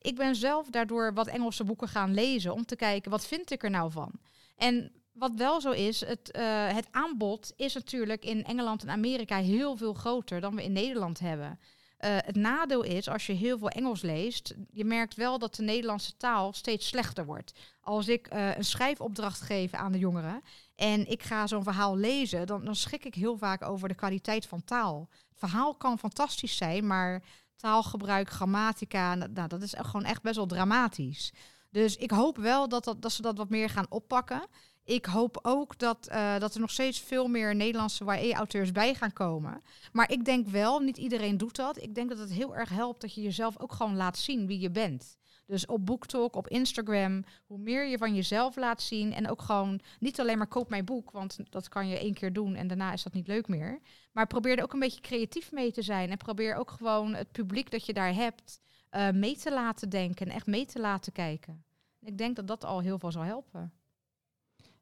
Ik 0.00 0.16
ben 0.16 0.34
zelf 0.34 0.70
daardoor 0.70 1.14
wat 1.14 1.26
Engelse 1.26 1.64
boeken 1.64 1.88
gaan 1.88 2.14
lezen 2.14 2.52
om 2.52 2.64
te 2.64 2.76
kijken 2.76 3.10
wat 3.10 3.26
vind 3.26 3.50
ik 3.50 3.62
er 3.62 3.70
nou 3.70 3.90
van. 3.90 4.12
En 4.56 4.92
wat 5.12 5.32
wel 5.36 5.60
zo 5.60 5.70
is, 5.70 6.00
het, 6.00 6.30
eh, 6.30 6.68
het 6.74 6.88
aanbod 6.90 7.52
is 7.56 7.74
natuurlijk 7.74 8.24
in 8.24 8.44
Engeland 8.44 8.82
en 8.82 8.90
Amerika 8.90 9.36
heel 9.36 9.76
veel 9.76 9.94
groter 9.94 10.40
dan 10.40 10.54
we 10.54 10.64
in 10.64 10.72
Nederland 10.72 11.18
hebben. 11.18 11.58
Eh, 12.00 12.16
het 12.16 12.36
nadeel 12.36 12.82
is, 12.82 13.08
als 13.08 13.26
je 13.26 13.32
heel 13.32 13.58
veel 13.58 13.68
Engels 13.68 14.02
leest, 14.02 14.54
je 14.70 14.84
merkt 14.84 15.14
wel 15.14 15.38
dat 15.38 15.54
de 15.54 15.62
Nederlandse 15.62 16.16
taal 16.16 16.52
steeds 16.52 16.86
slechter 16.86 17.24
wordt. 17.24 17.52
Als 17.80 18.08
ik 18.08 18.26
eh, 18.26 18.56
een 18.56 18.64
schrijfopdracht 18.64 19.40
geef 19.40 19.72
aan 19.72 19.92
de 19.92 19.98
jongeren 19.98 20.42
en 20.76 21.10
ik 21.10 21.22
ga 21.22 21.46
zo'n 21.46 21.62
verhaal 21.62 21.96
lezen, 21.96 22.46
dan, 22.46 22.64
dan 22.64 22.76
schrik 22.76 23.04
ik 23.04 23.14
heel 23.14 23.38
vaak 23.38 23.62
over 23.62 23.88
de 23.88 23.94
kwaliteit 23.94 24.46
van 24.46 24.64
taal. 24.64 25.08
Het 25.28 25.38
verhaal 25.38 25.74
kan 25.74 25.98
fantastisch 25.98 26.56
zijn, 26.56 26.86
maar 26.86 27.22
taalgebruik, 27.56 28.30
grammatica, 28.30 29.14
nou, 29.14 29.48
dat 29.48 29.62
is 29.62 29.74
gewoon 29.76 30.04
echt 30.04 30.22
best 30.22 30.36
wel 30.36 30.46
dramatisch. 30.46 31.32
Dus 31.70 31.96
ik 31.96 32.10
hoop 32.10 32.36
wel 32.36 32.68
dat, 32.68 32.84
dat, 32.84 33.02
dat 33.02 33.12
ze 33.12 33.22
dat 33.22 33.36
wat 33.36 33.48
meer 33.48 33.70
gaan 33.70 33.86
oppakken. 33.88 34.46
Ik 34.84 35.06
hoop 35.06 35.38
ook 35.42 35.78
dat, 35.78 36.06
eh, 36.06 36.38
dat 36.38 36.54
er 36.54 36.60
nog 36.60 36.70
steeds 36.70 37.00
veel 37.00 37.28
meer 37.28 37.54
Nederlandse 37.54 38.04
YA-auteurs 38.04 38.72
bij 38.72 38.94
gaan 38.94 39.12
komen. 39.12 39.62
Maar 39.92 40.10
ik 40.10 40.24
denk 40.24 40.48
wel, 40.48 40.78
niet 40.78 40.96
iedereen 40.96 41.36
doet 41.36 41.56
dat. 41.56 41.82
Ik 41.82 41.94
denk 41.94 42.08
dat 42.08 42.18
het 42.18 42.32
heel 42.32 42.56
erg 42.56 42.68
helpt 42.68 43.00
dat 43.00 43.14
je 43.14 43.22
jezelf 43.22 43.58
ook 43.58 43.72
gewoon 43.72 43.96
laat 43.96 44.18
zien 44.18 44.46
wie 44.46 44.60
je 44.60 44.70
bent. 44.70 45.18
Dus 45.50 45.66
op 45.66 45.86
BookTok, 45.86 46.36
op 46.36 46.48
Instagram, 46.48 47.24
hoe 47.46 47.58
meer 47.58 47.86
je 47.86 47.98
van 47.98 48.14
jezelf 48.14 48.56
laat 48.56 48.82
zien. 48.82 49.12
En 49.12 49.30
ook 49.30 49.42
gewoon 49.42 49.80
niet 49.98 50.20
alleen 50.20 50.38
maar 50.38 50.46
koop 50.46 50.68
mijn 50.68 50.84
boek, 50.84 51.10
want 51.10 51.38
dat 51.50 51.68
kan 51.68 51.88
je 51.88 51.98
één 51.98 52.14
keer 52.14 52.32
doen 52.32 52.54
en 52.54 52.66
daarna 52.66 52.92
is 52.92 53.02
dat 53.02 53.12
niet 53.12 53.26
leuk 53.26 53.48
meer. 53.48 53.80
Maar 54.12 54.26
probeer 54.26 54.56
er 54.58 54.64
ook 54.64 54.72
een 54.72 54.78
beetje 54.78 55.00
creatief 55.00 55.52
mee 55.52 55.72
te 55.72 55.82
zijn. 55.82 56.10
En 56.10 56.16
probeer 56.16 56.54
ook 56.54 56.70
gewoon 56.70 57.14
het 57.14 57.32
publiek 57.32 57.70
dat 57.70 57.86
je 57.86 57.92
daar 57.92 58.14
hebt 58.14 58.60
eh, 58.90 59.10
mee 59.10 59.36
te 59.36 59.52
laten 59.52 59.88
denken 59.88 60.26
en 60.26 60.34
echt 60.34 60.46
mee 60.46 60.66
te 60.66 60.80
laten 60.80 61.12
kijken. 61.12 61.64
Ik 62.00 62.18
denk 62.18 62.36
dat 62.36 62.46
dat 62.46 62.64
al 62.64 62.80
heel 62.80 62.98
veel 62.98 63.12
zal 63.12 63.22
helpen. 63.22 63.72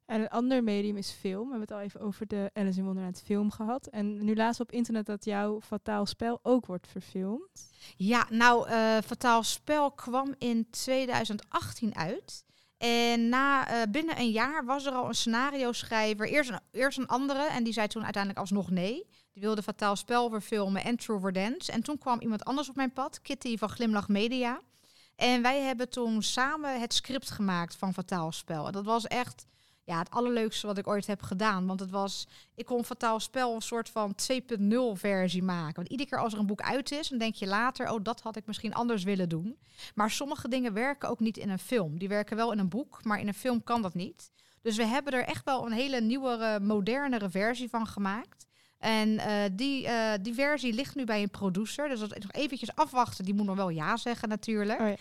En 0.08 0.20
een 0.20 0.28
ander 0.28 0.64
medium 0.64 0.96
is 0.96 1.10
film. 1.10 1.44
We 1.44 1.50
hebben 1.50 1.60
het 1.60 1.70
al 1.70 1.80
even 1.80 2.00
over 2.00 2.26
de 2.26 2.50
Alice 2.54 2.78
in 2.78 2.84
Wonderland 2.84 3.22
film 3.24 3.50
gehad. 3.50 3.86
En 3.86 4.24
nu 4.24 4.34
laatst 4.36 4.60
op 4.60 4.72
internet 4.72 5.06
dat 5.06 5.24
jouw 5.24 5.60
Fataal 5.60 6.06
Spel 6.06 6.38
ook 6.42 6.66
wordt 6.66 6.88
verfilmd. 6.88 7.70
Ja, 7.96 8.26
nou, 8.30 8.68
eh 8.68 8.96
Fataal 9.04 9.42
Spel 9.42 9.90
kwam 9.90 10.34
in 10.38 10.70
2018 10.70 11.96
uit. 11.96 12.44
En 12.78 13.28
na, 13.28 13.68
eh, 13.68 13.90
binnen 13.90 14.18
een 14.18 14.30
jaar 14.30 14.64
was 14.64 14.86
er 14.86 14.92
al 14.92 15.08
een 15.08 15.14
scenario 15.14 15.72
schrijver. 15.72 16.28
Eerst 16.28 16.50
een, 16.50 16.60
eerst 16.70 16.98
een 16.98 17.06
andere 17.06 17.42
en 17.42 17.64
die 17.64 17.72
zei 17.72 17.86
toen 17.86 18.04
uiteindelijk 18.04 18.42
alsnog 18.42 18.70
nee. 18.70 19.06
Die 19.32 19.42
wilde 19.42 19.62
Fataal 19.62 19.96
Spel 19.96 20.30
verfilmen 20.30 20.84
en 20.84 20.96
True 20.96 21.20
for 21.20 21.32
Dance. 21.32 21.72
En 21.72 21.82
toen 21.82 21.98
kwam 21.98 22.20
iemand 22.20 22.44
anders 22.44 22.68
op 22.68 22.76
mijn 22.76 22.92
pad, 22.92 23.22
Kitty 23.22 23.56
van 23.56 23.68
Glimlach 23.68 24.08
Media. 24.08 24.60
En 25.16 25.42
wij 25.42 25.60
hebben 25.60 25.88
toen 25.88 26.22
samen 26.22 26.80
het 26.80 26.94
script 26.94 27.30
gemaakt 27.30 27.76
van 27.76 27.94
Fataal 27.94 28.32
Spel. 28.32 28.66
En 28.66 28.72
dat 28.72 28.84
was 28.84 29.06
echt 29.06 29.46
ja, 29.88 29.98
het 29.98 30.10
allerleukste 30.10 30.66
wat 30.66 30.78
ik 30.78 30.86
ooit 30.86 31.06
heb 31.06 31.22
gedaan. 31.22 31.66
Want 31.66 31.80
het 31.80 31.90
was, 31.90 32.26
ik 32.54 32.66
kon 32.66 32.84
Fataal 32.84 33.20
Spel 33.20 33.54
een 33.54 33.62
soort 33.62 33.88
van 33.88 34.14
2.0 34.32 34.68
versie 34.92 35.42
maken. 35.42 35.74
Want 35.74 35.88
iedere 35.88 36.08
keer 36.08 36.18
als 36.18 36.32
er 36.32 36.38
een 36.38 36.46
boek 36.46 36.60
uit 36.60 36.92
is, 36.92 37.08
dan 37.08 37.18
denk 37.18 37.34
je 37.34 37.46
later, 37.46 37.90
oh, 37.90 37.98
dat 38.02 38.20
had 38.20 38.36
ik 38.36 38.46
misschien 38.46 38.74
anders 38.74 39.04
willen 39.04 39.28
doen. 39.28 39.58
Maar 39.94 40.10
sommige 40.10 40.48
dingen 40.48 40.72
werken 40.72 41.08
ook 41.08 41.20
niet 41.20 41.36
in 41.36 41.48
een 41.48 41.58
film. 41.58 41.98
Die 41.98 42.08
werken 42.08 42.36
wel 42.36 42.52
in 42.52 42.58
een 42.58 42.68
boek, 42.68 43.04
maar 43.04 43.20
in 43.20 43.28
een 43.28 43.34
film 43.34 43.64
kan 43.64 43.82
dat 43.82 43.94
niet. 43.94 44.30
Dus 44.62 44.76
we 44.76 44.86
hebben 44.86 45.12
er 45.12 45.24
echt 45.24 45.44
wel 45.44 45.66
een 45.66 45.72
hele 45.72 46.00
nieuwere, 46.00 46.60
modernere 46.60 47.30
versie 47.30 47.68
van 47.68 47.86
gemaakt. 47.86 48.46
En 48.78 49.18
eh, 49.18 49.44
die, 49.52 49.86
eh, 49.86 50.12
die 50.22 50.34
versie 50.34 50.72
ligt 50.72 50.94
nu 50.94 51.04
bij 51.04 51.22
een 51.22 51.30
producer. 51.30 51.88
Dus 51.88 52.00
dat 52.00 52.16
is 52.16 52.22
nog 52.22 52.32
eventjes 52.32 52.74
afwachten. 52.74 53.24
Die 53.24 53.34
moet 53.34 53.46
nog 53.46 53.56
wel 53.56 53.68
ja 53.68 53.96
zeggen 53.96 54.28
natuurlijk. 54.28 54.80
Oh. 54.80 54.92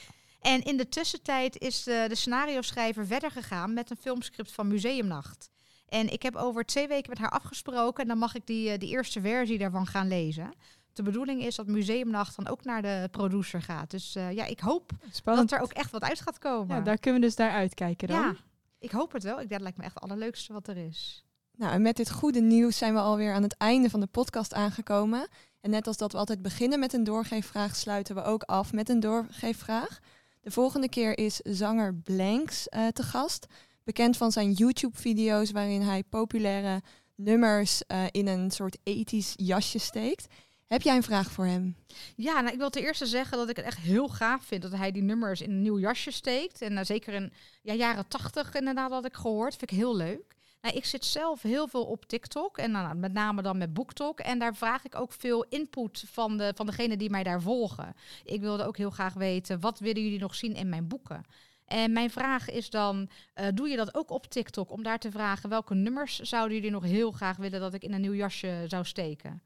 En 0.41 0.63
in 0.63 0.77
de 0.77 0.89
tussentijd 0.89 1.57
is 1.59 1.83
de, 1.83 2.05
de 2.07 2.15
scenario-schrijver 2.15 3.05
verder 3.07 3.31
gegaan 3.31 3.73
met 3.73 3.89
een 3.89 3.97
filmscript 3.97 4.51
van 4.51 4.67
Museumnacht. 4.67 5.49
En 5.87 6.13
ik 6.13 6.21
heb 6.21 6.35
over 6.35 6.65
twee 6.65 6.87
weken 6.87 7.09
met 7.09 7.19
haar 7.19 7.29
afgesproken 7.29 8.01
en 8.01 8.07
dan 8.07 8.17
mag 8.17 8.35
ik 8.35 8.45
die, 8.45 8.69
eh, 8.69 8.79
die 8.79 8.89
eerste 8.89 9.21
versie 9.21 9.57
daarvan 9.57 9.85
gaan 9.87 10.07
lezen. 10.07 10.53
De 10.93 11.03
bedoeling 11.03 11.43
is 11.43 11.55
dat 11.55 11.67
Museumnacht 11.67 12.35
dan 12.35 12.47
ook 12.47 12.63
naar 12.63 12.81
de 12.81 13.07
producer 13.11 13.61
gaat. 13.61 13.91
Dus 13.91 14.15
eh, 14.15 14.31
ja, 14.31 14.45
ik 14.45 14.59
hoop 14.59 14.91
Spannend. 15.11 15.49
dat 15.49 15.59
er 15.59 15.65
ook 15.65 15.71
echt 15.71 15.91
wat 15.91 16.03
uit 16.03 16.21
gaat 16.21 16.37
komen. 16.39 16.75
Ja, 16.75 16.81
daar 16.81 16.97
kunnen 16.97 17.21
we 17.21 17.27
dus 17.27 17.35
naar 17.35 17.51
uitkijken 17.51 18.07
dan. 18.07 18.19
Ja, 18.21 18.35
Ik 18.79 18.91
hoop 18.91 19.11
het 19.11 19.23
wel. 19.23 19.41
Ik, 19.41 19.49
dat 19.49 19.61
lijkt 19.61 19.77
me 19.77 19.83
echt 19.83 19.93
het 19.93 20.03
allerleukste 20.03 20.53
wat 20.53 20.67
er 20.67 20.77
is. 20.77 21.25
Nou, 21.57 21.73
en 21.73 21.81
met 21.81 21.95
dit 21.95 22.11
goede 22.11 22.41
nieuws 22.41 22.77
zijn 22.77 22.93
we 22.93 22.99
alweer 22.99 23.33
aan 23.33 23.43
het 23.43 23.57
einde 23.57 23.89
van 23.89 23.99
de 23.99 24.07
podcast 24.07 24.53
aangekomen. 24.53 25.27
En 25.61 25.69
net 25.69 25.87
als 25.87 25.97
dat 25.97 26.11
we 26.11 26.17
altijd 26.17 26.41
beginnen 26.41 26.79
met 26.79 26.93
een 26.93 27.03
doorgeefvraag, 27.03 27.75
sluiten 27.75 28.15
we 28.15 28.23
ook 28.23 28.43
af 28.43 28.73
met 28.73 28.89
een 28.89 28.99
doorgeefvraag. 28.99 29.99
De 30.47 30.53
volgende 30.53 30.89
keer 30.89 31.17
is 31.17 31.35
zanger 31.43 31.95
Blanks 31.95 32.69
eh, 32.69 32.87
te 32.87 33.03
gast. 33.03 33.45
Bekend 33.83 34.17
van 34.17 34.31
zijn 34.31 34.51
YouTube-video's 34.51 35.51
waarin 35.51 35.81
hij 35.81 36.03
populaire 36.03 36.81
nummers 37.15 37.85
eh, 37.85 38.03
in 38.11 38.27
een 38.27 38.51
soort 38.51 38.77
ethisch 38.83 39.33
jasje 39.35 39.79
steekt. 39.79 40.27
Heb 40.67 40.81
jij 40.81 40.95
een 40.95 41.03
vraag 41.03 41.31
voor 41.31 41.45
hem? 41.45 41.75
Ja, 42.15 42.41
nou, 42.41 42.53
ik 42.53 42.59
wil 42.59 42.69
ten 42.69 42.81
eerste 42.81 43.05
zeggen 43.05 43.37
dat 43.37 43.49
ik 43.49 43.55
het 43.55 43.65
echt 43.65 43.77
heel 43.77 44.07
gaaf 44.07 44.43
vind 44.43 44.61
dat 44.61 44.71
hij 44.71 44.91
die 44.91 45.01
nummers 45.01 45.41
in 45.41 45.49
een 45.49 45.61
nieuw 45.61 45.79
jasje 45.79 46.11
steekt. 46.11 46.61
En 46.61 46.73
uh, 46.73 46.83
zeker 46.83 47.13
in 47.13 47.33
ja, 47.61 47.73
jaren 47.73 48.07
tachtig 48.07 48.53
inderdaad 48.53 48.91
had 48.91 49.05
ik 49.05 49.15
gehoord. 49.15 49.55
Vind 49.55 49.71
ik 49.71 49.77
heel 49.77 49.95
leuk. 49.95 50.36
Nou, 50.67 50.79
ik 50.79 50.85
zit 50.85 51.05
zelf 51.05 51.41
heel 51.41 51.67
veel 51.67 51.85
op 51.85 52.05
TikTok 52.05 52.57
en 52.57 52.71
nou, 52.71 52.95
met 52.95 53.13
name 53.13 53.41
dan 53.41 53.57
met 53.57 53.73
BookTok. 53.73 54.19
En 54.19 54.39
daar 54.39 54.55
vraag 54.55 54.85
ik 54.85 54.95
ook 54.95 55.11
veel 55.11 55.45
input 55.49 56.03
van, 56.11 56.37
de, 56.37 56.51
van 56.55 56.65
degenen 56.65 56.97
die 56.97 57.09
mij 57.09 57.23
daar 57.23 57.41
volgen. 57.41 57.93
Ik 58.23 58.41
wilde 58.41 58.65
ook 58.65 58.77
heel 58.77 58.89
graag 58.89 59.13
weten, 59.13 59.59
wat 59.59 59.79
willen 59.79 60.03
jullie 60.03 60.19
nog 60.19 60.35
zien 60.35 60.55
in 60.55 60.69
mijn 60.69 60.87
boeken? 60.87 61.25
En 61.65 61.91
mijn 61.91 62.09
vraag 62.09 62.49
is 62.49 62.69
dan, 62.69 63.09
uh, 63.35 63.45
doe 63.53 63.67
je 63.69 63.75
dat 63.75 63.95
ook 63.95 64.09
op 64.09 64.25
TikTok 64.25 64.71
om 64.71 64.83
daar 64.83 64.99
te 64.99 65.11
vragen 65.11 65.49
welke 65.49 65.75
nummers 65.75 66.19
zouden 66.19 66.55
jullie 66.55 66.71
nog 66.71 66.83
heel 66.83 67.11
graag 67.11 67.37
willen 67.37 67.59
dat 67.59 67.73
ik 67.73 67.83
in 67.83 67.93
een 67.93 68.01
nieuw 68.01 68.13
jasje 68.13 68.63
zou 68.67 68.85
steken? 68.85 69.41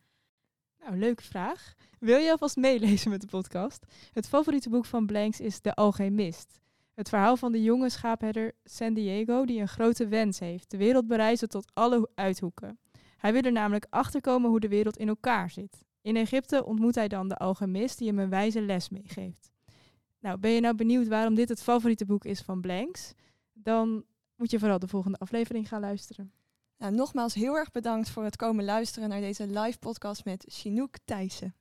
Nou, 0.79 0.97
leuke 0.97 1.23
vraag. 1.23 1.73
Wil 1.99 2.17
je 2.17 2.31
alvast 2.31 2.55
meelezen 2.55 3.09
met 3.09 3.21
de 3.21 3.27
podcast? 3.27 3.85
Het 4.13 4.27
favoriete 4.27 4.69
boek 4.69 4.85
van 4.85 5.05
Blanks 5.05 5.39
is 5.39 5.61
De 5.61 5.75
Alchemist. 5.75 6.59
Het 6.93 7.09
verhaal 7.09 7.37
van 7.37 7.51
de 7.51 7.63
jonge 7.63 7.89
schaapherder 7.89 8.51
San 8.63 8.93
Diego 8.93 9.45
die 9.45 9.61
een 9.61 9.67
grote 9.67 10.07
wens 10.07 10.39
heeft, 10.39 10.71
de 10.71 10.77
wereld 10.77 11.07
bereizen 11.07 11.49
tot 11.49 11.71
alle 11.73 12.09
uithoeken. 12.15 12.79
Hij 13.17 13.33
wil 13.33 13.41
er 13.41 13.51
namelijk 13.51 13.87
achterkomen 13.89 14.49
hoe 14.49 14.59
de 14.59 14.67
wereld 14.67 14.97
in 14.97 15.07
elkaar 15.07 15.49
zit. 15.49 15.85
In 16.01 16.15
Egypte 16.15 16.65
ontmoet 16.65 16.95
hij 16.95 17.07
dan 17.07 17.27
de 17.27 17.37
alchemist 17.37 17.97
die 17.97 18.07
hem 18.07 18.19
een 18.19 18.29
wijze 18.29 18.61
les 18.61 18.89
meegeeft. 18.89 19.51
Nou, 20.19 20.37
ben 20.37 20.51
je 20.51 20.59
nou 20.59 20.75
benieuwd 20.75 21.07
waarom 21.07 21.35
dit 21.35 21.49
het 21.49 21.63
favoriete 21.63 22.05
boek 22.05 22.25
is 22.25 22.41
van 22.41 22.61
Blanks? 22.61 23.13
Dan 23.53 24.05
moet 24.35 24.51
je 24.51 24.59
vooral 24.59 24.79
de 24.79 24.87
volgende 24.87 25.17
aflevering 25.17 25.67
gaan 25.67 25.81
luisteren. 25.81 26.33
Nou, 26.77 26.93
nogmaals 26.93 27.33
heel 27.33 27.55
erg 27.55 27.71
bedankt 27.71 28.09
voor 28.09 28.23
het 28.23 28.35
komen 28.35 28.65
luisteren 28.65 29.09
naar 29.09 29.21
deze 29.21 29.47
live 29.47 29.79
podcast 29.79 30.25
met 30.25 30.45
Chinook 30.47 30.95
Thijssen. 31.05 31.55